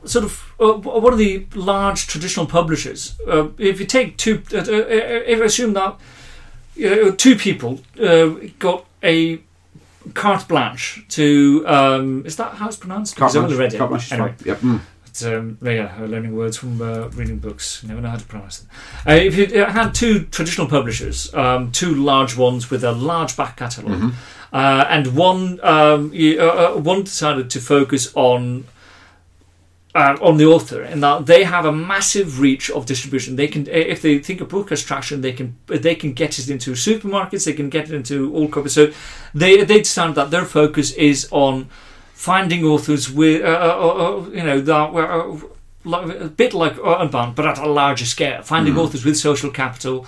sort 0.04 0.24
of 0.24 0.52
uh, 0.60 0.72
one 0.74 1.12
of 1.12 1.18
the 1.18 1.46
large 1.54 2.06
traditional 2.06 2.46
publishers. 2.46 3.18
Uh, 3.26 3.48
if 3.58 3.80
you 3.80 3.86
take 3.86 4.16
two, 4.16 4.42
uh, 4.52 4.58
uh, 4.58 4.62
if 4.66 5.40
I 5.40 5.44
assume 5.44 5.72
that 5.74 5.96
uh, 6.84 7.12
two 7.16 7.36
people 7.36 7.80
uh, 8.02 8.26
got 8.58 8.86
a 9.02 9.40
carte 10.14 10.48
blanche 10.48 11.04
to, 11.10 11.64
um, 11.66 12.24
is 12.26 12.36
that 12.36 12.54
how 12.54 12.68
it's 12.68 12.76
pronounced? 12.76 13.16
Can't 13.16 13.32
Because 13.32 13.36
I've 13.36 13.44
only 13.44 13.56
manage- 13.56 13.72
read 13.72 13.74
it. 13.74 13.78
can't 13.78 13.90
manage- 13.90 14.12
Anyway, 14.12 14.34
Yep. 14.44 14.58
Mm. 14.60 14.80
It's, 15.12 15.26
um, 15.26 15.58
yeah, 15.62 15.94
learning 16.00 16.34
words 16.34 16.56
from 16.56 16.80
uh, 16.80 17.08
reading 17.08 17.38
books. 17.38 17.82
Never 17.84 18.00
know 18.00 18.08
how 18.08 18.16
to 18.16 18.24
pronounce 18.24 18.60
them. 18.60 18.70
Uh, 19.06 19.12
if 19.12 19.36
you 19.36 19.62
uh, 19.62 19.70
had 19.70 19.94
two 19.94 20.24
traditional 20.24 20.66
publishers, 20.66 21.32
um, 21.34 21.70
two 21.70 21.94
large 21.94 22.34
ones 22.34 22.70
with 22.70 22.82
a 22.82 22.92
large 22.92 23.36
back 23.36 23.58
catalog, 23.58 23.92
Mm-hmm. 23.92 24.10
uh, 24.54 24.86
and 24.88 25.14
one 25.14 25.60
um, 25.62 26.10
you, 26.14 26.40
uh, 26.40 26.44
uh, 26.76 26.80
one 26.80 27.02
decided 27.02 27.50
to 27.50 27.60
focus 27.60 28.10
on. 28.14 28.64
Uh, 29.94 30.16
on 30.22 30.38
the 30.38 30.46
author, 30.46 30.82
in 30.82 31.00
that 31.00 31.26
they 31.26 31.44
have 31.44 31.66
a 31.66 31.70
massive 31.70 32.40
reach 32.40 32.70
of 32.70 32.86
distribution. 32.86 33.36
They 33.36 33.46
can, 33.46 33.66
if 33.68 34.00
they 34.00 34.20
think 34.20 34.40
a 34.40 34.46
book 34.46 34.70
has 34.70 34.82
traction, 34.82 35.20
they 35.20 35.34
can 35.34 35.54
they 35.66 35.94
can 35.94 36.14
get 36.14 36.38
it 36.38 36.48
into 36.48 36.70
supermarkets. 36.72 37.44
They 37.44 37.52
can 37.52 37.68
get 37.68 37.90
it 37.90 37.94
into 37.94 38.32
all 38.34 38.48
covers. 38.48 38.72
So 38.72 38.90
they 39.34 39.62
they 39.64 39.80
decided 39.80 40.14
that 40.14 40.30
their 40.30 40.46
focus 40.46 40.92
is 40.92 41.28
on 41.30 41.68
finding 42.22 42.64
authors 42.64 43.10
with 43.10 43.42
uh, 43.42 43.48
uh, 43.48 44.04
uh, 44.04 44.30
you 44.38 44.44
know 44.48 44.60
that 44.60 44.92
were 44.92 45.10
uh, 45.10 46.26
a 46.26 46.28
bit 46.28 46.52
like 46.54 46.76
Unbound, 47.02 47.34
but 47.34 47.44
at 47.46 47.58
a 47.58 47.68
larger 47.82 48.06
scale. 48.06 48.42
Finding 48.42 48.78
authors 48.78 49.04
with 49.04 49.16
social 49.16 49.50
capital 49.50 50.06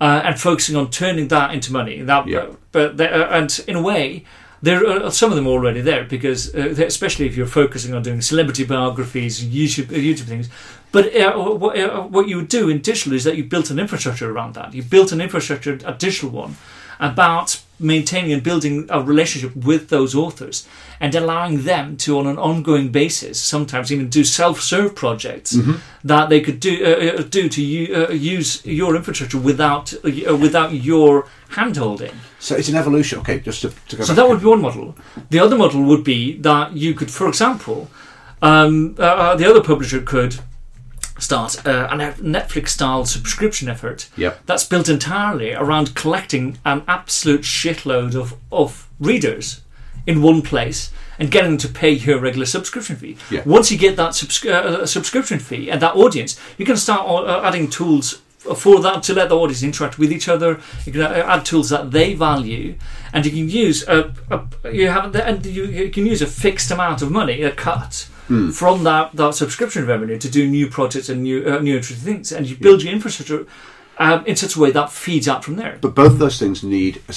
uh, 0.00 0.20
and 0.26 0.38
focusing 0.40 0.76
on 0.76 0.90
turning 0.90 1.28
that 1.28 1.48
into 1.56 1.72
money. 1.72 2.02
That, 2.02 2.26
Yeah. 2.26 2.46
but 2.72 3.00
uh, 3.00 3.38
and 3.38 3.50
in 3.66 3.76
a 3.76 3.82
way, 3.82 4.24
There 4.62 4.80
are 4.88 5.10
some 5.10 5.30
of 5.32 5.36
them 5.36 5.46
already 5.46 5.82
there 5.82 6.04
because, 6.04 6.40
uh, 6.54 6.84
especially 6.86 7.26
if 7.28 7.36
you're 7.36 7.46
focusing 7.62 7.94
on 7.94 8.02
doing 8.02 8.22
celebrity 8.22 8.64
biographies, 8.64 9.34
YouTube, 9.44 9.88
uh, 9.92 10.00
YouTube 10.08 10.28
things. 10.28 10.48
But 10.92 11.04
uh, 11.14 11.36
what, 11.62 11.78
uh, 11.78 12.02
what 12.14 12.26
you 12.28 12.36
would 12.38 12.48
do 12.48 12.68
in 12.70 12.80
digital 12.80 13.12
is 13.12 13.22
that 13.24 13.36
you 13.36 13.44
built 13.44 13.70
an 13.70 13.78
infrastructure 13.78 14.28
around 14.30 14.54
that. 14.54 14.72
You 14.74 14.82
built 14.82 15.12
an 15.12 15.20
infrastructure, 15.20 15.74
a 15.84 15.92
digital 15.92 16.30
one, 16.30 16.56
about 16.98 17.60
maintaining 17.78 18.32
and 18.32 18.42
building 18.42 18.86
a 18.90 19.00
relationship 19.02 19.54
with 19.56 19.88
those 19.88 20.14
authors 20.14 20.66
and 21.00 21.14
allowing 21.14 21.64
them 21.64 21.96
to, 21.98 22.18
on 22.18 22.26
an 22.26 22.38
ongoing 22.38 22.90
basis, 22.90 23.40
sometimes 23.40 23.92
even 23.92 24.08
do 24.08 24.24
self-serve 24.24 24.94
projects 24.94 25.56
that 26.04 26.28
they 26.28 26.40
could 26.40 26.58
do 26.60 26.72
uh, 26.84 27.20
uh, 27.20 27.22
do 27.22 27.48
to 27.48 27.62
u- 27.62 27.94
uh, 27.94 28.10
use 28.12 28.64
your 28.64 28.96
infrastructure 28.96 29.38
without 29.38 29.92
uh, 30.04 30.36
without 30.36 30.72
your 30.72 31.26
handholding. 31.50 32.14
So 32.38 32.54
it's 32.56 32.68
an 32.68 32.76
evolution. 32.76 33.18
Okay, 33.20 33.40
just 33.40 33.60
to, 33.62 33.68
to 33.88 33.96
go 33.96 34.04
So 34.04 34.08
back. 34.08 34.16
that 34.16 34.28
would 34.28 34.40
be 34.40 34.46
one 34.46 34.60
model. 34.62 34.94
The 35.30 35.38
other 35.40 35.56
model 35.56 35.82
would 35.82 36.04
be 36.04 36.38
that 36.38 36.72
you 36.72 36.94
could, 36.94 37.10
for 37.10 37.28
example, 37.28 37.90
um, 38.42 38.94
uh, 38.98 39.02
uh, 39.02 39.36
the 39.36 39.46
other 39.50 39.62
publisher 39.62 40.00
could 40.02 40.36
start 41.18 41.66
uh, 41.66 41.88
a 41.90 41.96
Netflix 42.22 42.68
style 42.68 43.04
subscription 43.04 43.68
effort 43.68 44.08
Yep. 44.16 44.40
that's 44.46 44.64
built 44.64 44.88
entirely 44.88 45.52
around 45.54 45.94
collecting 45.94 46.58
an 46.64 46.82
absolute 46.86 47.42
shitload 47.42 48.14
of, 48.14 48.34
of 48.52 48.88
readers 49.00 49.62
in 50.06 50.22
one 50.22 50.42
place 50.42 50.92
and 51.18 51.30
getting 51.30 51.52
them 51.52 51.58
to 51.58 51.68
pay 51.68 51.90
your 51.90 52.20
regular 52.20 52.46
subscription 52.46 52.96
fee. 52.96 53.16
Yeah. 53.30 53.42
Once 53.46 53.70
you 53.72 53.78
get 53.78 53.96
that 53.96 54.10
subscri- 54.10 54.50
uh, 54.52 54.86
subscription 54.86 55.38
fee 55.38 55.70
and 55.70 55.80
that 55.80 55.96
audience, 55.96 56.38
you 56.58 56.66
can 56.66 56.76
start 56.76 57.06
uh, 57.08 57.40
adding 57.42 57.68
tools 57.70 58.20
for 58.54 58.80
that 58.80 59.02
to 59.02 59.12
let 59.14 59.28
the 59.28 59.36
audience 59.36 59.62
interact 59.64 59.98
with 59.98 60.12
each 60.12 60.28
other. 60.28 60.60
You 60.84 60.92
can 60.92 61.00
uh, 61.02 61.24
add 61.26 61.44
tools 61.44 61.70
that 61.70 61.90
they 61.90 62.14
value, 62.14 62.76
and 63.12 63.24
you 63.26 63.32
can 63.32 63.48
use 63.48 63.82
a, 63.88 64.14
a 64.30 64.72
you 64.72 64.88
have 64.88 65.16
and 65.16 65.44
you, 65.44 65.64
you 65.64 65.90
can 65.90 66.06
use 66.06 66.22
a 66.22 66.26
fixed 66.28 66.70
amount 66.70 67.02
of 67.02 67.10
money, 67.10 67.42
a 67.42 67.50
cut. 67.50 68.08
From 68.52 68.84
that, 68.84 69.12
that 69.14 69.34
subscription 69.34 69.86
revenue 69.86 70.18
to 70.18 70.28
do 70.28 70.48
new 70.48 70.68
projects 70.68 71.08
and 71.08 71.22
new 71.22 71.44
uh, 71.48 71.60
new 71.60 71.76
interesting 71.76 72.14
things, 72.14 72.32
and 72.32 72.48
you 72.48 72.56
build 72.56 72.82
your 72.82 72.92
infrastructure 72.92 73.46
um, 73.98 74.24
in 74.26 74.36
such 74.36 74.56
a 74.56 74.60
way 74.60 74.70
that 74.72 74.90
feeds 74.90 75.28
out 75.28 75.44
from 75.44 75.56
there. 75.56 75.78
But 75.80 75.94
both 75.94 76.18
those 76.18 76.38
things 76.38 76.62
need. 76.62 77.02
A 77.08 77.14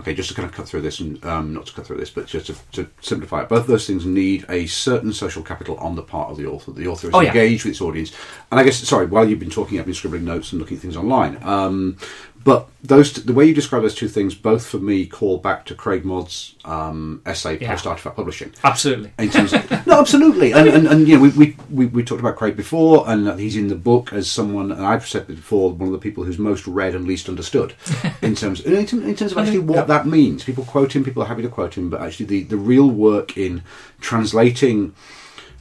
okay, 0.00 0.12
just 0.12 0.28
to 0.28 0.34
kind 0.34 0.46
of 0.48 0.52
cut 0.52 0.68
through 0.68 0.80
this, 0.82 0.98
and 1.00 1.24
um, 1.24 1.54
not 1.54 1.66
to 1.66 1.72
cut 1.72 1.86
through 1.86 1.98
this, 1.98 2.10
but 2.10 2.26
just 2.26 2.46
to, 2.46 2.54
to 2.72 2.90
simplify 3.00 3.42
it, 3.42 3.48
both 3.48 3.66
those 3.66 3.86
things 3.86 4.04
need 4.04 4.44
a 4.48 4.66
certain 4.66 5.12
social 5.12 5.42
capital 5.42 5.76
on 5.78 5.94
the 5.94 6.02
part 6.02 6.30
of 6.30 6.36
the 6.36 6.46
author. 6.46 6.72
The 6.72 6.88
author 6.88 7.08
is 7.08 7.14
Oh, 7.14 7.20
yeah. 7.20 7.28
engaged 7.28 7.64
with 7.64 7.72
its 7.72 7.80
audience, 7.80 8.12
and 8.50 8.58
I 8.60 8.64
guess 8.64 8.76
sorry, 8.78 9.06
while 9.06 9.28
you've 9.28 9.38
been 9.38 9.50
talking, 9.50 9.78
I've 9.78 9.86
been 9.86 9.94
scribbling 9.94 10.24
notes 10.24 10.52
and 10.52 10.60
looking 10.60 10.76
at 10.76 10.82
things 10.82 10.96
online. 10.96 11.38
Um, 11.44 11.96
but 12.44 12.68
those, 12.82 13.12
t- 13.14 13.22
the 13.22 13.32
way 13.32 13.46
you 13.46 13.54
describe 13.54 13.80
those 13.82 13.94
two 13.94 14.08
things, 14.08 14.34
both 14.34 14.66
for 14.66 14.76
me 14.78 15.06
call 15.06 15.38
back 15.38 15.64
to 15.66 15.74
Craig 15.74 16.04
Mod's 16.04 16.54
um, 16.66 17.22
essay, 17.24 17.58
Yeah. 17.58 17.70
Post 17.70 17.86
Artifact 17.86 18.16
Publishing. 18.16 18.52
Absolutely. 18.62 19.10
in 19.18 19.30
terms 19.30 19.54
of, 19.54 19.86
no, 19.86 19.98
absolutely, 19.98 20.52
and, 20.52 20.68
and, 20.68 20.86
and 20.86 21.08
you 21.08 21.16
know 21.16 21.22
we, 21.22 21.28
we, 21.30 21.56
we, 21.70 21.86
we 21.86 22.04
talked 22.04 22.20
about 22.20 22.36
Craig 22.36 22.56
before, 22.56 23.08
and 23.08 23.40
he's 23.40 23.56
in 23.56 23.68
the 23.68 23.74
book 23.74 24.12
as 24.12 24.30
someone, 24.30 24.70
and 24.70 24.84
I've 24.84 25.08
said 25.08 25.26
before, 25.26 25.72
one 25.72 25.88
of 25.88 25.92
the 25.92 25.98
people 25.98 26.24
who's 26.24 26.38
most 26.38 26.66
read 26.66 26.94
and 26.94 27.06
least 27.06 27.28
understood 27.28 27.74
in 28.22 28.34
terms 28.34 28.60
in, 28.60 28.74
in 28.74 29.14
terms 29.16 29.32
of 29.32 29.38
actually 29.38 29.60
what 29.60 29.76
Yeah. 29.76 29.84
that 29.84 30.06
means. 30.06 30.44
People 30.44 30.64
quote 30.64 30.94
him, 30.94 31.02
people 31.04 31.22
are 31.22 31.26
happy 31.26 31.42
to 31.42 31.48
quote 31.48 31.78
him, 31.78 31.88
but 31.88 32.02
actually 32.02 32.26
the, 32.26 32.42
the 32.44 32.56
real 32.58 32.90
work 32.90 33.36
in 33.38 33.62
translating 34.00 34.94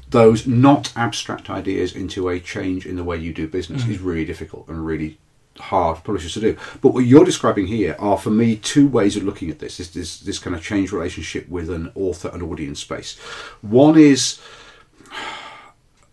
those 0.10 0.46
not 0.46 0.92
abstract 0.96 1.50
ideas 1.50 1.96
into 1.96 2.30
a 2.30 2.40
change 2.40 2.86
in 2.86 2.96
the 2.98 3.04
way 3.04 3.18
you 3.18 3.34
do 3.34 3.48
business 3.48 3.88
is 3.88 4.00
really 4.00 4.26
difficult 4.26 4.68
and 4.68 4.86
really 4.86 5.18
hard 5.60 6.04
publishers 6.04 6.34
to 6.34 6.39
do. 6.39 6.58
But 6.82 6.93
what 6.93 7.06
you're 7.06 7.26
describing 7.26 7.68
here 7.68 7.95
are, 7.99 8.18
for 8.18 8.32
me, 8.32 8.56
two 8.56 8.88
ways 8.88 9.16
of 9.16 9.24
looking 9.24 9.49
at 9.49 9.60
this. 9.60 9.78
This 9.78 9.89
this, 9.89 10.20
this 10.20 10.39
kind 10.39 10.56
of 10.56 10.64
change 10.64 10.91
relationship 10.91 11.47
with 11.49 11.70
an 11.70 11.91
author 11.95 12.30
and 12.34 12.41
audience 12.43 12.80
space. 12.80 13.18
One 13.62 13.97
is 13.97 14.39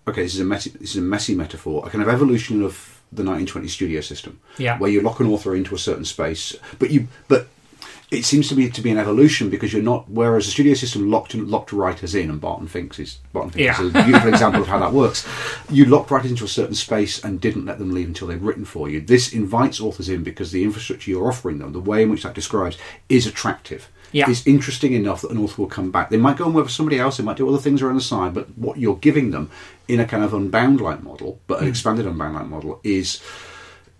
okay. 0.08 0.22
This 0.22 0.34
is 0.34 0.40
a 0.40 0.44
messy, 0.44 0.70
this 0.70 0.90
is 0.90 0.96
a 0.96 1.00
messy 1.02 1.34
metaphor. 1.34 1.86
A 1.86 1.90
kind 1.90 2.02
of 2.02 2.08
evolution 2.08 2.62
of 2.62 3.00
the 3.12 3.22
1920 3.24 3.66
studio 3.68 4.00
system, 4.00 4.38
Yeah. 4.56 4.78
where 4.78 4.90
you 4.90 5.00
lock 5.00 5.18
an 5.20 5.26
author 5.26 5.56
into 5.56 5.74
a 5.74 5.78
certain 5.78 6.04
space, 6.04 6.54
but 6.78 6.90
you 6.90 7.08
but 7.26 7.48
it 8.10 8.24
seems 8.24 8.48
to 8.48 8.56
me 8.56 8.68
to 8.68 8.80
be 8.80 8.90
an 8.90 8.98
evolution 8.98 9.50
because 9.50 9.72
you're 9.72 9.82
not. 9.82 10.10
Whereas 10.10 10.44
the 10.44 10.50
studio 10.50 10.74
system 10.74 11.10
locked 11.10 11.34
locked 11.34 11.72
writers 11.72 12.14
in, 12.14 12.28
and 12.28 12.40
Barton 12.40 12.66
Finks 12.66 12.98
is 12.98 13.18
Barton 13.32 13.52
Finks 13.52 13.78
Yeah. 13.78 13.86
is 13.86 13.94
a 13.94 14.02
beautiful 14.02 14.28
example 14.30 14.62
of 14.62 14.66
how 14.66 14.80
that 14.80 14.92
works. 14.92 15.26
You 15.70 15.84
locked 15.84 16.10
writers 16.10 16.32
into 16.32 16.44
a 16.44 16.48
certain 16.48 16.74
space 16.74 17.22
and 17.22 17.40
didn't 17.40 17.66
let 17.66 17.78
them 17.78 17.92
leave 17.92 18.08
until 18.08 18.26
they'd 18.26 18.42
written 18.42 18.64
for 18.64 18.88
you. 18.88 19.00
This 19.00 19.32
invites 19.32 19.80
authors 19.80 20.08
in 20.08 20.24
because 20.24 20.50
the 20.50 20.64
infrastructure 20.64 21.10
you're 21.10 21.28
offering 21.28 21.58
them, 21.58 21.72
the 21.72 21.78
way 21.78 22.02
in 22.02 22.10
which 22.10 22.24
that 22.24 22.34
describes, 22.34 22.76
is 23.08 23.26
attractive. 23.26 23.88
Yeah. 24.12 24.28
Is 24.28 24.44
interesting 24.44 24.92
enough 24.94 25.20
that 25.20 25.30
an 25.30 25.38
author 25.38 25.62
will 25.62 25.68
come 25.68 25.92
back. 25.92 26.10
They 26.10 26.16
might 26.16 26.36
go 26.36 26.44
and 26.46 26.52
work 26.52 26.66
for 26.66 26.72
somebody 26.72 26.98
else. 26.98 27.16
They 27.16 27.22
might 27.22 27.36
do 27.36 27.48
other 27.48 27.58
things 27.58 27.80
around 27.80 27.94
the 27.94 28.00
side, 28.00 28.34
but 28.34 28.58
what 28.58 28.76
you're 28.76 28.96
giving 28.96 29.30
them 29.30 29.52
in 29.86 30.00
a 30.00 30.04
kind 30.04 30.24
of 30.24 30.34
unbound 30.34 30.80
like 30.80 31.00
model, 31.00 31.38
but 31.46 31.58
an 31.58 31.66
hmm. 31.66 31.70
expanded 31.70 32.06
unbound 32.06 32.34
like 32.34 32.46
model, 32.46 32.80
is 32.82 33.22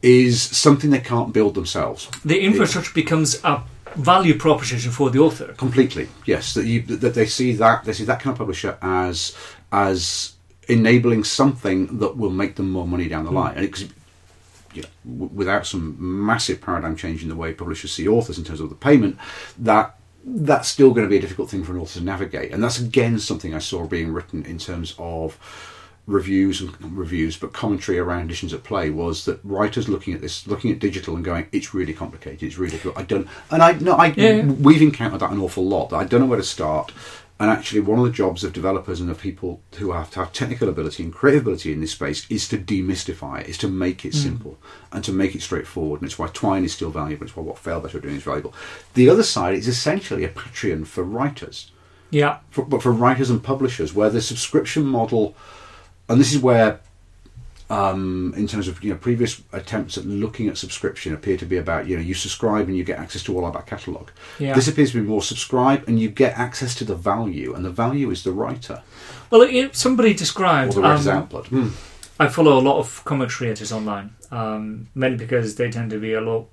is 0.02 0.42
something 0.42 0.90
they 0.90 0.98
can't 0.98 1.32
build 1.32 1.54
themselves. 1.54 2.08
The 2.24 2.40
infrastructure 2.40 2.92
becomes 2.92 3.38
a 3.44 3.62
value 3.97 4.38
proposition 4.38 4.91
for 4.93 5.11
the 5.11 5.18
author. 5.18 5.53
Completely, 5.55 6.09
yes. 6.24 6.55
That 6.55 6.66
you 6.66 6.82
that 6.82 7.14
they 7.14 7.26
see 7.26 7.53
that 7.55 7.84
they 7.84 7.93
see 7.93 8.05
that 8.05 8.20
kind 8.20 8.34
of 8.34 8.38
publisher 8.38 8.78
as 8.82 9.36
as 9.72 10.34
enabling 10.68 11.24
something 11.24 11.99
that 11.99 12.16
will 12.16 12.30
make 12.30 12.57
them 12.57 12.70
more 12.70 12.86
money 12.86 13.09
down 13.09 13.24
the 13.24 13.30
hmm. 13.30 13.36
line, 13.36 13.57
and 13.57 13.66
because 13.66 13.88
you 14.72 14.82
know, 14.82 14.88
w- 15.05 15.34
without 15.34 15.66
some 15.66 15.97
massive 15.99 16.61
paradigm 16.61 16.97
change 16.97 17.22
in 17.22 17.28
the 17.28 17.36
way 17.36 17.53
publishers 17.53 17.93
see 17.93 18.07
authors 18.07 18.38
in 18.38 18.45
terms 18.45 18.61
of 18.61 18.68
the 18.68 18.76
payment, 18.76 19.18
that 19.59 19.97
that's 20.24 20.68
still 20.68 20.91
going 20.91 21.07
to 21.07 21.11
be 21.11 21.16
a 21.16 21.20
difficult 21.20 21.49
thing 21.51 21.64
for 21.64 21.72
an 21.72 21.78
author 21.78 21.99
to 21.99 22.05
navigate, 22.05 22.53
and 22.53 22.62
that's 22.62 22.78
again 22.78 23.18
something 23.18 23.55
I 23.55 23.59
saw 23.59 23.86
being 23.86 24.12
written 24.12 24.45
in 24.45 24.59
terms 24.59 24.95
of 24.99 25.38
reviews 26.11 26.61
and 26.61 26.74
reviews, 26.96 27.36
but 27.36 27.52
commentary 27.52 27.98
around 27.98 28.24
editions 28.24 28.52
at 28.52 28.64
play 28.64 28.90
was 28.90 29.24
that 29.24 29.40
writers 29.44 29.88
looking 29.88 30.14
at 30.14 30.20
this, 30.20 30.46
looking 30.46 30.70
at 30.70 30.78
digital 30.78 31.14
and 31.14 31.24
going, 31.24 31.46
it's 31.52 31.72
really 31.72 31.92
complicated, 31.92 32.42
it's 32.42 32.58
really 32.58 32.72
difficult. 32.72 32.98
I 32.98 33.02
don't, 33.02 33.28
and 33.50 33.62
I 33.62 33.72
no, 33.72 33.94
I 33.94 34.06
Yeah, 34.16 34.44
we've 34.44 34.82
encountered 34.82 35.20
that 35.20 35.30
an 35.30 35.40
awful 35.40 35.66
lot. 35.66 35.90
That 35.90 35.96
I 35.96 36.04
don't 36.04 36.20
know 36.20 36.26
where 36.26 36.38
to 36.38 36.44
start. 36.44 36.92
And 37.38 37.48
actually, 37.48 37.80
one 37.80 37.98
of 37.98 38.04
the 38.04 38.11
jobs 38.11 38.44
of 38.44 38.52
developers 38.52 39.00
and 39.00 39.11
of 39.11 39.18
people 39.18 39.62
who 39.78 39.92
have 39.92 40.11
to 40.11 40.18
have 40.18 40.30
technical 40.30 40.68
ability 40.68 41.02
and 41.02 41.11
creative 41.11 41.40
ability 41.40 41.72
in 41.72 41.80
this 41.80 41.92
space 41.92 42.26
is 42.30 42.46
to 42.48 42.58
demystify 42.58 43.40
it, 43.40 43.48
is 43.48 43.56
to 43.58 43.68
make 43.68 44.04
it 44.04 44.12
hmm. 44.12 44.18
simple 44.18 44.58
and 44.92 45.02
to 45.04 45.12
make 45.12 45.34
it 45.34 45.40
straightforward. 45.40 46.02
And 46.02 46.11
it's 46.11 46.18
why 46.18 46.26
Twine 46.26 46.64
is 46.64 46.74
still 46.74 46.90
valuable. 46.90 47.24
It's 47.24 47.34
why 47.34 47.42
what 47.42 47.56
Failbetter 47.56 47.94
are 47.94 48.00
doing 48.00 48.16
is 48.16 48.24
valuable. 48.24 48.52
The 48.92 49.08
other 49.08 49.22
side 49.22 49.54
is 49.54 49.68
essentially 49.68 50.22
a 50.24 50.28
Patreon 50.28 50.86
for 50.86 51.02
writers 51.02 51.70
Yeah. 52.11 52.40
for, 52.50 52.62
but 52.62 52.82
for 52.82 52.92
writers 52.92 53.30
and 53.30 53.42
publishers, 53.42 53.94
where 53.94 54.11
the 54.11 54.20
subscription 54.20 54.84
model, 54.84 55.34
and 56.11 56.20
this 56.20 56.32
is 56.34 56.40
where, 56.42 56.80
um, 57.70 58.34
in 58.36 58.46
terms 58.48 58.66
of 58.68 58.82
you 58.82 58.90
know 58.92 58.98
previous 58.98 59.40
attempts 59.52 59.96
at 59.96 60.04
looking 60.04 60.48
at 60.48 60.58
subscription, 60.58 61.14
appear 61.14 61.36
to 61.36 61.46
be 61.46 61.56
about 61.56 61.86
you 61.86 61.96
know 61.96 62.02
you 62.02 62.14
subscribe 62.14 62.66
and 62.68 62.76
you 62.76 62.84
get 62.84 62.98
access 62.98 63.22
to 63.24 63.36
all 63.36 63.44
our 63.44 63.52
back 63.52 63.66
catalogue. 63.66 64.11
Yeah. 64.38 64.54
This 64.54 64.66
appears 64.68 64.90
to 64.92 65.00
be 65.00 65.06
more 65.06 65.22
subscribe 65.22 65.84
and 65.86 65.98
you 66.00 66.08
get 66.11 66.36
access 66.36 66.74
to 66.76 66.84
the 66.84 66.96
value, 66.96 67.54
and 67.54 67.64
the 67.64 67.70
value 67.70 68.11
is 68.11 68.24
the 68.24 68.32
writer 68.32 68.82
Well, 69.30 69.42
it, 69.42 69.76
somebody 69.76 70.11
or 70.11 70.14
described. 70.14 70.72
the 70.74 70.80
writer's 70.82 71.06
um, 71.06 71.18
output. 71.18 71.46
Hmm. 71.46 71.68
I 72.18 72.28
follow 72.28 72.58
a 72.58 72.61
lot 72.61 72.78
of 72.78 73.02
comics 73.04 73.36
creators 73.36 73.72
online, 73.72 74.11
um, 74.30 74.88
mainly 74.94 75.16
because 75.16 75.54
they 75.54 75.70
tend 75.70 75.90
to 75.90 75.98
be 75.98 76.12
a 76.12 76.20
lot. 76.20 76.48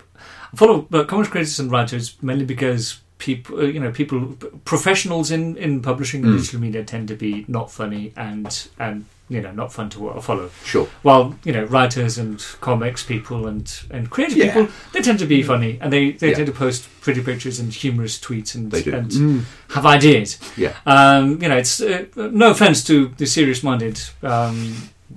I 0.53 0.55
follow 0.55 0.87
but 0.89 1.07
comics 1.09 1.29
creators 1.29 1.59
and 1.59 1.69
writers 1.71 2.15
mainly 2.21 2.45
because 2.45 2.99
people, 3.17 3.59
uh, 3.59 3.63
you 3.63 3.79
know, 3.81 3.91
people, 3.91 4.37
professionals 4.63 5.31
in, 5.31 5.57
in 5.57 5.81
publishing 5.81 6.23
and 6.23 6.33
Mm. 6.33 6.37
digital 6.37 6.61
media 6.61 6.83
tend 6.85 7.07
to 7.09 7.15
be 7.15 7.43
not 7.49 7.69
funny 7.71 8.13
and 8.15 8.67
and 8.79 9.05
you 9.29 9.41
know 9.41 9.51
not 9.51 9.73
fun 9.73 9.89
to 9.89 10.21
follow. 10.21 10.49
Sure. 10.63 10.87
While 11.03 11.35
you 11.43 11.51
know 11.53 11.63
writers 11.65 12.17
and 12.17 12.39
comics 12.61 13.03
people 13.03 13.47
and 13.47 13.71
and 13.91 14.09
creative 14.09 14.37
Yeah. 14.37 14.53
people 14.53 14.67
they 14.93 15.01
tend 15.01 15.19
to 15.19 15.25
be 15.25 15.43
funny 15.43 15.77
and 15.81 15.91
they, 15.91 16.11
they 16.11 16.29
Yeah. 16.29 16.35
tend 16.35 16.47
to 16.47 16.53
post 16.53 16.87
pretty 17.01 17.21
pictures 17.21 17.59
and 17.59 17.73
humorous 17.73 18.17
tweets 18.19 18.55
and 18.55 18.73
and 18.73 19.11
Mm. 19.11 19.41
have 19.75 19.85
ideas. 19.85 20.37
Yeah. 20.57 20.73
Um, 20.85 21.41
you 21.41 21.49
know, 21.49 21.57
it's 21.57 21.81
uh, 21.81 22.05
no 22.15 22.51
offense 22.51 22.83
to 22.85 23.11
the 23.17 23.25
serious-minded, 23.25 23.99
um, 24.23 24.75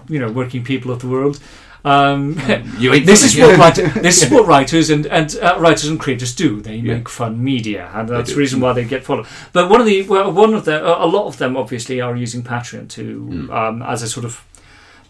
you 0.08 0.18
know, 0.18 0.30
working 0.32 0.64
people 0.64 0.90
of 0.92 0.98
the 1.00 1.08
world. 1.08 1.38
Um, 1.84 2.38
You 2.78 2.92
ain't 2.94 3.06
this 3.06 3.22
is 3.24 3.38
what 3.38 3.58
writer, 3.58 3.88
this 3.88 4.22
is 4.22 4.30
what 4.30 4.46
writers 4.52 4.90
and 4.90 5.06
and 5.06 5.34
uh, 5.42 5.56
writers 5.58 5.86
and 5.88 5.98
creators 5.98 6.34
do. 6.34 6.60
They 6.60 6.76
Yeah. 6.76 6.94
make 6.94 7.08
fun 7.08 7.42
media, 7.42 7.90
and 7.94 8.08
that's 8.08 8.30
the 8.32 8.36
reason 8.36 8.60
why 8.60 8.72
they 8.74 8.84
get 8.84 9.04
followed. 9.04 9.26
But 9.52 9.70
one 9.70 9.80
of 9.80 9.86
the 9.86 10.02
well, 10.02 10.30
one 10.32 10.52
of 10.54 10.64
the 10.64 10.76
a 10.84 11.06
lot 11.06 11.26
of 11.26 11.36
them 11.38 11.56
obviously 11.56 12.00
are 12.00 12.14
using 12.16 12.42
Patreon 12.42 12.88
to 12.90 13.02
Mm. 13.30 13.50
um, 13.50 13.82
as 13.82 14.02
a 14.02 14.08
sort 14.08 14.24
of 14.26 14.44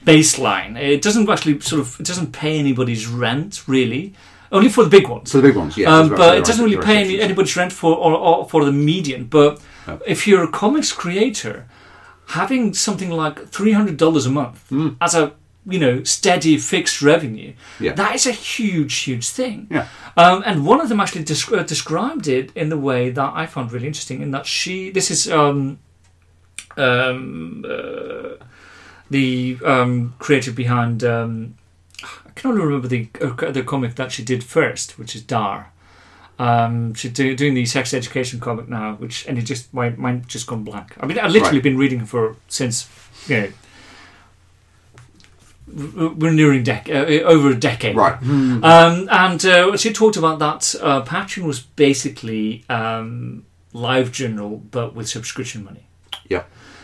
baseline. 0.06 0.76
It 0.80 1.02
doesn't 1.02 1.28
actually 1.28 1.60
sort 1.60 1.80
of 1.80 1.98
it 2.00 2.06
doesn't 2.06 2.32
pay 2.32 2.58
anybody's 2.58 3.06
rent 3.06 3.62
really. 3.66 4.14
Only 4.52 4.68
for 4.68 4.82
the 4.82 4.90
big 4.90 5.06
ones. 5.08 5.30
For 5.30 5.36
the 5.40 5.46
big 5.48 5.56
ones, 5.56 5.76
yeah. 5.76 5.94
Um, 5.96 6.08
but 6.08 6.36
it 6.36 6.44
doesn't 6.44 6.64
really 6.64 6.82
pay 6.84 6.96
any, 7.04 7.20
anybody's 7.20 7.56
rent 7.56 7.72
for 7.72 7.94
or, 7.94 8.14
or 8.16 8.48
for 8.48 8.64
the 8.64 8.72
median. 8.72 9.24
But 9.26 9.60
No. 9.86 10.00
if 10.06 10.26
you're 10.26 10.42
a 10.42 10.48
comics 10.48 10.90
creator, 10.92 11.66
having 12.26 12.74
something 12.74 13.10
like 13.10 13.46
three 13.48 13.70
hundred 13.72 13.96
dollars 13.96 14.26
a 14.26 14.30
month 14.30 14.64
Mm. 14.70 14.96
as 15.00 15.14
a 15.14 15.32
you 15.66 15.78
know 15.78 16.02
steady 16.04 16.56
fixed 16.58 17.02
revenue. 17.02 17.52
Yeah. 17.78 17.92
That 17.92 18.14
is 18.14 18.26
a 18.26 18.32
huge, 18.32 18.94
huge 18.96 19.28
thing. 19.28 19.66
Yeah. 19.70 19.88
Um, 20.16 20.42
and 20.46 20.64
one 20.66 20.80
of 20.80 20.88
them 20.88 21.00
actually 21.00 21.24
desc- 21.24 21.56
uh, 21.56 21.62
described 21.62 22.26
it 22.28 22.50
in 22.56 22.68
the 22.70 22.78
way 22.78 23.10
that 23.10 23.32
I 23.34 23.46
found 23.46 23.72
really 23.72 23.86
interesting. 23.86 24.22
In 24.22 24.30
that 24.30 24.46
she, 24.46 24.90
this 24.90 25.10
is 25.10 25.30
um, 25.30 25.78
um, 26.76 27.64
uh, 27.68 28.44
the 29.10 29.58
um, 29.64 30.14
creator 30.18 30.52
behind. 30.52 31.04
Um, 31.04 31.56
I 32.02 32.30
can 32.34 32.50
only 32.52 32.62
remember 32.64 32.88
the 32.88 33.08
uh, 33.20 33.50
the 33.50 33.62
comic 33.62 33.96
that 33.96 34.12
she 34.12 34.24
did 34.24 34.42
first, 34.44 34.98
which 34.98 35.14
is 35.14 35.22
Dar. 35.22 35.72
Um, 36.38 36.94
she's 36.94 37.12
do, 37.12 37.36
doing 37.36 37.52
the 37.52 37.66
sex 37.66 37.92
education 37.92 38.40
comic 38.40 38.66
now, 38.68 38.94
which 38.94 39.26
and 39.26 39.36
it 39.36 39.42
just 39.42 39.74
my 39.74 39.90
mind 39.90 40.26
just 40.28 40.46
gone 40.46 40.64
blank. 40.64 40.94
I 41.00 41.06
mean, 41.06 41.18
I've 41.18 41.30
literally 41.32 41.58
Right. 41.58 41.64
been 41.64 41.76
reading 41.76 42.06
for 42.06 42.36
since 42.48 42.88
you 43.28 43.36
know 43.36 43.48
we're 46.18 46.32
nearing 46.32 46.64
dec- 46.64 46.88
uh, 46.90 47.24
over 47.24 47.50
a 47.50 47.54
decade. 47.58 47.96
Right. 47.96 48.16
Um, 48.22 49.08
and 49.10 49.44
uh, 49.44 49.76
she 49.76 49.92
talked 49.92 50.16
about 50.16 50.38
that 50.38 50.74
uh, 50.82 51.02
Patreon 51.04 51.44
was 51.46 51.60
basically 51.60 52.64
um, 52.68 53.44
live 53.72 54.10
journal, 54.12 54.62
but 54.70 54.94
with 54.94 55.08
subscription 55.08 55.64
money 55.64 55.86
Yeah. 56.28 56.42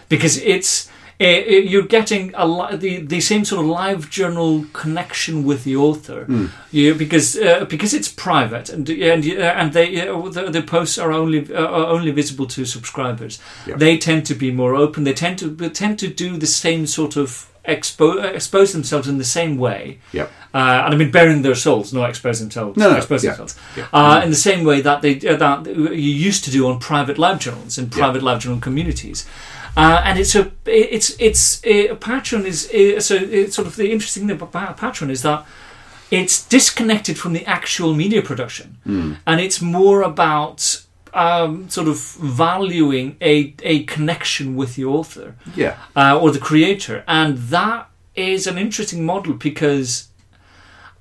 because 0.09 0.39
it's 0.39 0.89
uh, 1.19 1.25
uh, 1.25 1.29
you're 1.71 1.87
getting 1.89 2.31
a 2.35 2.47
li- 2.47 2.77
the 2.77 2.99
the 3.07 3.21
same 3.21 3.43
sort 3.45 3.61
of 3.63 3.67
live 3.67 4.11
journal 4.11 4.67
connection 4.75 5.45
with 5.47 5.65
the 5.65 5.75
author. 5.75 6.27
You, 6.71 6.95
because 6.95 7.39
uh, 7.39 7.65
because 7.71 7.95
it's 7.97 8.09
private 8.13 8.69
and 8.75 8.87
and 8.91 9.25
uh, 9.25 9.61
and 9.61 9.73
they 9.73 10.07
uh, 10.09 10.29
the, 10.29 10.51
the 10.51 10.61
posts 10.63 10.99
are 10.99 11.13
only 11.13 11.39
uh, 11.55 11.65
are 11.65 11.87
only 11.87 12.11
visible 12.13 12.47
to 12.47 12.65
subscribers. 12.67 13.41
Yeah. 13.67 13.79
They 13.79 13.97
tend 13.99 14.27
to 14.27 14.35
be 14.35 14.51
more 14.53 14.75
open. 14.77 15.05
They 15.05 15.15
tend 15.15 15.39
to 15.39 15.49
they 15.49 15.71
tend 15.71 15.99
to 16.01 16.09
do 16.09 16.37
the 16.37 16.47
same 16.47 16.87
sort 16.87 17.17
of 17.17 17.49
expo- 17.69 18.23
uh, 18.25 18.29
expose 18.29 18.73
themselves 18.73 19.09
in 19.09 19.19
the 19.19 19.25
same 19.25 19.57
way. 19.57 19.99
Yep. 20.13 20.31
Uh, 20.55 20.83
and 20.85 20.95
I 20.95 20.97
mean, 20.97 21.11
bearing 21.11 21.43
their 21.43 21.55
souls, 21.55 21.93
not 21.93 22.09
expose 22.09 22.41
themselves. 22.41 22.77
No, 22.77 22.91
no, 22.91 22.97
expose 22.97 23.23
yeah, 23.25 23.31
themselves. 23.37 23.57
yeah. 23.77 23.87
Uh, 23.93 24.21
in 24.25 24.31
the 24.31 24.37
same 24.37 24.65
way 24.65 24.81
that 24.81 25.03
they 25.03 25.15
uh, 25.29 25.37
that 25.37 25.67
you 25.67 26.13
used 26.29 26.45
to 26.45 26.51
do 26.51 26.67
on 26.69 26.79
private 26.79 27.19
live 27.19 27.39
journals 27.39 27.79
and 27.79 27.93
Yeah. 27.93 27.99
private 27.99 28.23
live 28.23 28.39
journal 28.41 28.61
communities. 28.61 29.27
Uh, 29.77 30.01
and 30.05 30.19
it's 30.19 30.35
a 30.35 30.51
it's 30.65 31.11
it's 31.19 31.61
a 31.65 31.89
Patreon 31.97 32.45
is 32.47 32.71
uh, 32.73 32.99
so 33.01 33.15
it's 33.15 33.55
sort 33.55 33.67
of 33.69 33.77
the 33.77 33.91
interesting 33.93 34.27
thing 34.27 34.41
about 34.41 34.79
Patreon 34.79 35.11
is 35.11 35.21
that 35.23 35.45
it's 36.11 36.47
disconnected 36.49 37.19
from 37.19 37.33
the 37.35 37.45
actual 37.47 37.93
media 37.93 38.23
production, 38.23 38.79
and 39.27 39.41
it's 39.41 39.61
more 39.61 40.03
about 40.03 40.83
um, 41.17 41.69
sort 41.71 41.89
of 41.89 41.99
valuing 42.21 43.17
a 43.21 43.55
a 43.63 43.85
connection 43.85 44.57
with 44.57 44.75
the 44.77 44.85
author 44.85 45.35
Yeah. 45.57 45.75
uh, 45.97 46.19
or 46.21 46.31
the 46.33 46.39
creator, 46.41 47.03
and 47.07 47.39
that 47.51 47.89
is 48.15 48.47
an 48.47 48.57
interesting 48.59 49.05
model 49.05 49.35
because 49.35 50.09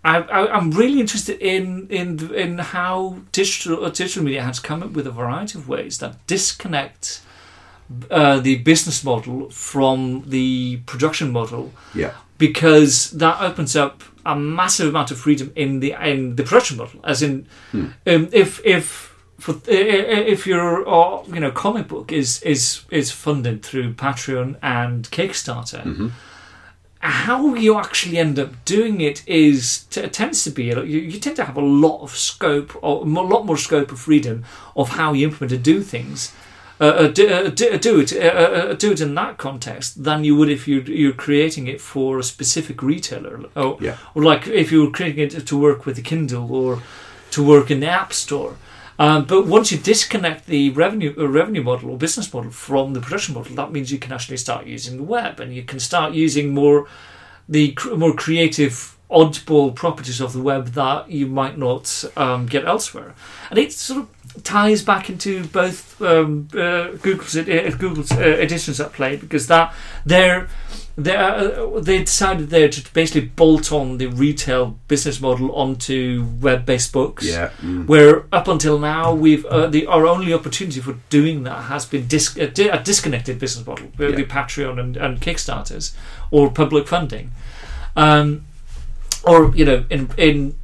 I, 0.03 0.17
I'm 0.57 0.69
really 0.71 0.99
interested 0.99 1.37
in 1.41 1.87
in 1.89 2.33
in 2.33 2.57
how 2.59 3.17
digital 3.31 3.83
uh, 3.85 3.89
digital 3.89 4.23
media 4.23 4.43
has 4.43 4.59
come 4.59 4.83
up 4.85 4.91
with 4.91 5.07
a 5.07 5.11
variety 5.11 5.57
of 5.59 5.67
ways 5.67 5.97
that 5.97 6.13
disconnect 6.27 7.21
uh, 8.11 8.39
the 8.39 8.55
business 8.57 9.03
model 9.03 9.49
from 9.49 10.23
the 10.29 10.77
production 10.85 11.31
model 11.31 11.71
Yeah. 11.95 12.11
because 12.37 13.11
that 13.17 13.41
opens 13.41 13.75
up 13.75 14.03
a 14.25 14.35
massive 14.35 14.87
amount 14.89 15.11
of 15.11 15.17
freedom 15.19 15.51
in 15.55 15.79
the 15.81 15.93
in 16.11 16.35
the 16.35 16.43
production 16.43 16.77
model. 16.77 16.99
As 17.03 17.21
in, 17.21 17.45
um, 17.73 18.27
if 18.31 18.59
if 18.65 19.04
for, 19.39 19.55
if 19.67 20.47
your 20.47 20.87
uh, 20.87 21.23
you 21.27 21.39
know 21.39 21.51
comic 21.51 21.87
book 21.87 22.11
is 22.11 22.41
is 22.43 22.81
is 22.89 23.11
funded 23.11 23.63
through 23.63 23.93
Patreon 23.93 24.55
and 24.61 25.09
Kickstarter. 25.11 26.11
How 27.01 27.53
you 27.53 27.77
actually 27.77 28.17
end 28.17 28.39
up 28.39 28.65
doing 28.65 28.99
it 28.99 29.21
is 29.27 29.83
t- 29.91 30.07
tends 30.07 30.43
to 30.45 30.49
be 30.49 30.63
you, 30.63 30.81
you 30.83 31.19
tend 31.19 31.35
to 31.35 31.43
have 31.45 31.55
a 31.55 31.61
lot 31.61 32.01
of 32.01 32.15
scope 32.15 32.75
or 32.81 33.03
a 33.03 33.05
lot 33.05 33.45
more 33.45 33.57
scope 33.57 33.91
of 33.91 33.99
freedom 33.99 34.43
of 34.75 34.89
how 34.89 35.13
you 35.13 35.27
implement 35.27 35.51
and 35.51 35.63
do 35.63 35.81
things 35.83 36.33
uh, 36.81 36.85
uh, 36.85 37.07
do, 37.09 37.29
uh, 37.29 37.49
do, 37.49 37.77
do 37.77 37.99
it 37.99 38.11
uh, 38.11 38.17
uh, 38.25 38.73
do 38.73 38.91
it 38.91 39.01
in 39.01 39.13
that 39.13 39.37
context 39.37 40.03
than 40.03 40.23
you 40.23 40.35
would 40.35 40.49
if 40.49 40.67
you 40.67 40.81
you're 40.81 41.13
creating 41.13 41.67
it 41.67 41.79
for 41.79 42.17
a 42.17 42.23
specific 42.23 42.81
retailer 42.81 43.39
or, 43.55 43.77
Yeah. 43.79 43.97
or 44.15 44.23
like 44.23 44.47
if 44.47 44.71
you 44.71 44.83
were 44.85 44.91
creating 44.91 45.19
it 45.37 45.45
to 45.45 45.57
work 45.59 45.85
with 45.85 45.97
the 45.97 46.01
Kindle 46.01 46.51
or 46.55 46.81
to 47.31 47.43
work 47.43 47.69
in 47.69 47.81
the 47.81 47.87
App 47.87 48.13
Store. 48.13 48.55
Um, 48.97 49.25
but 49.25 49.45
once 49.45 49.71
you 49.71 49.77
disconnect 49.77 50.45
the 50.45 50.69
revenue 50.69 51.13
uh, 51.17 51.27
revenue 51.27 51.63
model 51.63 51.91
or 51.91 51.97
business 51.97 52.33
model 52.33 52.51
from 52.51 52.93
the 52.93 53.01
production 53.01 53.35
model, 53.35 53.55
that 53.55 53.71
means 53.71 53.91
you 53.91 53.99
can 53.99 54.13
actually 54.13 54.37
start 54.37 54.65
using 54.65 54.97
the 54.97 55.03
web 55.03 55.39
and 55.39 55.53
you 55.53 55.63
can 55.63 55.79
start 55.79 56.13
using 56.13 56.53
more 56.53 56.87
the 57.49 57.73
cr- 57.73 57.95
more 57.95 58.13
creative 58.13 58.94
oddball 59.15 59.73
properties 59.73 60.19
of 60.21 60.33
the 60.33 60.41
web 60.41 60.67
that 60.73 61.09
you 61.09 61.25
might 61.27 61.57
not 61.57 62.03
um, 62.17 62.45
get 62.45 62.65
elsewhere. 62.65 63.13
And 63.49 63.57
it 63.57 63.71
sort 63.71 64.01
of 64.01 64.43
ties 64.43 64.83
back 64.83 65.09
into 65.09 65.45
both 65.45 66.01
um, 66.01 66.47
uh, 66.53 66.87
Google's 67.01 67.35
uh, 67.37 67.71
Google's 67.79 68.11
uh, 68.11 68.19
editions 68.19 68.79
at 68.81 68.91
play 68.91 69.15
because 69.15 69.47
that 69.47 69.73
they're 70.05 70.47
they 70.97 71.15
uh, 71.15 71.79
they 71.81 71.99
decided 71.99 72.49
there 72.49 72.69
to 72.69 72.93
basically 72.93 73.27
bolt 73.27 73.71
on 73.71 73.97
the 73.97 74.07
retail 74.07 74.77
business 74.87 75.19
model 75.21 75.53
onto 75.55 76.25
web-based 76.41 76.91
books. 76.93 77.25
Yeah. 77.25 77.49
Mm. 77.61 77.85
Where 77.87 78.25
up 78.33 78.47
until 78.47 78.79
now, 78.79 79.13
we've 79.13 79.45
uh, 79.45 79.67
the 79.67 79.85
our 79.87 80.05
only 80.07 80.33
opportunity 80.33 80.79
for 80.81 80.95
doing 81.09 81.43
that 81.43 81.63
has 81.63 81.85
been 81.85 82.07
dis- 82.07 82.35
a, 82.37 82.47
di- 82.47 82.69
a 82.69 82.81
disconnected 82.83 83.39
business 83.39 83.65
model, 83.67 83.87
uh, 83.99 84.07
Yeah. 84.07 84.15
the 84.15 84.23
Patreon 84.25 84.79
and, 84.79 84.97
and 84.97 85.19
Kickstarters, 85.21 85.93
or 86.31 86.49
public 86.51 86.87
funding, 86.87 87.31
um, 87.95 88.45
or 89.25 89.55
you 89.55 89.65
know, 89.65 89.83
in 89.89 90.09
in 90.17 90.55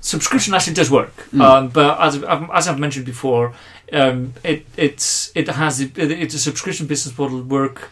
subscription 0.00 0.54
actually 0.54 0.74
does 0.74 0.90
work, 0.90 1.14
Mm. 1.32 1.40
um, 1.40 1.68
but 1.68 1.98
as 2.00 2.22
I've- 2.22 2.46
as 2.52 2.68
I've 2.68 2.78
mentioned 2.78 3.06
before, 3.06 3.52
um, 3.92 4.34
it 4.42 4.66
it's 4.76 5.30
it 5.34 5.48
has 5.48 5.80
it, 5.80 5.96
it's 5.98 6.34
a 6.34 6.38
subscription 6.38 6.86
business 6.86 7.16
model 7.18 7.42
work 7.42 7.90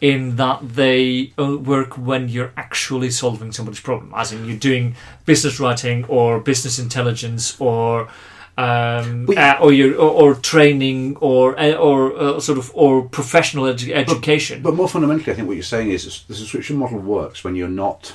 in 0.00 0.36
that 0.36 0.60
they 0.76 1.32
uh, 1.38 1.56
work 1.56 1.94
when 1.98 2.28
you're 2.28 2.52
actually 2.56 3.10
solving 3.10 3.50
somebody's 3.52 3.80
problem, 3.80 4.12
as 4.14 4.30
in 4.32 4.44
you're 4.46 4.56
doing 4.70 4.94
business 5.26 5.58
writing 5.58 6.04
or 6.08 6.40
business 6.40 6.78
intelligence 6.78 7.56
or. 7.58 8.08
Um, 8.56 9.26
But- 9.26 9.38
uh, 9.38 9.56
or 9.60 9.72
you 9.72 9.94
or, 9.94 10.10
or 10.22 10.34
training 10.34 11.16
or 11.20 11.44
uh, 11.60 11.74
or 11.74 11.98
uh, 12.18 12.40
sort 12.40 12.58
of 12.58 12.70
or 12.74 13.02
professional 13.08 13.64
edu- 13.72 13.92
education. 13.94 14.62
But 14.62 14.74
more 14.74 14.88
fundamentally, 14.88 15.30
I 15.32 15.36
think 15.36 15.46
what 15.46 15.54
you're 15.54 15.62
saying 15.76 15.90
is 15.92 16.24
the 16.26 16.34
subscription 16.34 16.76
model 16.76 16.98
works 16.98 17.44
when 17.44 17.54
you're 17.54 17.76
not 17.86 18.12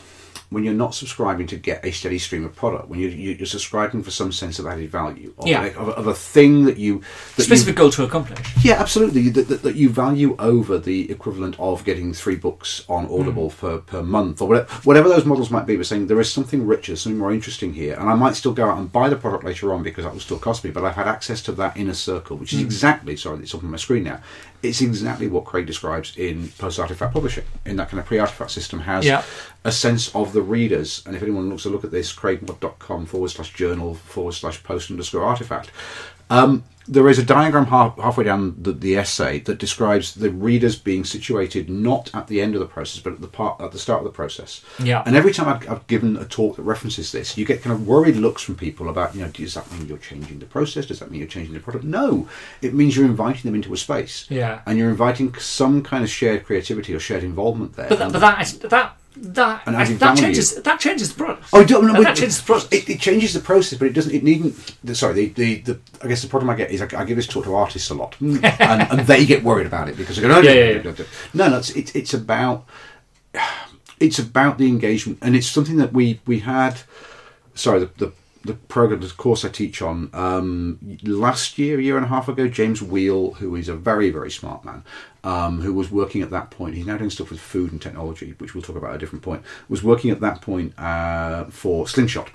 when 0.54 0.64
you're 0.64 0.74
not 0.74 0.94
subscribing 0.96 1.48
to 1.48 1.58
get 1.58 1.84
a 1.84 1.92
steady 1.92 2.20
stream 2.20 2.46
of 2.46 2.56
product. 2.56 2.88
When 2.88 3.00
you, 3.00 3.10
you- 3.10 3.34
you're 3.34 3.46
subscribing 3.46 4.04
for 4.04 4.12
some 4.12 4.32
sense 4.32 4.60
of 4.60 4.68
added 4.68 4.90
value, 4.90 5.34
of, 5.38 5.48
Yeah. 5.48 5.66
a, 5.66 5.78
of, 5.78 5.90
of 5.90 6.08
a 6.08 6.14
thing 6.14 6.66
that 6.66 6.78
you 6.78 7.02
that 7.36 7.40
you 7.40 7.44
specific 7.44 7.76
goal 7.76 7.90
to 7.92 8.04
accomplish. 8.04 8.40
Yeah, 8.64 8.76
absolutely. 8.76 9.30
That, 9.30 9.48
that, 9.48 9.64
that 9.64 9.76
you 9.76 9.90
value 9.90 10.36
over 10.40 10.78
the 10.78 11.10
equivalent 11.12 11.56
of 11.60 11.84
getting 11.84 12.14
three 12.14 12.36
books 12.36 12.86
on 12.88 13.06
hmm. 13.06 13.14
Audible 13.14 13.50
per, 13.50 13.80
per 13.80 14.04
month 14.04 14.42
or 14.42 14.48
whatever, 14.48 14.68
whatever 14.84 15.10
those 15.10 15.26
models 15.26 15.50
might 15.50 15.66
be. 15.66 15.76
But 15.76 15.88
saying 15.88 16.08
there 16.08 16.20
is 16.20 16.32
something 16.32 16.66
richer, 16.66 16.96
something 16.96 17.18
more 17.18 17.34
interesting 17.34 17.74
here, 17.74 17.96
and 18.00 18.10
I 18.10 18.16
might 18.16 18.36
still 18.36 18.54
go 18.54 18.70
out 18.70 18.78
and 18.78 18.92
buy 18.92 19.10
the 19.10 19.16
product 19.16 19.44
later 19.44 19.74
on 19.74 19.84
because 19.84 20.06
that 20.06 20.14
will 20.14 20.20
still 20.20 20.40
cost 20.40 20.64
me. 20.64 20.72
But 20.72 20.86
I've 20.86 20.96
had 20.96 21.08
access 21.08 21.42
to 21.44 21.52
that 21.54 21.76
inner 21.76 21.94
circle, 21.94 22.38
which 22.38 22.54
is 22.54 22.60
hmm. 22.60 22.66
exactly 22.66 23.16
sorry, 23.18 23.40
it's 23.40 23.56
up 23.56 23.64
on 23.64 23.72
my 23.72 23.78
screen 23.78 24.04
now. 24.04 24.22
It's 24.62 24.82
exactly 24.82 25.28
what 25.28 25.44
Craig 25.44 25.66
describes 25.66 26.16
in 26.16 26.48
post 26.58 26.80
artifact 26.80 27.14
publishing. 27.14 27.44
In 27.66 27.76
that 27.78 27.90
kind 27.90 28.00
of 28.00 28.06
pre 28.06 28.20
artifact 28.20 28.52
system 28.52 28.80
has 28.82 29.06
Yeah. 29.06 29.24
a 29.66 29.72
sense 29.72 30.14
of 30.16 30.32
the 30.32 30.42
readers. 30.44 31.04
And 31.06 31.16
if 31.16 31.24
anyone 31.24 31.50
looks 31.50 31.64
to 31.64 31.70
look 31.70 31.84
at 31.84 31.92
this, 31.92 32.14
craigmod.com 32.14 33.06
forward 33.06 33.32
slash 33.32 33.54
journal 33.54 33.96
forward 33.96 34.34
slash 34.34 34.62
post 34.64 34.92
underscore 34.92 35.24
artifact. 35.24 35.72
Um, 36.30 36.64
there 36.86 37.08
is 37.08 37.18
a 37.18 37.24
diagram 37.24 37.68
half, 37.68 37.98
halfway 37.98 38.26
down 38.26 38.56
the, 38.62 38.74
the 38.74 38.98
essay 38.98 39.40
that 39.42 39.58
describes 39.58 40.16
the 40.16 40.30
readers 40.30 40.78
being 40.78 41.06
situated 41.06 41.70
not 41.70 42.14
at 42.14 42.28
the 42.28 42.42
end 42.42 42.56
of 42.56 42.60
the 42.60 42.66
process, 42.66 43.02
but 43.02 43.14
at 43.14 43.22
the 43.22 43.28
part 43.28 43.62
at 43.62 43.72
the 43.72 43.80
start 43.80 44.00
of 44.00 44.04
the 44.04 44.12
process. 44.12 44.62
Yeah. 44.80 45.02
And 45.06 45.16
every 45.16 45.32
time 45.32 45.48
I've, 45.48 45.70
I've 45.70 45.88
given 45.88 46.18
a 46.18 46.26
talk 46.26 46.58
that 46.58 46.64
references 46.64 47.12
this, 47.14 47.38
you 47.38 47.46
get 47.46 47.62
kind 47.62 47.74
of 47.74 47.88
worried 47.88 48.18
looks 48.18 48.42
from 48.42 48.56
people 48.56 48.90
about, 48.90 49.16
you 49.16 49.22
know, 49.22 49.30
does 49.30 49.54
that 49.54 49.72
mean 49.72 49.88
you're 49.88 49.98
changing 49.98 50.40
the 50.40 50.46
process? 50.46 50.88
Does 50.88 51.00
that 51.00 51.10
mean 51.10 51.20
you're 51.20 51.30
changing 51.30 51.54
the 51.54 51.62
product? 51.62 51.86
No, 51.86 52.28
it 52.62 52.74
means 52.74 52.98
you're 52.98 53.06
inviting 53.06 53.44
them 53.44 53.56
into 53.56 53.74
a 53.74 53.78
space. 53.78 54.26
Yeah. 54.30 54.62
And 54.66 54.78
you're 54.78 54.90
inviting 54.90 55.34
some 55.36 55.84
kind 55.84 56.04
of 56.04 56.10
shared 56.10 56.46
creativity 56.46 56.94
or 56.94 57.00
shared 57.00 57.24
involvement 57.24 57.78
there. 57.78 57.88
But 57.88 58.00
that, 58.00 58.12
but 58.12 58.20
that 58.20 58.42
is, 58.42 58.60
that 58.60 58.98
that 59.16 59.64
And 59.66 59.76
adding 59.76 59.98
that 59.98 60.18
changes 60.18 60.62
that 60.62 60.80
changes 60.80 61.14
the 61.14 61.24
product. 61.24 61.46
Oh, 61.54 61.64
don't, 61.64 61.86
no, 61.86 62.02
that, 62.04 62.16
changes 62.16 62.40
the 62.40 62.46
process. 62.46 62.72
It, 62.72 62.90
it 62.90 63.00
changes 63.00 63.34
the 63.34 63.40
process, 63.40 63.78
but 63.78 63.88
it 63.88 63.94
doesn't. 63.94 64.14
It 64.14 64.24
needn't. 64.24 64.76
The, 64.84 64.96
sorry, 64.96 65.14
the, 65.14 65.28
the, 65.30 65.62
the 65.62 65.80
I 66.02 66.08
guess 66.08 66.22
the 66.22 66.28
problem 66.28 66.50
I 66.50 66.56
get 66.56 66.72
is 66.72 66.82
I, 66.82 66.88
I 66.98 67.06
give 67.06 67.16
this 67.16 67.28
talk 67.28 67.44
to 67.46 67.56
artists 67.56 67.90
a 67.90 67.94
lot, 67.94 68.16
and, 68.22 68.44
and 68.44 69.00
they 69.02 69.26
get 69.26 69.44
worried 69.44 69.68
about 69.68 69.90
it 69.90 69.98
because 69.98 70.16
they 70.16 70.22
go, 70.22 70.28
no, 70.28 70.42
no, 70.42 70.50
Yeah, 70.50 70.54
yeah, 70.54 70.78
no, 70.78 70.84
no, 70.84 70.92
no. 70.92 71.06
no, 71.34 71.50
no. 71.50 71.58
It's, 71.58 71.70
it's 71.72 71.96
it's 71.96 72.14
about 72.14 72.66
it's 74.00 74.20
about 74.20 74.58
the 74.58 74.68
engagement, 74.68 75.20
and 75.22 75.36
it's 75.36 75.48
something 75.48 75.78
that 75.78 75.94
we 75.94 76.20
we 76.26 76.40
had. 76.40 76.82
Sorry, 77.56 77.82
the, 77.82 77.90
the 77.98 78.12
the 78.44 78.54
program, 78.54 79.00
the 79.02 79.08
course 79.10 79.46
I 79.46 79.50
teach 79.50 79.82
on, 79.82 80.10
um, 80.14 80.78
last 81.04 81.58
year, 81.58 81.80
a 81.80 81.82
year 81.82 81.96
and 81.98 82.06
a 82.06 82.10
half 82.10 82.28
ago, 82.28 82.48
James 82.48 82.82
Wheel, 82.82 83.32
who 83.36 83.56
is 83.56 83.70
a 83.70 83.76
very, 83.76 84.10
very 84.10 84.30
smart 84.32 84.66
man, 84.66 84.84
um, 85.24 85.62
who 85.62 85.74
was 85.74 85.90
working 85.90 86.22
at 86.22 86.30
that 86.32 86.52
point, 86.52 86.76
he's 86.76 86.86
now 86.86 86.98
doing 86.98 87.10
stuff 87.10 87.30
with 87.32 87.40
food 87.40 87.72
and 87.72 87.82
technology, 87.82 88.36
which 88.40 88.54
we'll 88.54 88.62
talk 88.62 88.76
about 88.76 88.90
at 88.92 88.96
a 88.98 89.00
different 89.00 89.24
point, 89.24 89.44
was 89.70 89.82
working 89.84 90.12
at 90.12 90.20
that 90.20 90.42
point 90.42 90.78
uh, 90.78 91.46
for 91.46 91.88
Slingshot 91.88 92.30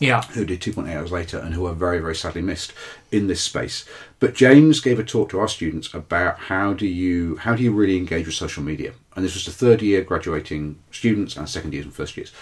Yeah. 0.00 0.22
who 0.34 0.44
did 0.44 0.60
2.8 0.60 0.96
hours 0.96 1.12
later 1.12 1.38
and 1.38 1.54
who 1.54 1.64
are 1.66 1.74
very, 1.74 2.00
very 2.00 2.16
sadly 2.16 2.42
missed 2.42 2.72
in 3.12 3.28
this 3.28 3.40
space. 3.40 3.84
But 4.18 4.34
James 4.34 4.80
gave 4.80 4.98
a 4.98 5.04
talk 5.04 5.28
to 5.30 5.38
our 5.38 5.48
students 5.48 5.94
about 5.94 6.38
how 6.50 6.72
do 6.72 6.86
you 6.88 7.36
how 7.36 7.54
do 7.54 7.62
you 7.62 7.72
really 7.72 7.96
engage 7.96 8.26
with 8.26 8.34
social 8.34 8.64
media. 8.64 8.92
And 9.14 9.24
this 9.24 9.34
was 9.34 9.44
the 9.44 9.52
third 9.52 9.80
year 9.82 10.02
graduating 10.02 10.78
students 10.90 11.36
and 11.36 11.48
second 11.48 11.72
years 11.72 11.84
and 11.84 11.94
first 11.94 12.16
years. 12.16 12.32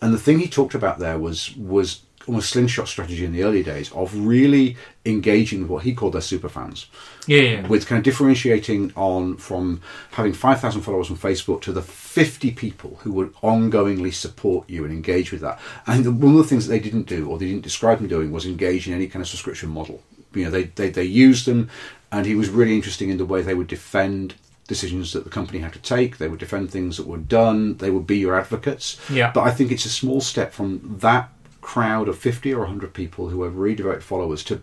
And 0.00 0.14
the 0.14 0.18
thing 0.18 0.38
he 0.38 0.48
talked 0.48 0.74
about 0.74 0.98
there 0.98 1.18
was 1.18 1.54
was 1.56 2.02
almost 2.26 2.50
slingshot 2.50 2.86
strategy 2.86 3.24
in 3.24 3.32
the 3.32 3.42
early 3.42 3.62
days 3.62 3.90
of 3.92 4.14
really 4.26 4.76
engaging 5.06 5.62
with 5.62 5.70
what 5.70 5.84
he 5.84 5.94
called 5.94 6.12
their 6.12 6.20
super 6.20 6.48
fans 6.48 6.86
Yeah. 7.26 7.40
yeah. 7.40 7.66
with 7.66 7.86
kind 7.86 7.98
of 7.98 8.04
differentiating 8.04 8.92
on 8.94 9.36
from 9.38 9.80
having 10.12 10.32
5,000 10.34 10.82
followers 10.82 11.10
on 11.10 11.16
Facebook 11.16 11.62
to 11.62 11.72
the 11.72 11.80
50 11.82 12.50
people 12.52 12.98
who 13.02 13.12
would 13.12 13.32
ongoingly 13.36 14.12
support 14.12 14.68
you 14.68 14.84
and 14.84 14.92
engage 14.92 15.32
with 15.32 15.40
that. 15.40 15.58
And 15.86 16.04
the- 16.04 16.12
one 16.12 16.32
of 16.32 16.38
the 16.38 16.44
things 16.44 16.66
that 16.66 16.72
they 16.72 16.78
didn't 16.80 17.06
do 17.08 17.28
or 17.28 17.38
they 17.38 17.46
didn't 17.46 17.62
describe 17.62 17.98
them 17.98 18.08
doing 18.08 18.30
was 18.30 18.44
engage 18.46 18.86
in 18.86 18.92
any 18.94 19.06
kind 19.06 19.22
of 19.22 19.28
subscription 19.28 19.70
model. 19.70 20.02
You 20.34 20.44
know, 20.44 20.50
they, 20.50 20.64
they, 20.64 20.90
they 20.90 21.04
used 21.04 21.46
them 21.46 21.70
and 22.12 22.26
he 22.26 22.34
was 22.34 22.50
really 22.50 22.74
interesting 22.76 23.08
in 23.10 23.16
the 23.16 23.24
way 23.24 23.40
they 23.42 23.54
would 23.54 23.66
defend 23.68 24.34
decisions 24.68 25.12
that 25.14 25.24
the 25.24 25.30
company 25.30 25.58
had 25.60 25.72
to 25.72 25.78
take. 25.80 26.18
They 26.18 26.28
would 26.28 26.38
defend 26.38 26.70
things 26.70 26.96
that 26.98 27.06
were 27.06 27.16
done. 27.18 27.78
They 27.78 27.90
would 27.90 28.06
be 28.06 28.18
your 28.18 28.38
advocates. 28.38 29.00
Yeah. 29.10 29.32
But 29.32 29.42
I 29.42 29.50
think 29.50 29.72
it's 29.72 29.86
a 29.86 29.90
small 29.90 30.20
step 30.20 30.52
from 30.52 30.98
that 31.00 31.30
crowd 31.70 32.08
of 32.08 32.18
50 32.18 32.52
or 32.52 32.60
100 32.62 32.92
people 32.92 33.28
who 33.28 33.44
are 33.44 33.48
really 33.48 33.76
devoted 33.76 34.02
followers 34.02 34.42
to 34.42 34.60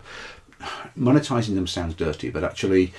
monetizing 0.94 1.54
them 1.54 1.66
sounds 1.66 1.94
dirty, 1.94 2.28
but 2.28 2.44
actually 2.44 2.92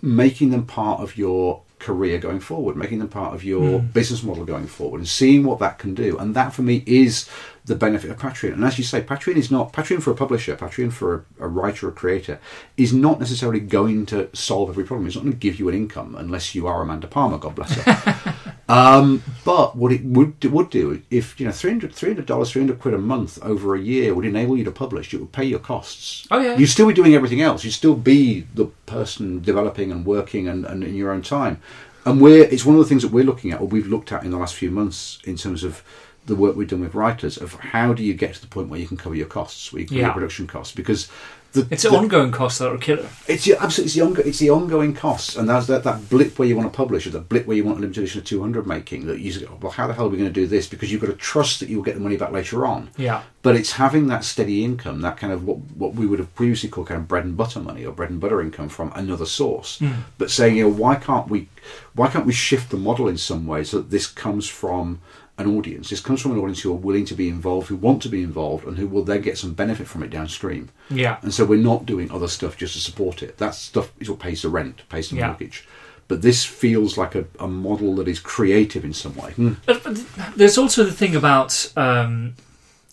making 0.00 0.50
them 0.50 0.64
part 0.64 1.00
of 1.00 1.16
your 1.16 1.62
career 1.80 2.18
going 2.18 2.38
forward, 2.38 2.76
making 2.76 3.00
them 3.00 3.08
part 3.08 3.34
of 3.34 3.42
your 3.42 3.80
hmm. 3.80 3.86
business 3.88 4.22
model 4.22 4.44
going 4.44 4.68
forward, 4.68 4.98
and 4.98 5.08
seeing 5.08 5.42
what 5.42 5.58
that 5.58 5.78
can 5.80 5.94
do. 5.94 6.16
And 6.16 6.36
that 6.36 6.52
for 6.52 6.62
me 6.62 6.84
is 6.86 7.28
the 7.64 7.74
benefit 7.74 8.08
of 8.08 8.18
Patreon. 8.18 8.52
And 8.52 8.64
as 8.64 8.78
you 8.78 8.84
say, 8.84 9.02
Patreon 9.02 9.34
is 9.34 9.50
not 9.50 9.72
Patreon 9.72 10.00
for 10.00 10.12
a 10.12 10.14
publisher, 10.14 10.54
Patreon 10.54 10.92
for 10.92 11.26
a, 11.40 11.46
a 11.46 11.48
writer 11.48 11.88
or 11.88 11.90
creator 11.90 12.38
is 12.76 12.92
not 12.92 13.18
necessarily 13.18 13.58
going 13.58 14.06
to 14.06 14.30
solve 14.32 14.68
every 14.68 14.84
problem. 14.84 15.08
It's 15.08 15.16
not 15.16 15.22
going 15.22 15.32
to 15.32 15.38
give 15.38 15.58
you 15.58 15.68
an 15.68 15.74
income 15.74 16.14
unless 16.14 16.54
you 16.54 16.68
are 16.68 16.82
Amanda 16.82 17.08
Palmer, 17.08 17.38
God 17.38 17.56
bless 17.56 17.72
her. 17.72 18.34
Um, 18.68 19.22
but 19.44 19.76
what 19.76 19.92
it 19.92 20.04
would 20.04 20.44
would 20.44 20.70
do 20.70 21.00
if 21.08 21.38
you 21.38 21.46
know 21.46 21.52
300 21.52 22.26
dollars, 22.26 22.50
three 22.50 22.62
hundred 22.62 22.80
quid 22.80 22.94
a 22.94 22.98
month 22.98 23.38
over 23.42 23.74
a 23.76 23.80
year 23.80 24.12
would 24.12 24.24
enable 24.24 24.56
you 24.58 24.64
to 24.64 24.72
publish. 24.72 25.14
It 25.14 25.20
would 25.20 25.32
pay 25.32 25.44
your 25.44 25.60
costs. 25.60 26.26
Oh, 26.32 26.40
yeah. 26.40 26.56
You'd 26.56 26.66
still 26.66 26.88
be 26.88 26.94
doing 26.94 27.14
everything 27.14 27.40
else. 27.40 27.62
You'd 27.64 27.72
still 27.72 27.94
be 27.94 28.46
the 28.54 28.66
person 28.86 29.40
developing 29.40 29.92
and 29.92 30.04
working 30.04 30.48
and, 30.48 30.64
and 30.64 30.82
in 30.82 30.94
your 30.96 31.12
own 31.12 31.22
time. 31.22 31.60
And 32.04 32.20
we're 32.20 32.44
it's 32.44 32.64
one 32.64 32.74
of 32.76 32.82
the 32.82 32.88
things 32.88 33.02
that 33.02 33.12
we're 33.12 33.24
looking 33.24 33.52
at, 33.52 33.60
or 33.60 33.68
we've 33.68 33.86
looked 33.86 34.10
at 34.10 34.24
in 34.24 34.30
the 34.32 34.36
last 34.36 34.54
few 34.56 34.70
months, 34.72 35.20
in 35.24 35.36
terms 35.36 35.62
of 35.62 35.82
the 36.26 36.34
work 36.34 36.56
we've 36.56 36.68
done 36.68 36.80
with 36.80 36.94
writers 36.94 37.36
of 37.36 37.54
how 37.54 37.92
do 37.92 38.02
you 38.02 38.12
get 38.12 38.34
to 38.34 38.40
the 38.40 38.48
point 38.48 38.68
where 38.68 38.80
you 38.80 38.88
can 38.88 38.96
cover 38.96 39.14
your 39.14 39.26
costs, 39.28 39.72
where 39.72 39.82
you 39.82 39.86
can 39.86 39.96
Yeah. 39.98 40.06
your 40.06 40.12
production 40.14 40.48
costs, 40.48 40.74
because 40.74 41.08
the, 41.52 41.66
It's 41.70 41.82
the, 41.82 41.90
the 41.90 41.96
ongoing 41.96 42.32
costs 42.32 42.58
that 42.58 42.70
are 42.70 42.78
killer. 42.78 43.08
it's 43.26 43.44
the, 43.44 43.56
absolutely 43.60 43.86
it's 43.86 43.94
the, 43.94 44.00
ongo- 44.00 44.26
it's 44.26 44.38
the 44.38 44.50
ongoing 44.50 44.94
costs, 44.94 45.36
and 45.36 45.48
that's 45.48 45.66
that, 45.66 45.84
that 45.84 46.08
blip 46.10 46.38
where 46.38 46.46
you 46.46 46.56
want 46.56 46.70
to 46.70 46.76
publish, 46.76 47.06
or 47.06 47.10
the 47.10 47.20
blip 47.20 47.46
where 47.46 47.56
you 47.56 47.64
want 47.64 47.78
a 47.78 47.80
limited 47.80 48.00
edition 48.02 48.20
of 48.20 48.26
200 48.26 48.66
making. 48.66 49.06
That 49.06 49.20
you 49.20 49.32
say, 49.32 49.46
well, 49.60 49.72
how 49.72 49.86
the 49.86 49.94
hell 49.94 50.06
are 50.06 50.08
we 50.08 50.18
going 50.18 50.28
to 50.28 50.32
do 50.34 50.46
this? 50.46 50.66
Because 50.68 50.92
you've 50.92 51.00
got 51.00 51.08
to 51.08 51.14
trust 51.14 51.60
that 51.60 51.68
you'll 51.68 51.82
get 51.82 51.94
the 51.94 52.00
money 52.00 52.16
back 52.16 52.32
later 52.32 52.66
on. 52.66 52.90
Yeah. 52.96 53.22
But 53.42 53.56
it's 53.56 53.72
having 53.72 54.08
that 54.08 54.24
steady 54.24 54.64
income, 54.64 55.00
that 55.02 55.16
kind 55.16 55.32
of 55.32 55.44
what 55.44 55.58
what 55.76 55.94
we 55.94 56.06
would 56.06 56.18
have 56.18 56.34
previously 56.34 56.68
called 56.68 56.88
kind 56.88 57.00
of 57.00 57.08
bread 57.08 57.24
and 57.24 57.36
butter 57.36 57.60
money 57.60 57.84
or 57.86 57.92
bread 57.92 58.10
and 58.10 58.20
butter 58.20 58.40
income 58.40 58.68
from 58.68 58.92
another 58.94 59.26
source. 59.26 59.78
Hmm. 59.78 59.92
But 60.18 60.30
saying, 60.30 60.56
you 60.56 60.64
know, 60.64 60.70
why 60.70 60.96
can't 60.96 61.28
we, 61.28 61.48
why 61.94 62.08
can't 62.08 62.26
we 62.26 62.32
shift 62.32 62.70
the 62.70 62.76
model 62.76 63.08
in 63.08 63.16
some 63.16 63.46
way 63.46 63.62
so 63.64 63.78
that 63.78 63.90
this 63.90 64.06
comes 64.06 64.48
from 64.48 65.00
an 65.38 65.46
audience? 65.56 65.90
This 65.90 66.00
comes 66.00 66.20
from 66.22 66.32
an 66.32 66.38
audience 66.38 66.60
who 66.62 66.72
are 66.72 66.76
willing 66.76 67.04
to 67.06 67.14
be 67.14 67.28
involved, 67.28 67.68
who 67.68 67.76
want 67.76 68.02
to 68.02 68.08
be 68.08 68.22
involved, 68.22 68.66
and 68.66 68.78
who 68.78 68.86
will 68.86 69.04
then 69.04 69.20
get 69.22 69.36
some 69.38 69.52
benefit 69.52 69.86
from 69.86 70.02
it 70.02 70.10
downstream. 70.10 70.70
Yeah. 70.90 71.18
And 71.22 71.32
so 71.34 71.44
we're 71.44 71.58
not 71.58 71.86
doing 71.86 72.10
other 72.10 72.28
stuff 72.28 72.56
just 72.56 72.74
to 72.74 72.80
support 72.80 73.22
it. 73.22 73.38
That 73.38 73.54
stuff 73.54 73.92
is 74.00 74.08
what 74.08 74.18
pays 74.18 74.42
the 74.42 74.48
rent, 74.48 74.88
pays 74.88 75.10
the 75.10 75.16
Yeah. 75.16 75.26
mortgage. 75.28 75.66
But 76.08 76.22
this 76.22 76.44
feels 76.44 76.96
like 76.96 77.14
a, 77.16 77.24
a 77.40 77.48
model 77.48 77.96
that 77.96 78.06
is 78.08 78.20
creative 78.20 78.84
in 78.84 78.92
some 78.92 79.16
way. 79.16 79.34
But, 79.66 79.82
but 79.82 79.98
there's 80.36 80.56
also 80.56 80.84
the 80.84 80.92
thing 80.92 81.16
about, 81.16 81.72
um, 81.76 82.34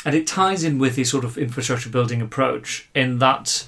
and 0.03 0.15
it 0.15 0.25
ties 0.25 0.63
in 0.63 0.79
with 0.79 0.95
the 0.95 1.03
sort 1.03 1.23
of 1.23 1.37
infrastructure 1.37 1.89
building 1.89 2.21
approach 2.21 2.89
in 2.95 3.19
that 3.19 3.67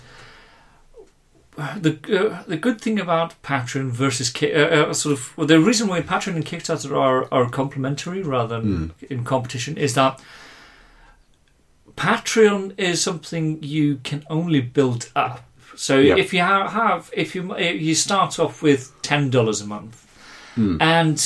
the 1.57 1.97
uh, 2.19 2.43
the 2.47 2.57
good 2.57 2.81
thing 2.81 2.99
about 2.99 3.33
Patreon 3.41 3.89
versus 3.91 4.29
Ki- 4.29 4.53
uh, 4.53 4.89
uh, 4.89 4.93
sort 4.93 5.13
of 5.17 5.37
well, 5.37 5.47
the 5.47 5.59
reason 5.59 5.87
why 5.87 6.01
Patreon 6.01 6.35
and 6.35 6.45
Kickstarter 6.45 6.91
are 6.97 7.27
are 7.33 7.49
complementary 7.49 8.21
rather 8.21 8.59
than 8.61 8.93
in 9.09 9.23
competition 9.23 9.77
is 9.77 9.93
that 9.93 10.19
Patreon 11.95 12.73
is 12.77 13.01
something 13.01 13.61
you 13.63 13.97
can 14.03 14.23
only 14.29 14.59
build 14.61 15.09
up. 15.15 15.45
So 15.75 15.97
Yeah. 15.99 16.17
if 16.17 16.33
you 16.33 16.41
ha- 16.41 16.67
have 16.69 17.09
if 17.13 17.35
you 17.35 17.53
if 17.55 17.81
you 17.81 17.95
start 17.95 18.39
off 18.39 18.61
with 18.61 18.91
ten 19.01 19.29
dollars 19.29 19.61
a 19.61 19.65
month, 19.65 20.01
and 20.57 21.17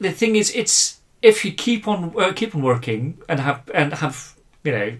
the 0.00 0.10
thing 0.12 0.36
is, 0.36 0.50
it's 0.54 0.98
if 1.22 1.44
you 1.44 1.52
keep 1.52 1.86
on 1.88 2.12
uh, 2.18 2.32
keep 2.32 2.54
on 2.54 2.62
working 2.62 3.18
and 3.28 3.40
have 3.40 3.62
and 3.74 3.92
have 3.94 4.34
you 4.64 4.72
know 4.72 4.92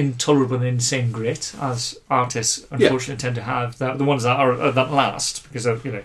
intolerable 0.00 0.56
and 0.56 0.66
insane 0.66 1.12
grit 1.12 1.54
as 1.60 1.98
artists 2.10 2.66
unfortunately 2.70 3.20
tend 3.20 3.36
to 3.36 3.42
have 3.42 3.78
the, 3.78 3.92
the 3.94 4.04
ones 4.04 4.22
that 4.24 4.36
are 4.36 4.52
uh, 4.52 4.70
that 4.70 4.90
last 4.90 5.44
because 5.44 5.66
of 5.66 5.84
you 5.84 5.92
know 5.92 6.02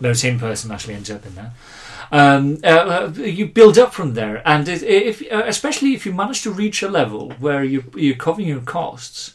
no 0.00 0.12
sane 0.12 0.38
person 0.38 0.70
actually 0.70 0.94
ends 0.94 1.10
up 1.10 1.26
in 1.26 1.34
there. 1.34 1.52
Um, 2.10 2.58
uh, 2.64 3.10
you 3.14 3.46
build 3.46 3.78
up 3.78 3.92
from 3.92 4.14
there, 4.14 4.40
and 4.48 4.68
if, 4.68 4.82
if 4.82 5.32
uh, 5.32 5.42
especially 5.46 5.94
if 5.94 6.06
you 6.06 6.12
manage 6.12 6.42
to 6.42 6.50
reach 6.50 6.82
a 6.82 6.88
level 6.88 7.32
where 7.38 7.64
you 7.64 7.84
you're 7.96 8.16
covering 8.16 8.48
your 8.48 8.60
costs, 8.60 9.34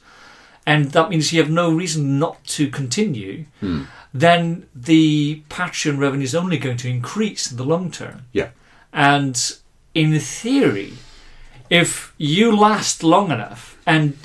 and 0.66 0.92
that 0.92 1.10
means 1.10 1.34
you 1.34 1.42
have 1.42 1.52
no 1.52 1.72
reason 1.72 2.18
not 2.18 2.44
to 2.46 2.70
continue, 2.70 3.46
then 4.14 4.68
the 4.76 5.44
Patreon 5.50 5.98
revenue 5.98 6.24
is 6.24 6.36
only 6.36 6.58
going 6.58 6.78
to 6.78 6.90
increase 6.90 7.52
in 7.52 7.58
the 7.58 7.66
long 7.66 7.92
term. 7.92 8.26
Yeah. 8.32 8.50
And 8.94 9.36
in 9.94 10.18
theory, 10.20 10.94
if 11.70 12.14
you 12.18 12.56
last 12.56 13.04
long 13.04 13.32
enough 13.32 13.73
and 13.86 14.18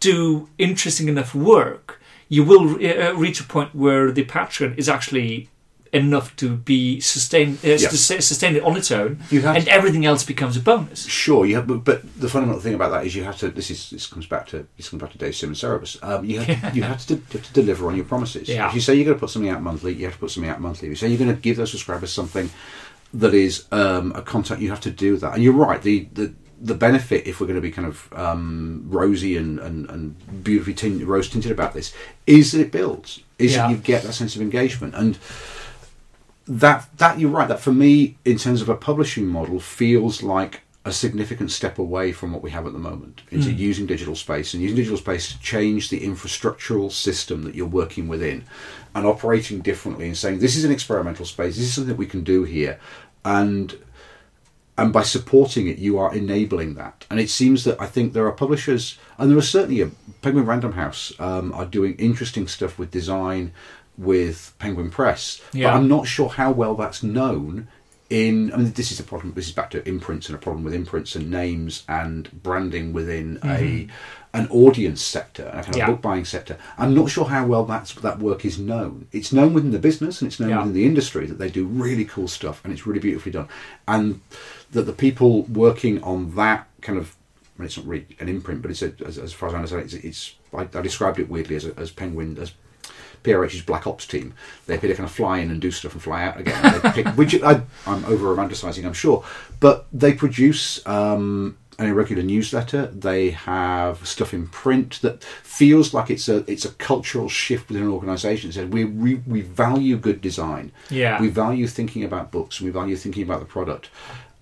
do 0.00 0.48
interesting 0.58 1.08
enough 1.08 1.34
work, 1.34 2.00
you 2.28 2.44
will 2.44 2.74
uh, 2.84 3.12
reach 3.14 3.40
a 3.40 3.44
point 3.44 3.74
where 3.74 4.10
the 4.12 4.24
Patreon 4.24 4.76
is 4.76 4.88
actually 4.88 5.48
enough 5.92 6.34
to 6.34 6.56
be 6.56 6.98
sustained, 7.00 7.56
uh, 7.64 7.68
Yeah. 7.68 7.88
to 7.88 7.96
sustain 7.96 8.56
it 8.56 8.64
on 8.64 8.76
its 8.76 8.90
own, 8.90 9.20
and 9.30 9.64
to- 9.64 9.72
everything 9.72 10.04
else 10.04 10.24
becomes 10.24 10.56
a 10.56 10.60
bonus. 10.60 11.06
Sure, 11.06 11.46
you 11.46 11.54
have, 11.54 11.68
but, 11.68 11.84
but 11.84 12.02
the 12.20 12.28
fundamental 12.28 12.60
thing 12.60 12.74
about 12.74 12.90
that 12.90 13.06
is 13.06 13.14
you 13.14 13.22
have 13.22 13.38
to. 13.38 13.48
This 13.48 13.70
is 13.70 13.90
this 13.90 14.06
comes 14.08 14.26
back 14.26 14.46
to 14.48 14.66
this 14.76 14.88
comes 14.88 15.00
back 15.00 15.12
to 15.12 15.18
Dave 15.18 15.36
Sim's 15.36 15.60
Cerebus. 15.60 15.96
Um, 16.02 16.24
you 16.24 16.40
have 16.40 16.76
you 16.76 16.82
have 16.82 17.06
to, 17.06 17.14
you 17.14 17.22
have 17.32 17.42
to 17.46 17.52
deliver 17.52 17.86
on 17.86 17.94
your 17.94 18.04
promises. 18.06 18.48
Yeah. 18.48 18.68
If 18.68 18.74
you 18.74 18.80
say 18.80 18.96
you're 18.96 19.04
going 19.04 19.16
to 19.16 19.20
put 19.20 19.30
something 19.30 19.50
out 19.50 19.62
monthly, 19.62 19.92
you 19.94 20.04
have 20.06 20.14
to 20.14 20.18
put 20.20 20.32
something 20.32 20.50
out 20.50 20.60
monthly. 20.60 20.88
If 20.88 20.90
you 20.92 20.96
say 20.96 21.08
you're 21.08 21.18
going 21.24 21.34
to 21.34 21.40
give 21.40 21.56
those 21.56 21.70
subscribers 21.70 22.12
something 22.12 22.50
that 23.14 23.32
is 23.32 23.64
um, 23.70 24.10
a 24.16 24.22
content, 24.22 24.60
you 24.60 24.70
have 24.70 24.80
to 24.80 24.90
do 24.90 25.16
that. 25.18 25.34
And 25.34 25.44
you're 25.44 25.52
right. 25.52 25.80
The 25.80 26.08
the 26.12 26.34
the 26.64 26.74
benefit, 26.74 27.26
if 27.26 27.40
we're 27.40 27.46
going 27.46 27.62
to 27.62 27.68
be 27.68 27.70
kind 27.70 27.86
of 27.86 28.10
um, 28.14 28.84
rosy 28.88 29.36
and, 29.36 29.58
and, 29.60 29.88
and 29.90 30.42
beautifully 30.42 30.72
tinted, 30.74 31.06
rose 31.06 31.28
tinted 31.28 31.52
about 31.52 31.74
this, 31.74 31.92
is 32.26 32.52
that 32.52 32.60
it 32.60 32.72
builds. 32.72 33.20
Is 33.38 33.52
Yeah. 33.52 33.62
that 33.66 33.70
you 33.70 33.76
get 33.76 34.02
that 34.04 34.14
sense 34.14 34.34
of 34.34 34.40
engagement 34.42 34.94
and 34.94 35.18
that 36.46 36.88
that 36.98 37.18
you're 37.18 37.30
right. 37.30 37.48
That 37.48 37.60
for 37.60 37.72
me, 37.72 38.16
in 38.24 38.38
terms 38.38 38.62
of 38.62 38.68
a 38.68 38.76
publishing 38.76 39.26
model, 39.26 39.60
feels 39.60 40.22
like 40.22 40.62
a 40.86 40.92
significant 40.92 41.50
step 41.50 41.78
away 41.78 42.12
from 42.12 42.30
what 42.32 42.42
we 42.42 42.50
have 42.50 42.66
at 42.66 42.74
the 42.74 42.78
moment 42.78 43.22
into 43.30 43.50
using 43.50 43.86
digital 43.86 44.14
space 44.14 44.52
and 44.52 44.62
using 44.62 44.76
digital 44.76 44.98
space 44.98 45.32
to 45.32 45.40
change 45.40 45.88
the 45.88 46.00
infrastructural 46.00 46.92
system 46.92 47.42
that 47.44 47.54
you're 47.54 47.66
working 47.66 48.06
within 48.06 48.44
and 48.94 49.06
operating 49.06 49.60
differently 49.60 50.06
and 50.06 50.16
saying 50.16 50.38
this 50.40 50.56
is 50.56 50.64
an 50.64 50.70
experimental 50.70 51.24
space. 51.24 51.56
This 51.56 51.64
is 51.64 51.74
something 51.74 51.88
that 51.88 51.98
we 51.98 52.06
can 52.06 52.22
do 52.22 52.44
here, 52.44 52.78
and 53.24 53.74
and 54.76 54.92
by 54.92 55.02
supporting 55.02 55.68
it, 55.68 55.78
you 55.78 55.98
are 55.98 56.14
enabling 56.14 56.74
that. 56.74 57.06
And 57.08 57.20
it 57.20 57.30
seems 57.30 57.64
that 57.64 57.80
I 57.80 57.86
think 57.86 58.12
there 58.12 58.26
are 58.26 58.32
publishers, 58.32 58.98
and 59.18 59.30
there 59.30 59.38
are 59.38 59.42
certainly 59.42 59.80
a 59.82 59.90
Penguin 60.20 60.46
Random 60.46 60.72
House 60.72 61.12
um, 61.20 61.52
are 61.52 61.64
doing 61.64 61.94
interesting 61.96 62.48
stuff 62.48 62.78
with 62.78 62.90
design 62.90 63.52
with 63.96 64.54
Penguin 64.58 64.90
Press. 64.90 65.40
Yeah. 65.52 65.70
But 65.70 65.76
I'm 65.76 65.88
not 65.88 66.08
sure 66.08 66.28
how 66.28 66.50
well 66.50 66.74
that's 66.74 67.02
known. 67.02 67.68
In 68.10 68.52
I 68.52 68.58
mean, 68.58 68.72
this 68.72 68.92
is 68.92 69.00
a 69.00 69.04
problem. 69.04 69.32
This 69.34 69.46
is 69.46 69.52
back 69.52 69.70
to 69.70 69.88
imprints 69.88 70.28
and 70.28 70.36
a 70.36 70.38
problem 70.38 70.62
with 70.62 70.74
imprints 70.74 71.16
and 71.16 71.30
names 71.30 71.84
and 71.88 72.30
branding 72.42 72.92
within 72.92 73.38
a 73.42 73.88
an 74.34 74.46
audience 74.50 75.02
sector, 75.02 75.48
a 75.54 75.62
kind 75.62 75.76
Yeah. 75.76 75.86
book 75.86 76.02
buying 76.02 76.24
sector. 76.26 76.58
I'm 76.76 76.92
not 76.94 77.08
sure 77.08 77.24
how 77.26 77.46
well 77.46 77.64
that's 77.64 77.94
that 77.94 78.18
work 78.18 78.44
is 78.44 78.58
known. 78.58 79.06
It's 79.12 79.32
known 79.32 79.54
within 79.54 79.70
the 79.70 79.78
business 79.78 80.20
and 80.20 80.26
it's 80.30 80.38
known 80.40 80.50
Yeah. 80.50 80.58
within 80.58 80.74
the 80.74 80.84
industry 80.84 81.26
that 81.26 81.38
they 81.38 81.48
do 81.48 81.64
really 81.64 82.04
cool 82.04 82.28
stuff 82.28 82.60
and 82.64 82.72
it's 82.72 82.86
really 82.86 83.00
beautifully 83.00 83.32
done. 83.32 83.48
And 83.88 84.20
that 84.72 84.82
the 84.82 84.92
people 84.92 85.44
working 85.44 86.02
on 86.02 86.34
that 86.34 86.66
kind 86.82 86.98
of 86.98 87.14
mean, 87.56 87.66
it's 87.66 87.76
not 87.76 87.86
really 87.86 88.06
an 88.18 88.28
imprint, 88.28 88.60
but 88.62 88.70
it's 88.72 88.82
a, 88.82 88.92
as, 89.06 89.16
as 89.18 89.32
far 89.32 89.48
as 89.48 89.54
I 89.54 89.58
understand, 89.58 89.84
it's, 89.84 89.94
it's 89.94 90.34
I, 90.52 90.62
I 90.76 90.82
described 90.82 91.18
it 91.20 91.28
weirdly 91.28 91.54
as, 91.56 91.64
a, 91.64 91.78
as 91.78 91.90
Penguin 91.92 92.36
as 92.38 92.52
PRH's 93.22 93.62
Black 93.62 93.86
Ops 93.86 94.06
team. 94.06 94.34
They 94.66 94.74
appear 94.74 94.90
to 94.90 94.96
kind 94.96 95.08
of 95.08 95.14
fly 95.14 95.38
in 95.38 95.50
and 95.50 95.60
do 95.60 95.70
stuff 95.70 95.92
and 95.94 96.02
fly 96.02 96.24
out 96.24 96.38
again. 96.40 96.80
Pick, 96.92 97.06
which 97.16 97.40
I, 97.42 97.62
I'm 97.86 98.04
over 98.06 98.34
romanticising, 98.34 98.84
I'm 98.84 98.92
sure, 98.92 99.24
but 99.60 99.86
they 99.92 100.12
produce 100.12 100.84
um, 100.86 101.56
an 101.78 101.86
irregular 101.86 102.22
newsletter. 102.22 102.86
They 102.86 103.30
have 103.30 104.06
stuff 104.06 104.32
in 104.34 104.46
print 104.48 105.00
that 105.02 105.22
feels 105.24 105.92
like 105.94 106.10
it's 106.10 106.28
a 106.28 106.38
it's 106.50 106.64
a 106.64 106.70
cultural 106.72 107.28
shift 107.28 107.68
within 107.68 107.84
an 107.84 107.90
organisation. 107.90 108.50
It 108.50 108.54
says 108.54 108.68
we, 108.68 108.84
we 108.84 109.16
we 109.26 109.40
value 109.42 109.96
good 109.96 110.20
design. 110.20 110.72
Yeah. 110.90 111.20
We 111.20 111.28
value 111.28 111.66
thinking 111.66 112.04
about 112.04 112.30
books. 112.30 112.60
and 112.60 112.66
We 112.66 112.72
value 112.72 112.96
thinking 112.96 113.22
about 113.22 113.40
the 113.40 113.46
product, 113.46 113.90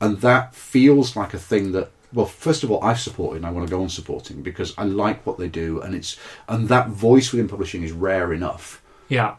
and 0.01 0.21
that 0.21 0.55
feels 0.55 1.17
like 1.17 1.35
a 1.35 1.39
thing 1.39 1.73
that. 1.73 1.91
Well, 2.15 2.27
first 2.27 2.63
of 2.63 2.71
all, 2.71 2.85
I've 2.85 3.01
supported 3.01 3.37
and 3.39 3.47
I 3.47 3.51
want 3.51 3.67
to 3.67 3.71
go 3.75 3.81
on 3.83 3.89
supporting 3.89 4.43
because 4.43 4.75
I 4.77 4.85
like 4.85 5.25
what 5.27 5.39
they 5.39 5.49
do, 5.49 5.81
and 5.81 5.95
it's 5.95 6.19
and 6.47 6.69
that 6.69 6.89
voice 6.91 7.33
within 7.33 7.49
publishing 7.49 7.83
is 7.85 7.93
rare 7.93 8.35
enough 8.35 8.83
Yeah. 9.09 9.37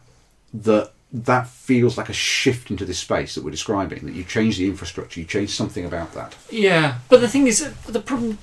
that 0.56 0.92
that 1.14 1.48
feels 1.48 1.96
like 1.98 2.10
a 2.10 2.14
shift 2.14 2.72
into 2.72 2.86
this 2.86 2.98
space 2.98 3.36
that 3.36 3.44
we're 3.44 3.52
describing. 3.52 4.06
That 4.06 4.16
you 4.16 4.24
change 4.24 4.58
the 4.58 4.68
infrastructure, 4.68 5.20
you 5.20 5.26
change 5.26 5.52
something 5.52 5.86
about 5.86 6.14
that. 6.14 6.36
Yeah, 6.50 6.98
but 7.08 7.22
the 7.22 7.28
thing 7.28 7.48
is, 7.48 7.72
the 7.86 8.00
problem. 8.00 8.40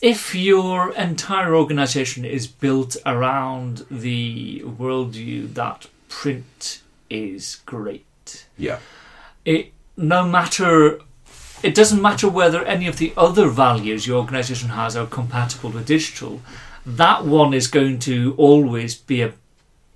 If 0.00 0.34
your 0.34 0.92
entire 0.94 1.56
organization 1.56 2.24
is 2.24 2.46
built 2.46 2.96
around 3.04 3.86
the 3.90 4.60
worldview 4.60 5.54
that 5.54 5.86
print 6.08 6.82
is 7.10 7.56
great, 7.66 8.46
Yeah, 8.56 8.78
it 9.44 9.72
no 9.96 10.28
matter 10.28 11.00
it 11.62 11.74
doesn't 11.74 12.00
matter 12.00 12.28
whether 12.28 12.64
any 12.64 12.86
of 12.86 12.98
the 12.98 13.12
other 13.16 13.48
values 13.48 14.06
your 14.06 14.18
organization 14.18 14.68
has 14.68 14.94
are 14.94 15.06
compatible 15.06 15.70
with 15.70 15.86
digital 15.86 16.40
that 16.86 17.24
one 17.24 17.52
is 17.52 17.66
going 17.66 17.98
to 17.98 18.34
always 18.38 18.94
be 18.94 19.22
a 19.22 19.32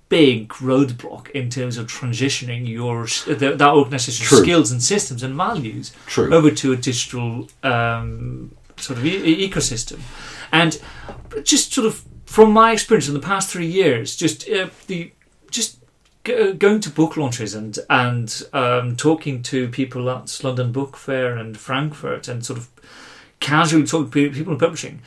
big 0.09 0.49
roadblock 0.49 1.29
in 1.31 1.49
terms 1.49 1.77
of 1.77 1.87
transitioning 1.87 2.67
your 2.67 3.05
the, 3.35 3.55
that 3.55 3.73
organization's 3.73 4.29
True. 4.29 4.43
skills 4.43 4.71
and 4.71 4.81
systems 4.81 5.23
and 5.23 5.35
values 5.35 5.91
true. 6.05 6.33
over 6.33 6.51
to 6.51 6.71
a 6.73 6.75
digital 6.77 7.47
um, 7.63 8.55
sort 8.77 8.99
of 8.99 9.05
e- 9.05 9.49
ecosystem. 9.49 9.99
And 10.51 10.79
just 11.43 11.73
sort 11.73 11.87
of 11.87 12.03
from 12.25 12.51
my 12.51 12.71
experience 12.71 13.07
in 13.07 13.13
the 13.13 13.19
past 13.19 13.49
three 13.49 13.67
years, 13.67 14.15
just 14.15 14.47
uh, 14.49 14.69
the 14.87 15.11
just 15.49 15.79
g- 16.25 16.53
going 16.53 16.79
to 16.81 16.89
book 16.89 17.17
launches 17.17 17.53
and 17.55 17.79
and 17.89 18.43
um, 18.53 18.95
talking 18.95 19.41
to 19.43 19.67
people 19.69 20.09
at 20.09 20.39
London 20.43 20.71
Book 20.71 20.95
Fair 20.97 21.37
and 21.37 21.57
Frankfurt 21.57 22.27
and 22.27 22.45
sort 22.45 22.59
of 22.59 22.69
casually 23.39 23.85
talking 23.85 24.09
to 24.11 24.31
people 24.31 24.53
in 24.53 24.59
publishing. 24.59 25.01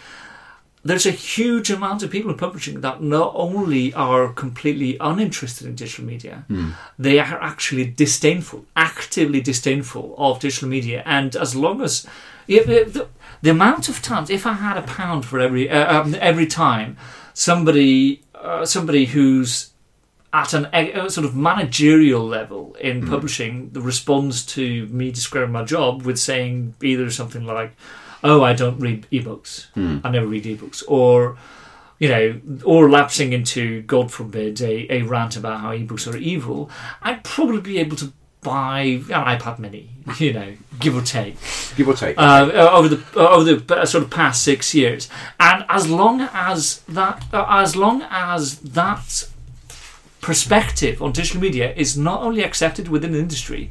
There's 0.88 1.06
a 1.06 1.10
huge 1.36 1.68
amount 1.76 2.02
of 2.02 2.10
people 2.10 2.30
in 2.30 2.38
publishing 2.46 2.80
that 2.80 3.02
not 3.02 3.30
only 3.34 3.84
are 3.94 4.24
completely 4.44 4.96
uninterested 5.00 5.66
in 5.68 5.74
digital 5.74 6.04
media, 6.12 6.36
Hmm. 6.48 6.70
they 7.06 7.18
are 7.18 7.38
actually 7.50 7.86
disdainful, 8.04 8.60
actively 8.74 9.40
disdainful 9.40 10.06
of 10.16 10.38
digital 10.40 10.68
media. 10.76 10.98
And 11.04 11.30
as 11.44 11.54
long 11.54 11.80
as 11.82 12.06
yeah, 12.46 12.62
the, 12.70 12.78
the, 12.94 13.02
the 13.42 13.50
amount 13.50 13.88
of 13.88 14.00
times, 14.00 14.30
if 14.30 14.46
I 14.46 14.54
had 14.66 14.76
a 14.76 14.82
pound 14.98 15.24
for 15.28 15.38
every 15.46 15.64
uh, 15.68 15.86
um, 15.94 16.14
every 16.30 16.46
time 16.46 16.96
somebody 17.34 18.22
uh, 18.34 18.64
somebody 18.64 19.04
who's 19.06 19.70
at 20.32 20.52
an 20.54 20.66
a 20.72 21.08
sort 21.08 21.24
of 21.24 21.34
managerial 21.34 22.24
level 22.38 22.76
in 22.80 23.06
publishing 23.08 23.70
responds 23.72 24.44
to 24.44 24.86
me 24.88 25.10
describing 25.10 25.52
my 25.52 25.64
job 25.64 26.02
with 26.06 26.18
saying 26.18 26.74
either 26.82 27.10
something 27.10 27.44
like, 27.44 27.72
"Oh, 28.24 28.42
I 28.42 28.52
don't 28.52 28.78
read 28.78 29.06
ebooks. 29.10 29.66
I 30.04 30.10
never 30.10 30.26
read 30.26 30.44
ebooks," 30.44 30.82
or 30.88 31.36
you 31.98 32.08
know, 32.10 32.40
or 32.64 32.90
lapsing 32.90 33.32
into, 33.32 33.80
God 33.82 34.12
forbid, 34.12 34.60
a, 34.60 34.86
a 34.92 35.00
rant 35.02 35.34
about 35.36 35.60
how 35.60 35.70
ebooks 35.70 36.12
are 36.12 36.16
evil, 36.18 36.68
I'd 37.00 37.24
probably 37.24 37.62
be 37.62 37.78
able 37.78 37.96
to 37.96 38.12
buy 38.42 38.80
an 38.82 39.02
iPad 39.08 39.58
Mini, 39.58 39.88
you 40.18 40.34
know, 40.34 40.52
give 40.78 40.94
or 40.94 41.00
take, 41.00 41.36
Give 41.74 41.88
or 41.88 41.94
take. 41.94 42.18
uh, 42.18 42.50
over 42.72 42.88
the 42.88 43.02
uh, 43.16 43.28
over 43.30 43.44
the 43.54 43.74
uh, 43.74 43.86
sort 43.86 44.04
of 44.04 44.10
past 44.10 44.42
six 44.42 44.74
years. 44.74 45.08
And 45.40 45.64
as 45.70 45.88
long 45.88 46.20
as 46.32 46.80
that, 46.88 47.24
uh, 47.32 47.46
as 47.48 47.74
long 47.76 48.02
as 48.10 48.58
that 48.60 49.26
perspective 50.20 51.00
on 51.00 51.12
digital 51.12 51.40
media 51.40 51.72
is 51.76 51.96
not 51.96 52.20
only 52.22 52.42
accepted 52.42 52.88
within 52.88 53.12
the 53.12 53.18
industry, 53.18 53.70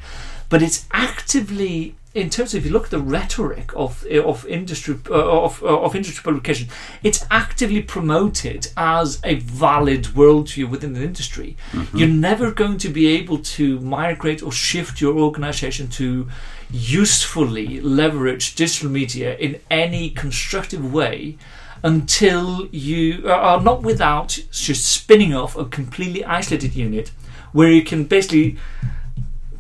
but 0.50 0.62
it's 0.62 0.88
actively 0.92 1.96
in 2.16 2.30
terms 2.30 2.54
of 2.54 2.60
if 2.60 2.66
you 2.66 2.72
look 2.72 2.86
at 2.86 2.92
the 2.92 3.00
rhetoric 3.00 3.76
of 3.76 4.06
eh, 4.10 4.20
of 4.20 4.48
industry 4.48 4.98
uh, 5.10 5.44
of 5.44 5.62
eh, 5.62 5.68
of 5.68 5.96
industry 5.96 6.24
publication, 6.24 6.70
it's 7.04 7.26
actively 7.30 7.82
promoted 7.82 8.72
as 8.78 9.20
a 9.26 9.36
valid 9.36 10.06
worldview 10.16 10.70
within 10.70 10.94
the 10.94 11.04
industry. 11.04 11.58
Mm-hmm. 11.74 11.98
You're 11.98 12.08
never 12.08 12.52
going 12.52 12.78
to 12.80 12.90
be 12.90 13.08
able 13.08 13.40
to 13.58 13.80
migrate 13.82 14.42
or 14.42 14.52
shift 14.52 15.02
your 15.02 15.16
organization 15.20 15.90
to 15.90 16.30
usefully 16.72 17.82
leverage 17.82 18.56
digital 18.56 18.90
media 18.90 19.36
in 19.38 19.60
any 19.70 20.10
constructive 20.10 20.94
way 20.94 21.38
until 21.84 22.68
you 22.72 23.30
are 23.30 23.62
not 23.62 23.84
without 23.84 24.30
just 24.52 24.86
spinning 24.86 25.36
off 25.36 25.56
a 25.56 25.66
completely 25.66 26.24
isolated 26.26 26.76
unit 26.76 27.12
where 27.52 27.70
you 27.70 27.84
can 27.84 28.06
basically 28.06 28.58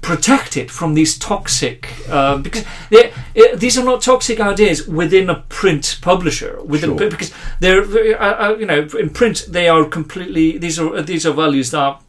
protect 0.05 0.55
it 0.55 0.69
from 0.69 0.93
these 0.93 1.17
toxic 1.17 1.79
uh, 2.09 2.37
because 2.37 2.63
they, 2.91 3.11
uh, 3.11 3.55
these 3.55 3.75
are 3.79 3.83
not 3.91 4.01
toxic 4.03 4.39
ideas 4.39 4.87
within 4.87 5.29
a 5.29 5.35
print 5.49 5.97
publisher 6.01 6.61
within 6.63 6.95
Sure. 6.97 7.09
because 7.09 7.31
they're 7.59 7.81
uh, 8.21 8.35
uh, 8.43 8.55
you 8.59 8.67
know 8.67 8.81
in 8.99 9.09
print 9.09 9.45
they 9.49 9.67
are 9.67 9.83
completely 9.85 10.57
these 10.59 10.77
are 10.81 11.01
these 11.01 11.25
are 11.25 11.33
values 11.33 11.71
that 11.71 11.99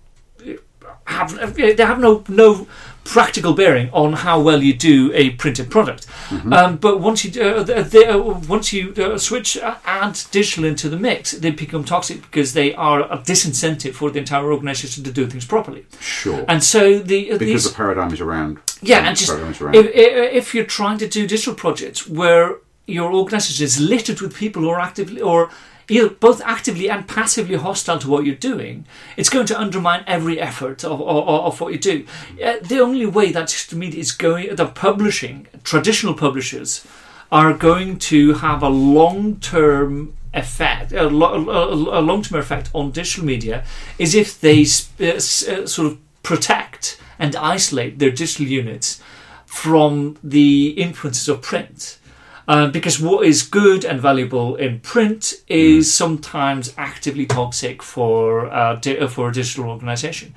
have 1.07 1.55
they 1.55 1.86
have 1.92 1.99
no 1.99 2.22
no 2.28 2.66
practical 3.07 3.55
bearing 3.55 3.89
on 3.93 4.13
how 4.13 4.41
well 4.41 4.63
you 4.63 4.75
do 4.75 5.13
a 5.15 5.31
printed 5.31 5.71
product. 5.71 6.07
Um, 6.53 6.77
but 6.77 7.01
once 7.01 7.25
you 7.25 7.41
uh, 7.41 7.63
they, 7.63 8.07
uh, 8.07 8.19
once 8.19 8.73
you 8.73 8.93
uh, 8.95 9.17
switch 9.17 9.57
uh, 9.59 9.77
add 9.85 10.19
digital 10.31 10.65
into 10.65 10.89
the 10.89 10.97
mix, 10.97 11.33
they 11.33 11.51
become 11.51 11.85
toxic 11.85 12.23
because 12.23 12.53
they 12.53 12.75
are 12.75 13.03
a 13.03 13.19
disincentive 13.19 13.95
for 13.95 14.11
the 14.11 14.19
entire 14.19 14.53
organisation 14.53 15.05
to 15.05 15.13
do 15.13 15.27
things 15.27 15.45
properly. 15.45 15.87
sure. 16.01 16.45
And 16.49 16.63
so 16.63 16.99
the 16.99 17.33
uh, 17.33 17.39
because 17.39 17.65
these, 17.65 17.71
the 17.71 17.77
paradigm 17.77 18.13
is 18.13 18.21
around. 18.21 18.59
yeah, 18.83 19.07
and 19.07 19.17
just 19.17 19.31
paradigm 19.31 19.53
is 19.53 19.61
around. 19.61 19.75
if, 19.77 19.87
if 19.87 20.47
if 20.47 20.55
you're 20.55 20.65
trying 20.65 20.99
to 20.99 21.09
do 21.09 21.27
digital 21.27 21.55
projects 21.55 22.09
where 22.09 22.57
your 22.87 23.13
organisation 23.13 23.65
is 23.65 23.81
littered 23.81 24.21
with 24.21 24.35
people 24.35 24.63
who 24.63 24.71
are 24.71 24.81
actively 24.81 25.21
or 25.21 25.51
both 26.20 26.41
actively 26.43 26.91
and 26.91 27.07
passively 27.07 27.57
hostile 27.57 27.99
to 27.99 28.09
what 28.09 28.24
you're 28.24 28.34
doing, 28.34 28.84
it's 29.16 29.28
going 29.28 29.47
to 29.47 29.61
undermine 29.61 30.05
every 30.07 30.41
effort 30.41 30.84
of, 30.84 31.01
of, 31.01 31.28
of 31.28 31.61
what 31.61 31.72
you 31.72 31.78
do. 31.78 32.07
Uh, 32.43 32.57
the 32.62 32.80
only 32.80 33.07
way 33.07 33.32
that 33.32 33.68
media 33.72 34.01
is 34.01 34.12
going, 34.12 34.55
the 34.55 34.66
publishing, 34.66 35.47
traditional 35.64 36.14
publishers, 36.14 36.87
are 37.30 37.53
going 37.53 37.99
to 37.99 38.34
have 38.34 38.62
a 38.62 38.68
long-term 38.68 40.14
effect, 40.34 40.93
a, 40.93 41.07
a 41.07 41.09
long-term 41.09 42.39
effect 42.39 42.70
on 42.72 42.91
digital 42.91 43.24
media, 43.24 43.64
is 43.99 44.14
if 44.14 44.41
they 44.41 44.64
uh, 45.01 45.14
uh, 45.14 45.20
sort 45.20 45.93
of 45.93 45.99
protect 46.22 47.01
and 47.18 47.34
isolate 47.37 47.99
their 47.99 48.11
digital 48.11 48.47
units 48.47 49.01
from 49.47 50.18
the 50.22 50.68
influences 50.70 51.28
of 51.28 51.41
print. 51.41 51.99
Um, 52.49 52.70
because 52.70 53.01
what 53.01 53.26
is 53.26 53.42
good 53.42 53.84
and 53.84 54.01
valuable 54.01 54.55
in 54.55 54.78
print 54.78 55.34
is 55.49 55.92
sometimes 55.92 56.72
actively 56.76 57.26
toxic 57.26 57.82
for 57.82 58.47
uh, 58.53 58.76
di- 58.76 58.99
uh, 58.99 59.09
for 59.09 59.28
a 59.28 59.32
digital 59.32 59.68
organization, 59.68 60.32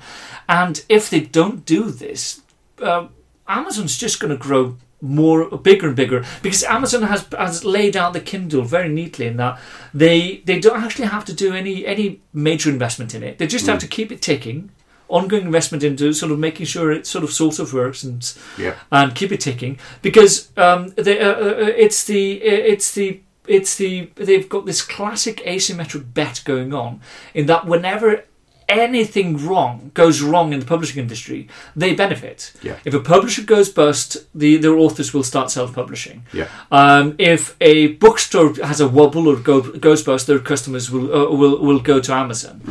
and 0.48 0.84
if 0.88 1.08
they 1.08 1.20
don't 1.20 1.64
do 1.64 1.90
this, 1.90 2.42
uh, 2.82 3.06
Amazon's 3.46 3.96
just 3.96 4.18
going 4.18 4.32
to 4.32 4.36
grow 4.36 4.76
more 5.00 5.48
bigger 5.58 5.86
and 5.86 5.96
bigger 5.96 6.24
because 6.42 6.62
Amazon 6.64 7.02
has 7.02 7.26
has 7.38 7.64
laid 7.64 7.96
out 7.96 8.12
the 8.12 8.20
Kindle 8.20 8.62
very 8.62 8.88
neatly 8.88 9.26
in 9.26 9.36
that 9.36 9.58
they 9.94 10.42
they 10.44 10.58
don't 10.60 10.82
actually 10.82 11.06
have 11.06 11.24
to 11.26 11.32
do 11.32 11.54
any 11.54 11.86
any 11.86 12.20
major 12.32 12.70
investment 12.70 13.14
in 13.14 13.22
it. 13.22 13.38
They 13.38 13.46
just 13.46 13.66
have 13.66 13.78
to 13.78 13.86
keep 13.86 14.12
it 14.12 14.20
ticking. 14.20 14.70
Ongoing 15.10 15.46
investment 15.46 15.82
into 15.82 16.12
sort 16.12 16.32
of 16.32 16.38
making 16.38 16.66
sure 16.66 16.92
it 16.92 17.06
sort 17.06 17.24
of 17.24 17.32
sort 17.32 17.58
of 17.58 17.72
works 17.72 18.04
and 18.04 18.32
yeah. 18.56 18.74
and 18.92 19.14
keep 19.14 19.32
it 19.32 19.40
ticking 19.40 19.78
because 20.02 20.50
um, 20.56 20.88
they, 20.96 21.18
uh, 21.18 21.32
uh, 21.32 21.54
it's 21.76 22.04
the 22.04 22.34
it's 22.42 22.94
the 22.94 23.20
it's 23.46 23.76
the 23.76 24.10
they've 24.14 24.48
got 24.48 24.66
this 24.66 24.82
classic 24.82 25.38
asymmetric 25.38 26.14
bet 26.14 26.42
going 26.44 26.72
on 26.72 27.00
in 27.34 27.46
that 27.46 27.66
whenever 27.66 28.24
anything 28.70 29.36
wrong 29.46 29.90
goes 29.94 30.22
wrong 30.22 30.52
in 30.52 30.60
the 30.60 30.66
publishing 30.66 31.02
industry, 31.02 31.48
they 31.76 31.94
benefit. 31.94 32.52
Yeah. 32.62 32.76
If 32.84 32.94
a 32.94 33.00
publisher 33.00 33.42
goes 33.42 33.68
bust, 33.68 34.16
the 34.34 34.56
their 34.56 34.76
authors 34.76 35.12
will 35.12 35.24
start 35.24 35.50
self-publishing. 35.50 36.24
Yeah. 36.32 36.48
Um, 36.70 37.16
if 37.18 37.56
a 37.60 37.88
bookstore 38.04 38.54
has 38.62 38.80
a 38.80 38.88
wobble 38.88 39.28
or 39.28 39.36
go, 39.36 39.60
goes 39.60 40.02
bust, 40.02 40.26
their 40.26 40.38
customers 40.38 40.90
will 40.90 41.12
uh, 41.12 41.30
will 41.30 41.58
will 41.58 41.80
go 41.80 42.00
to 42.00 42.12
Amazon. 42.12 42.62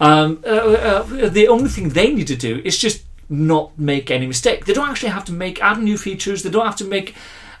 Um, 0.00 0.42
uh, 0.46 0.48
uh, 0.48 1.28
the 1.28 1.48
only 1.48 1.68
thing 1.68 1.90
they 1.90 2.12
need 2.12 2.28
to 2.28 2.36
do 2.36 2.62
is 2.64 2.78
just 2.78 3.04
not 3.28 3.78
make 3.78 4.10
any 4.10 4.26
mistake. 4.26 4.64
They 4.64 4.72
don't 4.72 4.88
actually 4.88 5.10
have 5.10 5.24
to 5.26 5.32
make 5.32 5.60
add 5.62 5.78
new 5.78 5.98
features. 5.98 6.42
They 6.42 6.50
don't 6.50 6.66
have 6.66 6.76
to 6.76 6.84
make 6.84 7.14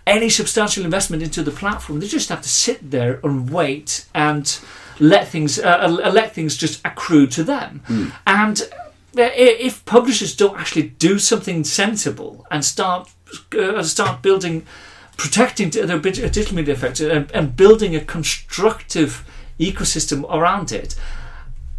any 0.06 0.30
substantial 0.30 0.84
investment 0.84 1.22
into 1.22 1.42
the 1.42 1.50
platform. 1.50 2.00
They 2.00 2.06
just 2.06 2.30
have 2.30 2.40
to 2.40 2.48
sit 2.48 2.90
there 2.90 3.20
and 3.22 3.50
wait 3.50 4.06
and 4.14 4.58
let 5.00 5.28
things 5.28 5.58
uh, 5.58 5.78
uh, 6.04 6.10
let 6.10 6.34
things 6.34 6.56
just 6.56 6.80
accrue 6.84 7.26
to 7.28 7.42
them. 7.44 7.82
And 8.26 8.60
uh, 9.16 9.30
if 9.34 9.84
publishers 9.84 10.36
don't 10.36 10.58
actually 10.58 10.88
do 10.88 11.18
something 11.18 11.64
sensible 11.64 12.46
and 12.50 12.64
start 12.64 13.10
uh, 13.58 13.82
start 13.82 14.22
building, 14.22 14.66
protecting 15.16 15.70
their 15.70 15.98
digital 15.98 16.54
media 16.54 16.74
effects 16.74 17.00
and, 17.00 17.30
and 17.32 17.56
building 17.56 17.94
a 17.96 18.00
constructive 18.00 19.24
ecosystem 19.58 20.24
around 20.32 20.72
it, 20.72 20.94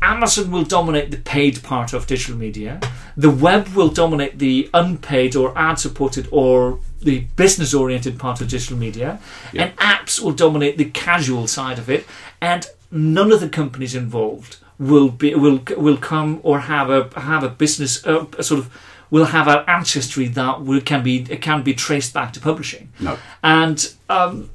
Amazon 0.02 0.52
will 0.52 0.64
dominate 0.64 1.12
the 1.12 1.18
paid 1.18 1.62
part 1.62 1.94
of 1.94 2.08
digital 2.08 2.36
media. 2.36 2.80
The 3.18 3.30
web 3.30 3.68
will 3.70 3.90
dominate 3.90 4.40
the 4.40 4.70
unpaid 4.74 5.36
or 5.36 5.58
ad 5.58 5.78
supported 5.80 6.28
or 6.32 6.80
the 7.02 7.22
business 7.36 7.74
oriented 7.74 8.18
part 8.18 8.42
of 8.42 8.48
digital 8.48 8.78
media. 8.78 9.20
Yeah. 9.52 9.66
And 9.66 9.78
apps 9.78 10.22
will 10.22 10.32
dominate 10.32 10.78
the 10.78 10.86
casual 10.86 11.48
side 11.48 11.80
of 11.80 11.90
it. 11.90 12.06
And 12.42 12.68
none 12.92 13.32
of 13.32 13.40
the 13.40 13.50
companies 13.50 13.96
involved 13.96 14.58
will 14.78 15.10
be 15.10 15.36
will 15.36 15.62
will 15.78 15.98
come 15.98 16.40
or 16.44 16.62
have 16.62 16.90
a 16.90 17.10
have 17.20 17.44
a 17.44 17.50
business 17.50 18.06
uh, 18.08 18.26
a 18.38 18.44
sort 18.44 18.60
of 18.60 18.70
will 19.12 19.26
have 19.26 19.48
an 19.48 19.64
ancestry 19.68 20.28
that 20.28 20.62
will 20.62 20.82
can 20.82 21.04
be 21.04 21.24
can 21.24 21.64
be 21.64 21.74
traced 21.74 22.14
back 22.14 22.34
to 22.34 22.40
publishing. 22.40 22.90
No. 23.00 23.18
And 23.44 23.94
um, 24.10 24.50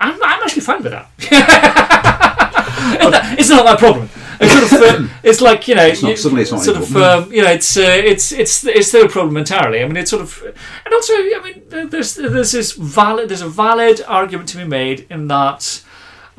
I'm, 0.00 0.14
I'm 0.22 0.42
actually 0.42 0.62
fine 0.62 0.82
with 0.82 0.92
that. 0.92 1.10
it's 3.38 3.50
not 3.50 3.64
my 3.64 3.76
problem. 3.76 4.08
It's, 4.40 4.70
sort 4.70 4.82
of, 4.94 5.04
uh, 5.04 5.08
it's 5.22 5.40
like 5.42 5.68
you 5.68 5.74
know, 5.74 5.84
It's 5.86 6.02
not- 6.02 6.16
suddenly 6.16 6.42
it's 6.42 6.52
not 6.52 6.62
sort 6.62 6.78
of 6.78 6.96
um, 6.96 7.32
you 7.32 7.42
know, 7.42 7.50
it's 7.50 7.76
uh, 7.76 7.82
it's 7.82 8.32
it's 8.32 8.64
it's 8.64 8.90
their 8.92 9.08
problem 9.08 9.36
entirely. 9.36 9.82
I 9.82 9.86
mean, 9.86 9.96
it's 9.98 10.10
sort 10.10 10.22
of, 10.22 10.42
and 10.84 10.94
also, 10.94 11.12
I 11.12 11.40
mean, 11.44 11.88
there's 11.90 12.14
there's 12.14 12.52
this 12.52 12.72
valid 12.72 13.28
there's 13.28 13.42
a 13.42 13.48
valid 13.48 14.00
argument 14.08 14.48
to 14.50 14.56
be 14.56 14.64
made 14.64 15.06
in 15.10 15.28
that 15.28 15.82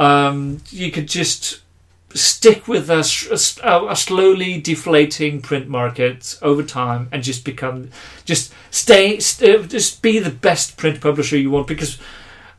um, 0.06 0.62
you 0.72 0.92
could 0.92 1.08
just 1.08 1.62
stick 2.14 2.68
with 2.68 2.90
a 2.90 3.00
a 3.90 3.96
slowly 3.96 4.60
deflating 4.60 5.42
print 5.42 5.68
market 5.70 6.38
over 6.42 6.64
time 6.64 7.08
and 7.12 7.24
just 7.24 7.46
become 7.46 7.90
just 8.26 8.54
stay 8.70 9.20
st- 9.20 9.70
just 9.70 10.02
be 10.02 10.20
the 10.20 10.30
best 10.48 10.76
print 10.78 11.00
publisher 11.00 11.38
you 11.38 11.50
want 11.52 11.68
because 11.68 11.98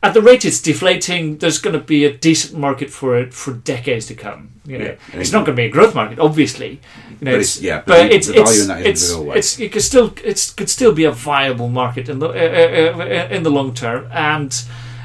at 0.01 0.13
the 0.15 0.21
rate 0.21 0.43
it's 0.43 0.59
deflating 0.61 1.37
there's 1.37 1.59
going 1.59 1.77
to 1.79 1.85
be 1.85 2.03
a 2.03 2.11
decent 2.11 2.59
market 2.59 2.89
for 2.89 3.15
it 3.21 3.31
for 3.33 3.53
decades 3.53 4.05
to 4.07 4.15
come 4.15 4.49
you 4.65 4.77
know 4.79 4.85
Yeah. 4.85 5.19
it's 5.21 5.31
not 5.31 5.45
going 5.45 5.55
to 5.55 5.61
be 5.61 5.67
a 5.67 5.71
growth 5.77 5.93
market 5.93 6.17
obviously 6.19 6.71
you 7.19 7.25
know 7.25 7.31
But 7.33 7.41
it's- 7.41 7.61
yeah, 7.61 7.77
but 7.85 7.85
but 7.85 8.11
it's 8.11 8.27
it's 8.27 8.61
in 8.61 8.67
that 8.69 8.79
isn't 8.79 8.85
it's, 8.91 9.07
the 9.09 9.15
real 9.17 9.25
way. 9.29 9.37
it's 9.37 9.59
it 9.59 9.71
could 9.71 9.83
still 9.83 10.13
it's 10.23 10.51
could 10.57 10.69
still 10.69 10.93
be 10.93 11.05
a 11.05 11.11
viable 11.11 11.69
market 11.69 12.09
in 12.09 12.17
the 12.19 12.27
uh, 12.27 12.31
uh, 12.31 13.03
uh, 13.03 13.35
in 13.35 13.43
the 13.43 13.51
long 13.51 13.73
term 13.75 14.07
and 14.11 14.51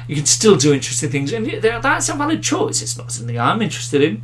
you 0.09 0.15
can 0.15 0.25
still 0.25 0.55
do 0.55 0.73
interesting 0.73 1.11
things, 1.11 1.31
and 1.31 1.45
that's 1.61 2.09
a 2.09 2.15
valid 2.15 2.41
choice. 2.41 2.81
It's 2.81 2.97
not 2.97 3.11
something 3.11 3.39
I'm 3.39 3.61
interested 3.61 4.01
in, 4.01 4.23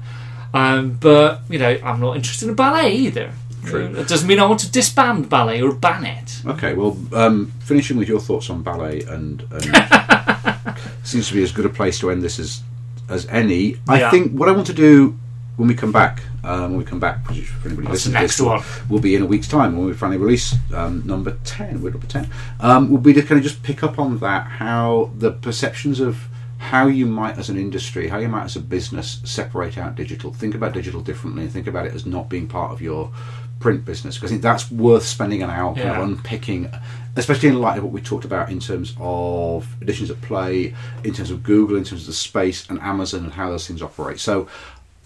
um, 0.51 0.97
but 0.99 1.41
you 1.47 1.59
know, 1.59 1.77
I'm 1.83 1.99
not 1.99 2.15
interested 2.15 2.49
in 2.49 2.55
ballet 2.55 2.91
either. 2.91 3.31
True. 3.63 3.95
It 3.95 4.07
doesn't 4.07 4.27
mean 4.27 4.39
I 4.39 4.45
want 4.45 4.61
to 4.61 4.71
disband 4.71 5.29
ballet 5.29 5.61
or 5.61 5.73
ban 5.73 6.05
it. 6.05 6.41
Okay, 6.43 6.73
well, 6.73 6.97
um, 7.13 7.51
finishing 7.59 7.97
with 7.97 8.07
your 8.07 8.19
thoughts 8.19 8.49
on 8.49 8.63
ballet 8.63 9.01
and, 9.03 9.43
and 9.51 10.77
seems 11.03 11.27
to 11.27 11.35
be 11.35 11.43
as 11.43 11.51
good 11.51 11.67
a 11.67 11.69
place 11.69 11.99
to 11.99 12.09
end 12.09 12.23
this 12.23 12.39
as 12.39 12.63
as 13.07 13.27
any. 13.27 13.77
I 13.87 14.09
think 14.09 14.31
what 14.31 14.49
I 14.49 14.53
want 14.53 14.65
to 14.67 14.73
do 14.73 15.15
when 15.57 15.67
we 15.67 15.75
come 15.75 15.91
back, 15.91 16.23
um, 16.45 16.71
when 16.71 16.77
we 16.77 16.83
come 16.85 16.99
back, 16.99 17.27
which 17.27 17.45
for 17.47 17.67
anybody 17.67 17.87
That's 17.87 18.05
listening 18.05 18.15
to 18.15 18.21
next 18.21 18.41
one. 18.41 18.61
will 18.89 18.99
be 18.99 19.15
in 19.15 19.21
a 19.21 19.25
week's 19.25 19.47
time 19.47 19.75
when 19.75 19.85
we 19.87 19.93
finally 19.93 20.17
release 20.17 20.55
um, 20.73 21.05
number 21.05 21.37
ten. 21.43 21.81
We're 21.81 21.91
number 21.91 22.07
ten. 22.07 22.29
Um, 22.59 22.89
will 22.89 22.99
be 22.99 23.13
to 23.13 23.21
kind 23.21 23.37
of 23.37 23.43
just 23.43 23.63
pick 23.63 23.83
up 23.83 23.99
on 23.99 24.19
that 24.19 24.47
how 24.47 25.11
the 25.17 25.31
perceptions 25.31 25.99
of 25.99 26.27
how 26.57 26.87
you 26.87 27.05
might 27.05 27.37
as 27.37 27.49
an 27.49 27.57
industry, 27.57 28.07
how 28.07 28.17
you 28.17 28.29
might 28.29 28.45
as 28.45 28.55
a 28.55 28.59
business 28.59 29.19
separate 29.23 29.77
out 29.77 29.95
digital, 29.95 30.33
think 30.33 30.55
about 30.55 30.73
digital 30.73 31.01
differently, 31.01 31.43
and 31.43 31.51
think 31.51 31.67
about 31.67 31.85
it 31.85 31.93
as 31.93 32.05
not 32.05 32.29
being 32.29 32.47
part 32.47 32.71
of 32.71 32.81
your 32.81 33.11
print 33.59 33.85
business. 33.85 34.15
Because 34.15 34.31
I 34.31 34.33
think 34.33 34.41
that's 34.41 34.71
worth 34.71 35.05
spending 35.05 35.43
an 35.43 35.49
hour 35.49 35.75
kind 35.75 35.89
of 35.89 36.03
unpicking, 36.03 36.71
especially 37.15 37.49
in 37.49 37.59
light 37.59 37.77
of 37.77 37.83
what 37.83 37.93
we 37.93 38.01
talked 38.01 38.25
about 38.25 38.49
in 38.49 38.59
terms 38.59 38.95
of 38.99 39.67
editions 39.81 40.09
at 40.09 40.21
play, 40.21 40.73
in 41.03 41.13
terms 41.13 41.29
of 41.29 41.43
Google, 41.43 41.77
in 41.77 41.83
terms 41.83 42.01
of 42.01 42.07
the 42.07 42.13
space 42.13 42.67
and 42.69 42.79
Amazon 42.81 43.25
and 43.25 43.33
how 43.33 43.49
those 43.49 43.67
things 43.67 43.81
operate. 43.81 44.19
So 44.19 44.47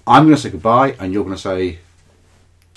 I'm 0.09 0.23
going 0.25 0.35
to 0.35 0.41
say 0.41 0.49
goodbye, 0.49 0.95
and 0.99 1.13
you're 1.13 1.23
going 1.23 1.35
to 1.35 1.41
say 1.41 1.79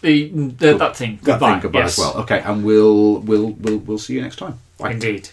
The, 0.02 0.28
the 0.28 0.76
that 0.78 0.96
thing. 0.96 1.16
that 1.16 1.24
Goodbye. 1.24 1.52
thing 1.52 1.60
goodbye 1.62 1.78
yes. 1.80 1.98
as 1.98 2.04
well. 2.04 2.22
Okay, 2.22 2.40
and 2.40 2.64
we'll 2.64 3.18
we'll 3.20 3.50
we'll 3.62 3.78
we'll 3.78 3.98
see 3.98 4.14
you 4.14 4.20
next 4.22 4.36
time. 4.36 4.58
Bye. 4.78 4.92
Indeed. 4.92 5.30